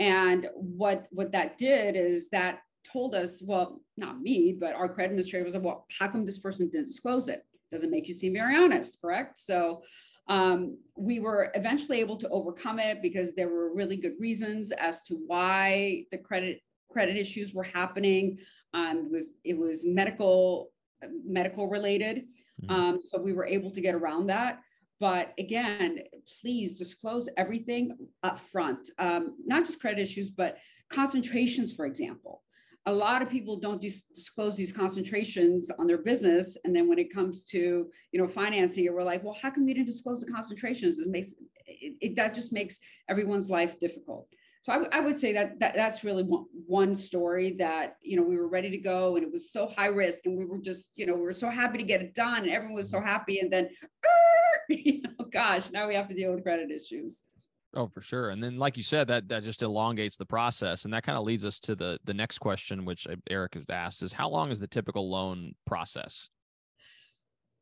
And 0.01 0.49
what, 0.57 1.07
what 1.13 1.31
that 1.31 1.59
did 1.59 1.95
is 1.95 2.29
that 2.31 2.59
told 2.93 3.15
us, 3.15 3.41
well, 3.47 3.81
not 3.97 4.21
me, 4.21 4.53
but 4.59 4.75
our 4.75 4.89
credit 4.89 5.13
administrator 5.13 5.45
was 5.45 5.55
like, 5.55 5.63
well, 5.63 5.87
how 5.97 6.09
come 6.09 6.25
this 6.25 6.41
person 6.41 6.69
didn't 6.71 6.87
disclose 6.87 7.29
it? 7.29 7.45
Doesn't 7.71 7.91
make 7.91 8.09
you 8.09 8.15
seem 8.15 8.33
very 8.33 8.57
honest, 8.57 9.01
correct? 9.01 9.39
So 9.39 9.83
um, 10.29 10.79
we 10.97 11.21
were 11.21 11.51
eventually 11.55 12.01
able 12.01 12.17
to 12.17 12.29
overcome 12.29 12.79
it 12.79 13.03
because 13.03 13.35
there 13.35 13.49
were 13.49 13.75
really 13.75 13.97
good 13.97 14.15
reasons 14.19 14.71
as 14.73 15.03
to 15.05 15.15
why 15.27 16.05
the 16.11 16.19
credit 16.19 16.61
credit 16.91 17.17
issues 17.17 17.55
were 17.55 17.65
happening. 17.65 18.39
Um, 18.75 19.07
it 19.07 19.13
was 19.13 19.35
it 19.45 19.59
was 19.59 19.85
medical 19.85 20.71
medical 21.25 21.69
related, 21.69 22.27
mm-hmm. 22.63 22.71
um, 22.71 23.01
so 23.01 23.21
we 23.21 23.33
were 23.33 23.47
able 23.47 23.71
to 23.71 23.81
get 23.81 23.95
around 23.95 24.27
that. 24.27 24.61
But 25.01 25.33
again, 25.39 26.01
please 26.41 26.75
disclose 26.75 27.29
everything 27.39 27.97
up 28.23 28.39
front, 28.39 28.91
um, 28.99 29.37
not 29.47 29.65
just 29.65 29.81
credit 29.81 29.99
issues, 29.99 30.31
but 30.31 30.59
concentrations, 30.91 31.73
for 31.73 31.87
example 31.87 32.43
a 32.87 32.93
lot 32.93 33.23
of 33.23 33.29
people 33.29 33.59
don't 33.59 33.81
dis- 33.81 34.07
disclose 34.15 34.57
these 34.57 34.73
concentrations 34.73 35.71
on 35.79 35.87
their 35.87 35.99
business. 35.99 36.57
And 36.65 36.75
then 36.75 36.89
when 36.89 36.99
it 36.99 37.13
comes 37.13 37.45
to 37.47 37.89
you 38.13 38.21
know 38.21 38.27
financing 38.27 38.85
it 38.85 38.95
we're 38.95 39.03
like 39.03 39.23
well 39.23 39.37
how 39.41 39.51
come 39.51 39.67
we 39.67 39.75
didn't 39.75 39.87
disclose 39.87 40.21
the 40.21 40.33
concentrations? 40.33 40.99
It 40.99 41.09
makes 41.09 41.35
it, 41.67 41.95
it 42.01 42.17
that 42.17 42.35
just 42.35 42.53
makes 42.53 42.79
everyone's 43.09 43.51
life 43.51 43.79
difficult. 43.81 44.29
So 44.63 44.73
I, 44.73 44.77
w- 44.77 44.91
I 44.93 45.01
would 45.01 45.19
say 45.19 45.33
that, 45.33 45.59
that 45.61 45.75
that's 45.75 46.05
really 46.05 46.23
one, 46.23 46.45
one 46.67 46.95
story 46.95 47.55
that 47.59 47.97
you 48.03 48.17
know 48.17 48.23
we 48.23 48.37
were 48.37 48.49
ready 48.49 48.71
to 48.71 48.77
go 48.77 49.17
and 49.17 49.25
it 49.25 49.33
was 49.33 49.53
so 49.53 49.69
high 49.69 49.87
risk 49.87 50.27
and 50.27 50.37
we 50.37 50.45
were 50.45 50.59
just 50.59 50.93
you 50.97 51.07
know 51.07 51.15
we 51.15 51.23
were 51.23 51.33
so 51.33 51.49
happy 51.49 51.79
to 51.79 51.85
get 51.85 52.03
it 52.03 52.15
done 52.15 52.43
and 52.43 52.51
everyone 52.51 52.77
was 52.77 52.91
so 52.91 53.01
happy 53.01 53.39
and 53.41 53.51
then 53.51 53.69
you 54.69 55.03
know 55.03 55.25
gosh 55.33 55.71
now 55.71 55.89
we 55.89 55.95
have 55.95 56.09
to 56.09 56.15
deal 56.15 56.33
with 56.33 56.43
credit 56.43 56.71
issues 56.71 57.23
Oh, 57.75 57.87
for 57.87 58.03
sure. 58.03 58.31
And 58.31 58.43
then, 58.43 58.59
like 58.59 58.77
you 58.77 58.83
said, 58.83 59.07
that 59.09 59.29
that 59.29 59.45
just 59.45 59.63
elongates 59.63 60.17
the 60.17 60.27
process, 60.27 60.85
and 60.85 60.93
that 60.93 61.05
kind 61.05 61.17
of 61.17 61.25
leads 61.25 61.45
us 61.45 61.61
to 61.61 61.77
the 61.77 61.99
the 62.05 62.15
next 62.15 62.39
question, 62.39 62.85
which 62.85 63.07
uh, 63.07 63.17
Eric 63.31 63.55
has 63.55 63.65
asked: 63.69 64.03
is 64.03 64.13
how 64.13 64.29
long 64.29 64.51
is 64.51 64.59
the 64.59 64.67
typical 64.67 65.09
loan 65.09 65.55
process? 65.67 66.29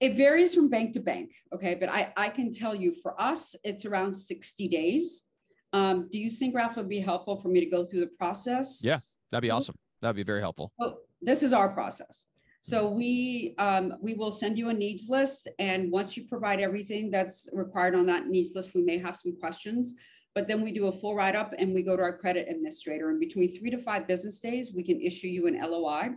It 0.01 0.15
varies 0.15 0.55
from 0.55 0.69
bank 0.69 0.95
to 0.95 1.01
bank. 1.01 1.33
Okay. 1.53 1.75
But 1.75 1.89
I, 1.89 2.13
I 2.17 2.29
can 2.29 2.53
tell 2.53 2.75
you 2.75 2.95
for 2.95 3.21
us, 3.21 3.57
it's 3.65 3.85
around 3.85 4.15
60 4.15 4.69
days. 4.69 5.25
Um, 5.73 6.09
do 6.11 6.19
you 6.19 6.31
think 6.31 6.55
Ralph 6.55 6.77
would 6.77 6.89
be 6.89 7.01
helpful 7.01 7.37
for 7.37 7.49
me 7.49 7.61
to 7.61 7.67
go 7.67 7.85
through 7.85 8.01
the 8.01 8.11
process? 8.19 8.81
Yeah, 8.83 8.97
that'd 9.31 9.43
be 9.43 9.51
awesome. 9.51 9.75
That'd 10.01 10.17
be 10.17 10.23
very 10.23 10.41
helpful. 10.41 10.73
Well, 10.79 11.01
this 11.21 11.43
is 11.43 11.53
our 11.53 11.69
process. 11.69 12.27
So 12.69 12.87
we 12.87 13.55
um, 13.57 13.95
we 13.99 14.13
will 14.13 14.31
send 14.31 14.59
you 14.59 14.69
a 14.69 14.75
needs 14.75 15.09
list, 15.09 15.49
and 15.59 15.91
once 15.91 16.19
you 16.19 16.25
provide 16.25 16.61
everything 16.61 17.11
that's 17.11 17.49
required 17.51 17.95
on 17.95 18.05
that 18.09 18.27
needs 18.27 18.55
list, 18.55 18.75
we 18.75 18.83
may 18.83 18.99
have 18.99 19.17
some 19.17 19.35
questions. 19.41 19.95
But 20.35 20.47
then 20.47 20.61
we 20.61 20.71
do 20.71 20.89
a 20.89 20.93
full 20.93 21.15
write 21.15 21.35
up, 21.35 21.55
and 21.57 21.73
we 21.73 21.83
go 21.83 21.97
to 21.97 22.03
our 22.03 22.19
credit 22.19 22.47
administrator. 22.47 23.09
And 23.09 23.19
between 23.19 23.49
three 23.49 23.71
to 23.71 23.79
five 23.79 24.07
business 24.07 24.39
days, 24.39 24.75
we 24.75 24.83
can 24.83 25.01
issue 25.01 25.29
you 25.29 25.47
an 25.47 25.59
LOI. 25.59 26.11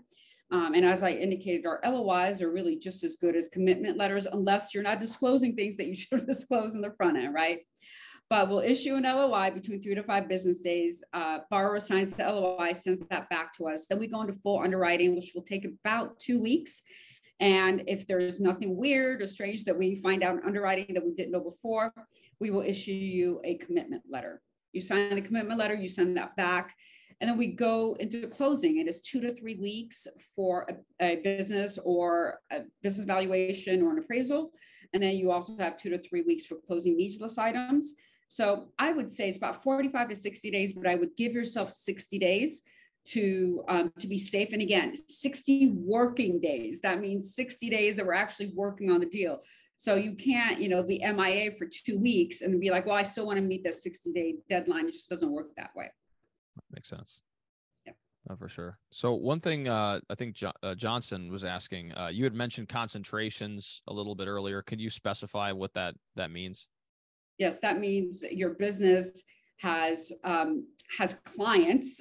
Um, 0.52 0.74
and 0.74 0.84
as 0.84 1.04
I 1.04 1.12
indicated, 1.12 1.66
our 1.66 1.80
LOIs 1.86 2.42
are 2.42 2.52
really 2.52 2.76
just 2.76 3.06
as 3.06 3.16
good 3.16 3.38
as 3.38 3.48
commitment 3.48 3.98
letters, 3.98 4.26
unless 4.26 4.74
you're 4.74 4.84
not 4.84 5.00
disclosing 5.00 5.56
things 5.56 5.78
that 5.78 5.88
you 5.88 5.96
should 5.96 6.26
disclose 6.26 6.76
in 6.76 6.82
the 6.82 6.92
front 6.98 7.16
end, 7.16 7.34
right? 7.34 7.60
But 8.32 8.48
we'll 8.48 8.60
issue 8.60 8.96
an 8.96 9.04
LOI 9.04 9.52
between 9.52 9.82
three 9.82 9.94
to 9.94 10.02
five 10.02 10.30
business 10.30 10.62
days. 10.62 11.04
Uh, 11.12 11.40
borrower 11.50 11.82
signs 11.82 12.14
the 12.14 12.24
LOI, 12.24 12.72
sends 12.72 13.06
that 13.10 13.30
back 13.30 13.54
to 13.58 13.68
us. 13.68 13.88
Then 13.88 14.00
we 14.00 14.08
go 14.08 14.22
into 14.22 14.32
full 14.32 14.60
underwriting, 14.60 15.16
which 15.16 15.34
will 15.36 15.42
take 15.42 15.66
about 15.66 16.18
two 16.18 16.40
weeks. 16.40 16.82
And 17.42 17.84
if 17.88 18.08
there's 18.08 18.40
nothing 18.40 18.78
weird 18.78 19.22
or 19.22 19.28
strange 19.28 19.66
that 19.66 19.78
we 19.78 19.96
find 19.96 20.24
out 20.24 20.38
in 20.38 20.46
underwriting 20.46 20.94
that 20.94 21.06
we 21.06 21.12
didn't 21.14 21.34
know 21.34 21.42
before, 21.42 21.92
we 22.40 22.52
will 22.52 22.62
issue 22.62 22.94
you 22.94 23.42
a 23.44 23.56
commitment 23.56 24.04
letter. 24.10 24.42
You 24.72 24.80
sign 24.80 25.14
the 25.14 25.22
commitment 25.22 25.60
letter, 25.60 25.74
you 25.74 25.90
send 25.90 26.16
that 26.16 26.34
back. 26.38 26.74
And 27.20 27.30
then 27.30 27.38
we 27.38 27.48
go 27.48 27.98
into 28.00 28.30
closing. 28.30 28.78
It 28.78 28.88
is 28.88 29.02
two 29.02 29.20
to 29.20 29.36
three 29.36 29.56
weeks 29.56 30.08
for 30.38 30.66
a, 31.02 31.06
a 31.06 31.16
business 31.18 31.78
or 31.84 32.40
a 32.50 32.62
business 32.82 33.06
valuation 33.06 33.82
or 33.82 33.92
an 33.92 34.00
appraisal. 34.00 34.54
And 34.94 35.04
then 35.04 35.18
you 35.18 35.32
also 35.32 35.58
have 35.58 35.76
two 35.76 35.90
to 35.90 35.98
three 35.98 36.22
weeks 36.22 36.46
for 36.46 36.56
closing 36.66 36.96
needless 36.96 37.38
items. 37.38 37.96
So 38.32 38.70
I 38.80 38.94
would 38.94 39.12
say 39.12 39.28
it's 39.28 39.36
about 39.36 39.62
45 39.62 40.08
to 40.08 40.16
60 40.16 40.52
days, 40.52 40.72
but 40.72 40.88
I 40.88 40.96
would 40.96 41.18
give 41.18 41.34
yourself 41.34 41.70
60 41.70 42.18
days 42.18 42.62
to 43.08 43.62
um, 43.68 43.92
to 44.00 44.08
be 44.08 44.18
safe. 44.18 44.54
And 44.54 44.62
again, 44.62 44.96
60 44.96 45.74
working 45.76 46.40
days. 46.40 46.80
That 46.80 47.02
means 47.02 47.36
60 47.36 47.70
days 47.70 47.98
that 47.98 48.06
we're 48.06 48.14
actually 48.14 48.54
working 48.56 48.90
on 48.90 49.02
the 49.02 49.06
deal. 49.06 49.42
So 49.76 49.96
you 49.96 50.14
can't, 50.14 50.62
you 50.62 50.70
know, 50.70 50.82
be 50.82 51.00
MIA 51.00 51.52
for 51.58 51.66
two 51.66 52.00
weeks 52.00 52.40
and 52.40 52.58
be 52.62 52.70
like, 52.70 52.86
well, 52.86 52.96
I 52.96 53.04
still 53.04 53.26
want 53.26 53.36
to 53.36 53.42
meet 53.42 53.66
the 53.66 53.74
60 53.74 54.14
day 54.14 54.36
deadline. 54.50 54.88
It 54.88 54.94
just 54.94 55.10
doesn't 55.10 55.30
work 55.30 55.48
that 55.58 55.72
way. 55.76 55.92
Makes 56.74 56.88
sense. 56.88 57.20
Yeah, 57.86 57.92
Oh, 58.30 58.38
for 58.38 58.48
sure. 58.48 58.80
So 58.92 59.14
one 59.14 59.42
thing 59.42 59.68
uh, 59.68 60.00
I 60.10 60.16
think 60.16 60.36
jo- 60.36 60.54
uh, 60.64 60.74
Johnson 60.76 61.30
was 61.34 61.44
asking, 61.44 61.92
uh, 61.98 62.08
you 62.14 62.24
had 62.24 62.34
mentioned 62.34 62.70
concentrations 62.70 63.82
a 63.90 63.94
little 63.94 64.16
bit 64.16 64.30
earlier. 64.30 64.62
Could 64.62 64.80
you 64.80 64.90
specify 64.90 65.52
what 65.52 65.74
that 65.74 65.96
that 66.16 66.32
means? 66.32 66.68
Yes, 67.42 67.58
that 67.62 67.80
means 67.80 68.24
your 68.30 68.52
business 68.52 69.24
has 69.62 70.14
um, 70.24 70.68
has 71.00 71.16
clients 71.26 72.00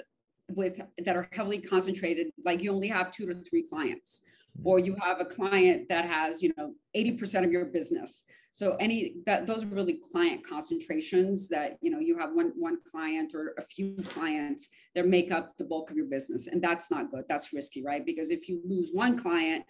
with 0.50 0.78
that 1.06 1.16
are 1.16 1.30
heavily 1.32 1.56
concentrated. 1.56 2.26
Like 2.44 2.62
you 2.62 2.70
only 2.70 2.88
have 2.88 3.10
two 3.10 3.24
to 3.24 3.32
three 3.32 3.62
clients, 3.62 4.20
hmm. 4.58 4.68
or 4.68 4.78
you 4.78 4.94
have 5.00 5.18
a 5.18 5.24
client 5.24 5.88
that 5.88 6.04
has 6.04 6.42
you 6.42 6.52
know 6.58 6.74
80% 6.94 7.44
of 7.46 7.50
your 7.50 7.64
business. 7.64 8.24
So 8.52 8.76
any 8.80 9.14
that 9.24 9.46
those 9.46 9.64
are 9.64 9.68
really 9.68 9.98
client 10.12 10.46
concentrations 10.46 11.48
that 11.48 11.78
you 11.80 11.90
know 11.90 12.00
you 12.00 12.18
have 12.18 12.34
one 12.34 12.52
one 12.54 12.76
client 12.84 13.34
or 13.34 13.54
a 13.56 13.62
few 13.62 13.96
clients 14.04 14.68
that 14.94 15.06
make 15.06 15.32
up 15.32 15.56
the 15.56 15.64
bulk 15.64 15.90
of 15.90 15.96
your 15.96 16.10
business, 16.16 16.48
and 16.48 16.60
that's 16.60 16.90
not 16.90 17.10
good. 17.10 17.24
That's 17.30 17.54
risky, 17.54 17.82
right? 17.82 18.04
Because 18.04 18.28
if 18.30 18.46
you 18.46 18.60
lose 18.66 18.90
one 18.92 19.18
client 19.18 19.64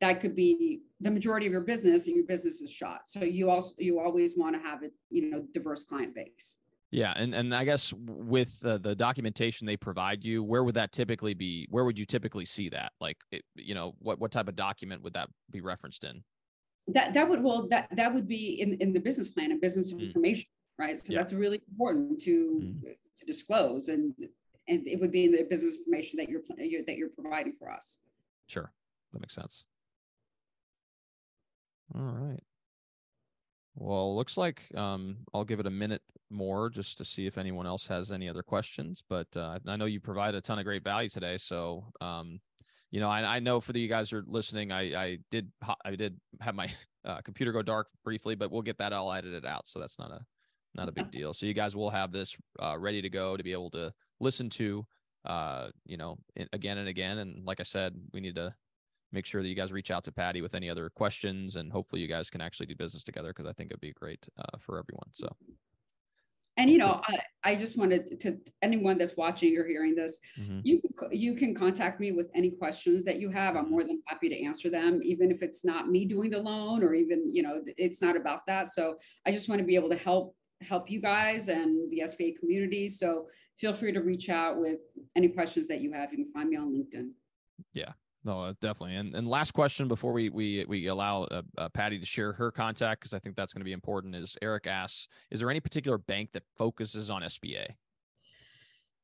that 0.00 0.20
could 0.20 0.34
be 0.36 0.82
the 1.00 1.10
majority 1.10 1.46
of 1.46 1.52
your 1.52 1.62
business 1.62 2.06
and 2.06 2.16
your 2.16 2.26
business 2.26 2.60
is 2.60 2.70
shot. 2.70 3.02
So 3.04 3.24
you 3.24 3.50
also 3.50 3.74
you 3.78 3.98
always 3.98 4.36
want 4.36 4.54
to 4.54 4.68
have 4.68 4.82
a 4.82 4.90
you 5.10 5.30
know 5.30 5.44
diverse 5.52 5.84
client 5.84 6.14
base. 6.14 6.58
Yeah 6.92 7.12
and 7.16 7.34
and 7.34 7.54
i 7.54 7.64
guess 7.64 7.92
with 7.96 8.64
uh, 8.64 8.78
the 8.78 8.94
documentation 8.94 9.66
they 9.66 9.76
provide 9.76 10.22
you 10.22 10.44
where 10.44 10.62
would 10.62 10.76
that 10.76 10.92
typically 10.92 11.34
be 11.34 11.66
where 11.68 11.84
would 11.84 11.98
you 11.98 12.06
typically 12.06 12.44
see 12.44 12.68
that? 12.70 12.92
Like 13.00 13.18
it, 13.32 13.42
you 13.54 13.74
know 13.74 13.94
what 13.98 14.20
what 14.20 14.30
type 14.30 14.48
of 14.48 14.56
document 14.56 15.02
would 15.02 15.14
that 15.14 15.28
be 15.50 15.60
referenced 15.60 16.04
in? 16.04 16.22
That 16.88 17.14
that 17.14 17.28
would 17.28 17.42
well 17.42 17.66
that 17.68 17.88
that 17.96 18.14
would 18.14 18.28
be 18.28 18.60
in 18.60 18.74
in 18.74 18.92
the 18.92 19.00
business 19.00 19.30
plan 19.30 19.50
and 19.50 19.60
business 19.60 19.92
mm. 19.92 20.00
information 20.00 20.46
right? 20.78 20.98
So 20.98 21.12
yeah. 21.12 21.22
that's 21.22 21.32
really 21.32 21.62
important 21.70 22.20
to 22.22 22.60
mm. 22.62 22.82
to 22.82 23.24
disclose 23.26 23.88
and 23.88 24.14
and 24.68 24.86
it 24.86 25.00
would 25.00 25.10
be 25.10 25.24
in 25.24 25.32
the 25.32 25.42
business 25.48 25.74
information 25.74 26.18
that 26.18 26.28
you're, 26.28 26.42
you're 26.58 26.82
that 26.86 26.96
you're 26.96 27.08
providing 27.08 27.54
for 27.58 27.70
us. 27.70 27.98
Sure 28.46 28.70
that 29.12 29.20
makes 29.20 29.34
sense 29.34 29.64
all 31.94 32.02
right. 32.02 32.42
Well, 33.74 34.16
looks 34.16 34.36
like 34.36 34.62
um, 34.74 35.18
I'll 35.34 35.44
give 35.44 35.60
it 35.60 35.66
a 35.66 35.70
minute 35.70 36.02
more 36.30 36.70
just 36.70 36.98
to 36.98 37.04
see 37.04 37.26
if 37.26 37.38
anyone 37.38 37.66
else 37.66 37.86
has 37.86 38.10
any 38.10 38.28
other 38.28 38.42
questions. 38.42 39.04
But 39.08 39.28
uh, 39.36 39.58
I 39.66 39.76
know 39.76 39.84
you 39.84 40.00
provide 40.00 40.34
a 40.34 40.40
ton 40.40 40.58
of 40.58 40.64
great 40.64 40.82
value 40.82 41.10
today, 41.10 41.36
so 41.36 41.84
um, 42.00 42.40
you 42.90 43.00
know 43.00 43.08
I, 43.08 43.36
I, 43.36 43.38
know 43.40 43.60
for 43.60 43.72
the 43.72 43.80
you 43.80 43.88
guys 43.88 44.12
are 44.12 44.24
listening, 44.26 44.72
I, 44.72 44.94
I 44.94 45.18
did 45.30 45.52
I 45.84 45.94
did 45.94 46.18
have 46.40 46.54
my 46.54 46.70
uh, 47.04 47.20
computer 47.20 47.52
go 47.52 47.62
dark 47.62 47.88
briefly, 48.02 48.34
but 48.34 48.50
we'll 48.50 48.62
get 48.62 48.78
that 48.78 48.94
all 48.94 49.12
edited 49.12 49.44
out, 49.44 49.68
so 49.68 49.78
that's 49.78 49.98
not 49.98 50.10
a 50.10 50.20
not 50.74 50.88
a 50.88 50.92
big 50.92 51.10
deal. 51.10 51.34
So 51.34 51.46
you 51.46 51.54
guys 51.54 51.76
will 51.76 51.90
have 51.90 52.12
this 52.12 52.36
uh, 52.60 52.78
ready 52.78 53.02
to 53.02 53.10
go 53.10 53.36
to 53.36 53.42
be 53.42 53.52
able 53.52 53.70
to 53.70 53.92
listen 54.20 54.50
to, 54.50 54.86
uh, 55.24 55.68
you 55.84 55.96
know, 55.96 56.18
again 56.52 56.78
and 56.78 56.88
again. 56.88 57.18
And 57.18 57.44
like 57.44 57.60
I 57.60 57.64
said, 57.64 57.94
we 58.12 58.20
need 58.20 58.36
to 58.36 58.54
make 59.16 59.24
sure 59.24 59.42
that 59.42 59.48
you 59.48 59.54
guys 59.54 59.72
reach 59.72 59.90
out 59.90 60.04
to 60.04 60.12
Pattie 60.12 60.42
with 60.42 60.54
any 60.54 60.68
other 60.68 60.90
questions, 60.90 61.56
and 61.56 61.72
hopefully 61.72 62.02
you 62.02 62.06
guys 62.06 62.28
can 62.28 62.42
actually 62.42 62.66
do 62.66 62.76
business 62.76 63.02
together 63.02 63.28
because 63.28 63.46
I 63.46 63.52
think 63.54 63.70
it'd 63.70 63.80
be 63.80 63.92
great 63.92 64.28
uh, 64.38 64.58
for 64.60 64.78
everyone. 64.78 65.08
So. 65.12 65.28
And 66.58 66.70
you 66.70 66.78
know, 66.78 67.00
I, 67.04 67.18
I 67.44 67.54
just 67.54 67.76
wanted 67.76 68.20
to 68.20 68.38
anyone 68.62 68.96
that's 68.98 69.16
watching 69.16 69.56
or 69.58 69.66
hearing 69.66 69.94
this, 69.94 70.20
mm-hmm. 70.38 70.60
you 70.64 70.80
can, 70.80 71.08
you 71.12 71.34
can 71.34 71.54
contact 71.54 71.98
me 72.00 72.12
with 72.12 72.30
any 72.34 72.50
questions 72.50 73.04
that 73.04 73.18
you 73.18 73.30
have. 73.30 73.56
I'm 73.56 73.70
more 73.70 73.84
than 73.84 74.02
happy 74.06 74.28
to 74.30 74.42
answer 74.42 74.70
them, 74.70 75.00
even 75.02 75.30
if 75.30 75.42
it's 75.42 75.64
not 75.64 75.88
me 75.88 76.04
doing 76.06 76.30
the 76.30 76.40
loan 76.40 76.82
or 76.82 76.94
even 76.94 77.32
you 77.32 77.42
know 77.42 77.62
it's 77.76 78.00
not 78.00 78.16
about 78.16 78.46
that. 78.46 78.70
So 78.70 78.96
I 79.26 79.32
just 79.32 79.48
want 79.48 79.60
to 79.60 79.66
be 79.66 79.76
able 79.76 79.90
to 79.90 79.96
help 79.96 80.34
help 80.62 80.90
you 80.90 81.00
guys 81.00 81.50
and 81.50 81.90
the 81.90 82.02
SBA 82.04 82.38
community. 82.38 82.88
So 82.88 83.28
feel 83.58 83.74
free 83.74 83.92
to 83.92 84.00
reach 84.00 84.28
out 84.30 84.58
with 84.58 84.80
any 85.14 85.28
questions 85.28 85.66
that 85.68 85.80
you 85.82 85.92
have. 85.92 86.10
You 86.10 86.24
can 86.24 86.32
find 86.32 86.48
me 86.48 86.56
on 86.56 86.72
LinkedIn. 86.72 87.10
Yeah, 87.74 87.92
no, 88.26 88.42
uh, 88.42 88.54
definitely. 88.60 88.96
And 88.96 89.14
and 89.14 89.28
last 89.28 89.52
question 89.52 89.86
before 89.86 90.12
we 90.12 90.28
we 90.28 90.64
we 90.66 90.88
allow 90.88 91.22
uh, 91.24 91.42
uh, 91.56 91.68
Pattie 91.68 92.00
to 92.00 92.04
share 92.04 92.32
her 92.32 92.50
contact 92.50 93.00
because 93.00 93.14
I 93.14 93.20
think 93.20 93.36
that's 93.36 93.54
going 93.54 93.60
to 93.60 93.64
be 93.64 93.72
important. 93.72 94.16
Is 94.16 94.36
Eric 94.42 94.66
asks, 94.66 95.06
is 95.30 95.38
there 95.38 95.48
any 95.48 95.60
particular 95.60 95.96
bank 95.96 96.30
that 96.32 96.42
focuses 96.56 97.08
on 97.08 97.22
SBA? 97.22 97.68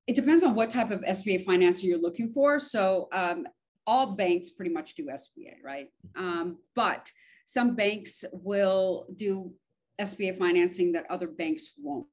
It 0.08 0.16
depends 0.16 0.42
on 0.42 0.56
what 0.56 0.70
type 0.70 0.90
of 0.90 1.02
SBA 1.02 1.44
financing 1.44 1.88
you're 1.88 2.00
looking 2.00 2.28
for. 2.28 2.58
So 2.58 3.08
um, 3.12 3.46
all 3.86 4.16
banks 4.16 4.50
pretty 4.50 4.72
much 4.72 4.96
do 4.96 5.06
SBA, 5.06 5.62
right? 5.64 5.86
Mm-hmm. 6.16 6.28
Um, 6.28 6.58
but 6.74 7.08
some 7.46 7.76
banks 7.76 8.24
will 8.32 9.06
do 9.14 9.52
SBA 10.00 10.36
financing 10.36 10.90
that 10.92 11.06
other 11.08 11.28
banks 11.28 11.74
won't. 11.80 12.06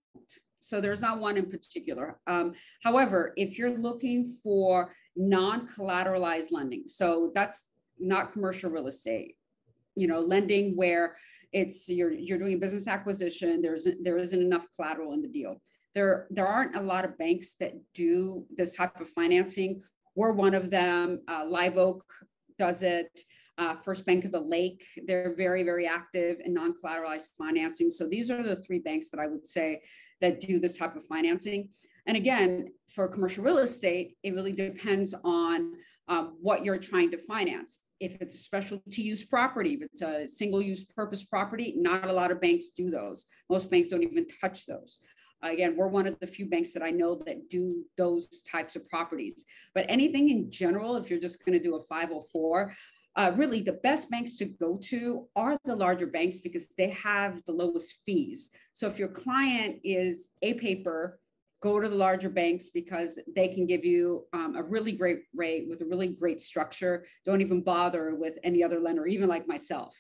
So 0.60 0.80
there's 0.80 1.02
not 1.02 1.20
one 1.20 1.38
in 1.38 1.50
particular. 1.50 2.20
Um, 2.28 2.54
however, 2.84 3.34
if 3.36 3.58
you're 3.58 3.76
looking 3.76 4.26
for 4.44 4.94
non-collateralized 5.16 6.52
lending, 6.52 6.84
so 6.88 7.32
that's 7.36 7.70
not 8.00 8.32
commercial 8.32 8.70
real 8.70 8.88
estate, 8.88 9.36
you 9.96 10.08
know, 10.08 10.20
lending 10.20 10.76
where 10.76 11.16
it's 11.52 11.90
you're 11.90 12.12
you're 12.12 12.38
doing 12.38 12.54
a 12.54 12.58
business 12.58 12.88
acquisition, 12.88 13.62
there's 13.62 13.88
there 14.02 14.18
isn't 14.18 14.42
enough 14.42 14.66
collateral 14.76 15.14
in 15.14 15.22
the 15.22 15.28
deal. 15.28 15.62
There 15.96 16.28
there 16.30 16.48
aren't 16.48 16.76
a 16.76 16.82
lot 16.82 17.06
of 17.06 17.18
banks 17.18 17.56
that 17.56 17.74
do 17.94 18.46
this 18.56 18.76
type 18.76 19.00
of 19.02 19.10
financing. 19.10 19.82
We're 20.16 20.34
one 20.34 20.54
of 20.54 20.70
them. 20.70 21.22
Uh, 21.28 21.46
Live 21.48 21.78
Oak 21.78 22.04
does 22.58 22.84
it. 22.84 23.24
Uh, 23.58 23.76
First 23.76 24.06
Bank 24.06 24.24
of 24.24 24.32
the 24.32 24.40
Lake, 24.40 24.86
they're 25.06 25.34
very, 25.36 25.64
very 25.64 25.86
active 25.86 26.38
in 26.46 26.54
non 26.54 26.74
collateralized 26.74 27.28
financing. 27.38 27.90
So 27.90 28.08
these 28.08 28.32
are 28.32 28.42
the 28.42 28.56
three 28.56 28.80
banks 28.80 29.10
that 29.10 29.20
I 29.20 29.28
would 29.28 29.46
say 29.46 29.82
that 30.22 30.40
do 30.40 30.60
this 30.60 30.78
type 30.78 30.96
of 30.96 31.04
financing. 31.04 31.70
And 32.10 32.18
again, 32.18 32.74
for 32.88 33.08
commercial 33.08 33.44
real 33.44 33.60
estate, 33.60 34.18
it 34.24 34.34
really 34.34 34.52
depends 34.52 35.14
on 35.24 35.74
um, 36.08 36.38
what 36.42 36.66
you're 36.66 36.80
trying 36.80 37.12
to 37.12 37.20
finance. 37.20 37.82
If 38.00 38.20
it's 38.20 38.34
a 38.34 38.40
specialty 38.40 39.04
use 39.04 39.24
property, 39.24 39.74
if 39.76 39.84
it's 39.84 40.02
a 40.02 40.26
single 40.28 40.60
use 40.60 40.86
purpose 40.86 41.22
property, 41.22 41.76
not 41.78 42.08
a 42.08 42.12
lot 42.12 42.32
of 42.32 42.42
banks 42.42 42.72
do 42.76 42.90
those. 42.90 43.28
Most 43.48 43.70
banks 43.70 43.90
don't 43.90 44.02
even 44.02 44.26
touch 44.42 44.66
those. 44.66 44.98
Again, 45.44 45.78
we're 45.78 45.88
one 45.88 46.08
of 46.08 46.18
the 46.20 46.26
few 46.26 46.50
banks 46.50 46.74
that 46.74 46.82
I 46.82 46.90
know 46.90 47.14
that 47.28 47.48
do 47.48 47.86
those 47.96 48.42
types 48.42 48.76
of 48.76 48.90
properties. 48.90 49.46
But 49.76 49.86
anything 49.88 50.30
in 50.30 50.50
general, 50.50 50.96
if 50.96 51.12
you're 51.12 51.20
just 51.20 51.46
going 51.46 51.60
to 51.60 51.64
do 51.64 51.76
a 51.76 51.80
504, 51.80 52.74
uh, 53.18 53.34
really 53.36 53.62
the 53.62 53.74
best 53.84 54.10
banks 54.10 54.36
to 54.38 54.46
go 54.46 54.80
to 54.86 55.28
are 55.36 55.60
the 55.64 55.76
larger 55.76 56.08
banks 56.08 56.40
because 56.40 56.70
they 56.76 56.90
have 56.90 57.40
the 57.46 57.54
lowest 57.54 58.00
fees. 58.04 58.50
So 58.74 58.88
if 58.88 58.98
your 58.98 59.10
client 59.10 59.78
is 59.84 60.32
a 60.42 60.56
paper, 60.56 61.20
go 61.62 61.80
to 61.80 61.90
the 61.90 61.96
larger 61.96 62.30
banks 62.30 62.70
because 62.70 63.20
they 63.36 63.48
can 63.48 63.66
give 63.66 63.84
you 63.84 64.26
um, 64.34 64.56
a 64.56 64.64
really 64.64 64.92
great 64.92 65.20
rate 65.36 65.68
with 65.68 65.82
a 65.82 65.86
really 65.86 66.08
great 66.08 66.40
structure. 66.40 67.06
Don't 67.26 67.42
even 67.42 67.62
bother 67.62 68.16
with 68.16 68.36
any 68.44 68.64
other 68.64 68.80
lender, 68.80 69.06
even 69.06 69.28
like 69.28 69.48
myself. 69.48 69.96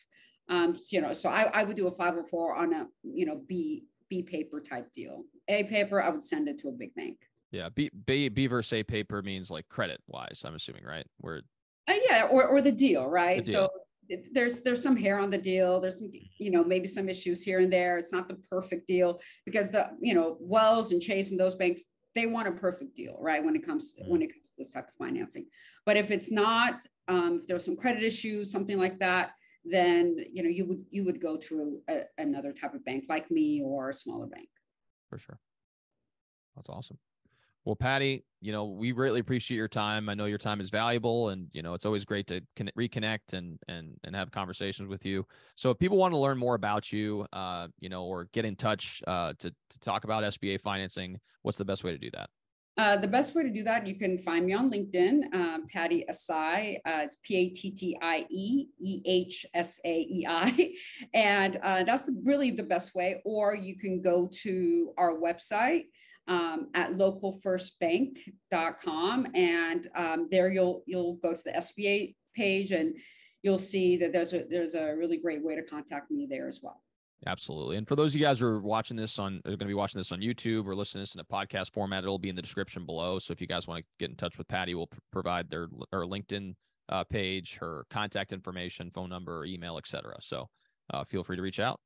Um, 0.47 0.73
so, 0.73 0.95
you 0.95 1.01
know, 1.01 1.13
so 1.13 1.29
I, 1.29 1.43
I 1.53 1.63
would 1.63 1.75
do 1.75 1.87
a 1.87 1.91
504 1.91 2.55
on 2.55 2.73
a, 2.73 2.87
you 3.03 3.25
know, 3.25 3.41
B, 3.47 3.83
B 4.09 4.23
paper 4.23 4.61
type 4.61 4.91
deal. 4.93 5.25
A 5.47 5.63
paper, 5.65 6.01
I 6.01 6.09
would 6.09 6.23
send 6.23 6.47
it 6.47 6.59
to 6.61 6.69
a 6.69 6.71
big 6.71 6.95
bank. 6.95 7.17
Yeah. 7.51 7.69
B, 7.69 7.89
B, 8.05 8.29
B 8.29 8.47
versus 8.47 8.73
A 8.73 8.83
paper 8.83 9.21
means 9.21 9.51
like 9.51 9.67
credit 9.69 10.01
wise, 10.07 10.43
I'm 10.45 10.55
assuming, 10.55 10.85
right? 10.85 11.05
Where, 11.17 11.41
uh, 11.87 11.93
yeah, 12.09 12.27
or, 12.31 12.45
or 12.47 12.61
the 12.61 12.71
deal, 12.71 13.05
right? 13.07 13.43
The 13.43 13.51
deal. 13.51 13.61
So 13.67 13.69
it- 14.09 14.33
there's 14.33 14.61
there's 14.63 14.83
some 14.83 14.97
hair 14.97 15.19
on 15.19 15.29
the 15.29 15.37
deal. 15.37 15.79
There's 15.79 15.99
some, 15.99 16.11
you 16.39 16.51
know, 16.51 16.63
maybe 16.63 16.87
some 16.87 17.07
issues 17.09 17.43
here 17.43 17.59
and 17.59 17.71
there. 17.71 17.97
It's 17.97 18.11
not 18.11 18.27
the 18.27 18.35
perfect 18.49 18.87
deal 18.87 19.21
because 19.45 19.71
the, 19.71 19.91
you 20.01 20.13
know, 20.13 20.37
Wells 20.39 20.91
and 20.91 21.01
Chase 21.01 21.31
and 21.31 21.39
those 21.39 21.55
banks, 21.55 21.85
they 22.15 22.25
want 22.25 22.47
a 22.47 22.51
perfect 22.51 22.95
deal, 22.95 23.17
right? 23.21 23.43
When 23.43 23.55
it 23.55 23.65
comes 23.65 23.95
when 24.07 24.21
it 24.21 24.33
comes 24.33 24.49
to 24.49 24.53
this 24.57 24.73
type 24.73 24.87
of 24.87 24.95
financing. 24.95 25.45
But 25.85 25.95
if 25.97 26.11
it's 26.11 26.31
not, 26.31 26.81
um, 27.07 27.39
if 27.41 27.47
there's 27.47 27.63
some 27.65 27.77
credit 27.77 28.03
issues, 28.03 28.51
something 28.51 28.77
like 28.77 28.99
that, 28.99 29.31
then 29.63 30.17
you 30.33 30.41
know 30.43 30.49
you 30.49 30.65
would 30.65 30.83
you 30.89 31.03
would 31.03 31.21
go 31.21 31.37
to 31.37 31.79
a, 31.89 32.01
another 32.17 32.51
type 32.51 32.73
of 32.73 32.83
bank 32.85 33.05
like 33.09 33.29
me 33.29 33.61
or 33.63 33.89
a 33.89 33.93
smaller 33.93 34.27
bank. 34.27 34.49
for 35.09 35.17
sure. 35.19 35.39
That's 36.55 36.69
awesome. 36.69 36.97
Well, 37.65 37.75
Pattie, 37.75 38.23
you 38.41 38.51
know, 38.51 38.65
we 38.65 38.91
greatly 38.91 39.19
appreciate 39.19 39.57
your 39.57 39.67
time. 39.67 40.07
I 40.07 40.13
know 40.13 40.25
your 40.25 40.37
time 40.37 40.61
is 40.61 40.69
valuable 40.69 41.29
and, 41.29 41.47
you 41.51 41.61
know, 41.61 41.73
it's 41.73 41.85
always 41.85 42.05
great 42.05 42.25
to 42.27 42.41
con- 42.55 42.71
reconnect 42.77 43.33
and, 43.33 43.59
and, 43.67 43.97
and 44.05 44.15
have 44.15 44.31
conversations 44.31 44.87
with 44.89 45.05
you. 45.05 45.25
So 45.55 45.69
if 45.69 45.77
people 45.77 45.97
want 45.97 46.13
to 46.13 46.17
learn 46.17 46.37
more 46.37 46.55
about 46.55 46.91
you, 46.91 47.25
uh, 47.33 47.67
you 47.79 47.89
know, 47.89 48.05
or 48.05 48.29
get 48.31 48.45
in 48.45 48.55
touch, 48.55 49.03
uh, 49.07 49.33
to, 49.39 49.51
to 49.51 49.79
talk 49.79 50.05
about 50.05 50.23
SBA 50.23 50.61
financing, 50.61 51.19
what's 51.41 51.57
the 51.57 51.65
best 51.65 51.83
way 51.83 51.91
to 51.91 51.97
do 51.97 52.09
that? 52.13 52.29
Uh, 52.77 52.95
the 52.95 53.07
best 53.07 53.35
way 53.35 53.43
to 53.43 53.49
do 53.49 53.61
that, 53.61 53.85
you 53.85 53.95
can 53.95 54.17
find 54.17 54.45
me 54.45 54.53
on 54.53 54.71
LinkedIn, 54.71 55.33
um, 55.33 55.67
Pattie 55.67 56.05
Ehsaei. 56.09 56.77
Uh, 56.85 57.01
it's 57.03 57.17
P 57.23 57.35
A 57.35 57.49
T 57.49 57.71
T 57.71 57.97
I 58.01 58.25
E 58.29 58.67
E 58.79 59.01
H 59.05 59.45
S 59.53 59.81
A 59.83 59.99
E 59.99 60.25
I. 60.25 60.73
And 61.13 61.57
uh, 61.57 61.83
that's 61.83 62.07
really 62.23 62.51
the 62.51 62.63
best 62.63 62.95
way. 62.95 63.21
Or 63.25 63.53
you 63.53 63.77
can 63.77 64.01
go 64.01 64.29
to 64.43 64.93
our 64.97 65.15
website 65.15 65.87
um, 66.27 66.67
at 66.73 66.91
localfirstbank.com. 66.91 69.27
And 69.33 69.87
um, 69.95 70.27
there 70.29 70.51
you'll 70.51 70.83
you'll 70.85 71.15
go 71.15 71.33
to 71.33 71.41
the 71.43 71.51
SBA 71.51 72.15
page 72.35 72.71
and 72.71 72.95
you'll 73.43 73.59
see 73.59 73.97
that 73.97 74.11
there's 74.11 74.33
a 74.33 74.45
there's 74.49 74.73
a 74.75 74.95
really 74.95 75.17
great 75.17 75.43
way 75.43 75.55
to 75.55 75.63
contact 75.63 76.11
me 76.11 76.27
there 76.29 76.47
as 76.47 76.59
well. 76.61 76.83
Absolutely. 77.25 77.75
And 77.75 77.87
for 77.87 77.97
those 77.97 78.13
of 78.13 78.21
you 78.21 78.25
guys 78.25 78.39
who 78.39 78.45
are 78.45 78.61
watching 78.61 78.95
this 78.95 79.19
on, 79.19 79.41
are 79.43 79.49
going 79.49 79.59
to 79.59 79.65
be 79.65 79.73
watching 79.73 79.99
this 79.99 80.13
on 80.13 80.21
YouTube 80.21 80.65
or 80.65 80.73
listening 80.73 81.01
to 81.01 81.09
this 81.09 81.15
in 81.15 81.19
a 81.19 81.25
podcast 81.25 81.73
format, 81.73 82.03
it'll 82.03 82.17
be 82.17 82.29
in 82.29 82.35
the 82.35 82.41
description 82.41 82.85
below. 82.85 83.19
So 83.19 83.33
if 83.33 83.41
you 83.41 83.47
guys 83.47 83.67
want 83.67 83.79
to 83.79 83.85
get 83.99 84.09
in 84.09 84.15
touch 84.15 84.37
with 84.37 84.47
Pattie, 84.47 84.73
we'll 84.73 84.89
provide 85.11 85.49
their 85.49 85.67
or 85.91 86.05
LinkedIn 86.05 86.55
uh, 86.87 87.03
page, 87.03 87.57
her 87.57 87.85
contact 87.89 88.31
information, 88.31 88.89
phone 88.93 89.09
number, 89.09 89.45
email, 89.45 89.77
etc. 89.77 90.15
So 90.21 90.47
uh, 90.93 91.03
feel 91.03 91.25
free 91.25 91.35
to 91.35 91.41
reach 91.41 91.59
out. 91.59 91.81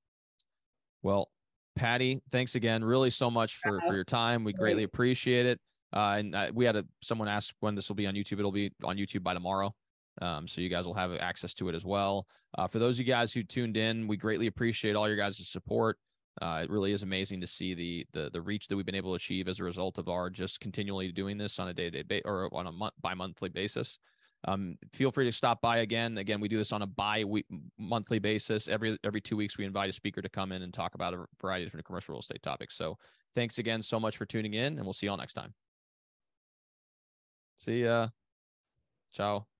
Well, 1.01 1.29
Pattie, 1.75 2.21
thanks 2.31 2.55
again, 2.55 2.83
really 2.83 3.09
so 3.09 3.31
much 3.31 3.57
for 3.57 3.79
for 3.87 3.95
your 3.95 4.03
time. 4.03 4.43
We 4.43 4.53
greatly 4.53 4.83
appreciate 4.83 5.45
it. 5.45 5.59
Uh, 5.93 6.15
and 6.17 6.35
uh, 6.35 6.51
we 6.53 6.65
had 6.65 6.75
a 6.75 6.85
someone 7.01 7.27
ask 7.27 7.53
when 7.59 7.75
this 7.75 7.87
will 7.87 7.95
be 7.95 8.07
on 8.07 8.15
YouTube. 8.15 8.39
It'll 8.39 8.51
be 8.51 8.71
on 8.83 8.97
YouTube 8.97 9.23
by 9.23 9.33
tomorrow. 9.33 9.73
Um, 10.21 10.47
so 10.47 10.61
you 10.61 10.69
guys 10.69 10.85
will 10.85 10.93
have 10.93 11.11
access 11.13 11.53
to 11.55 11.69
it 11.69 11.75
as 11.75 11.83
well. 11.85 12.27
Uh, 12.57 12.67
for 12.67 12.79
those 12.79 12.99
of 12.99 13.05
you 13.05 13.11
guys 13.11 13.33
who 13.33 13.43
tuned 13.43 13.77
in, 13.77 14.07
we 14.07 14.17
greatly 14.17 14.47
appreciate 14.47 14.95
all 14.95 15.07
your 15.07 15.17
guys' 15.17 15.47
support. 15.47 15.97
Uh, 16.41 16.61
it 16.63 16.69
really 16.69 16.91
is 16.91 17.03
amazing 17.03 17.41
to 17.41 17.47
see 17.47 17.73
the 17.73 18.05
the 18.11 18.29
the 18.31 18.41
reach 18.41 18.67
that 18.67 18.75
we've 18.75 18.85
been 18.85 18.95
able 18.95 19.11
to 19.11 19.15
achieve 19.15 19.47
as 19.47 19.59
a 19.59 19.63
result 19.63 19.97
of 19.99 20.09
our 20.09 20.29
just 20.29 20.59
continually 20.59 21.11
doing 21.11 21.37
this 21.37 21.59
on 21.59 21.67
a 21.67 21.73
day 21.73 21.89
to 21.89 22.03
day 22.03 22.21
or 22.25 22.49
on 22.53 22.67
a 22.67 22.71
month 22.71 22.93
by 23.01 23.13
monthly 23.13 23.49
basis. 23.49 23.99
Um, 24.45 24.77
feel 24.91 25.11
free 25.11 25.25
to 25.25 25.31
stop 25.31 25.61
by 25.61 25.77
again. 25.77 26.17
Again, 26.17 26.41
we 26.41 26.47
do 26.47 26.57
this 26.57 26.71
on 26.71 26.81
a 26.81 26.87
bi 26.87 27.23
week 27.23 27.45
monthly 27.77 28.19
basis. 28.19 28.67
Every 28.67 28.97
every 29.03 29.21
two 29.21 29.37
weeks, 29.37 29.57
we 29.57 29.65
invite 29.65 29.89
a 29.89 29.93
speaker 29.93 30.21
to 30.21 30.29
come 30.29 30.51
in 30.51 30.61
and 30.61 30.73
talk 30.73 30.95
about 30.95 31.13
a 31.13 31.25
variety 31.41 31.63
of 31.63 31.67
different 31.67 31.85
commercial 31.85 32.13
real 32.13 32.19
estate 32.19 32.41
topics. 32.43 32.75
So 32.75 32.97
thanks 33.35 33.57
again 33.57 33.81
so 33.81 33.99
much 33.99 34.17
for 34.17 34.25
tuning 34.25 34.53
in, 34.53 34.77
and 34.77 34.83
we'll 34.83 34.93
see 34.93 35.07
you 35.07 35.11
all 35.11 35.17
next 35.17 35.33
time. 35.33 35.53
See 37.55 37.83
ya. 37.83 38.09
Ciao. 39.13 39.52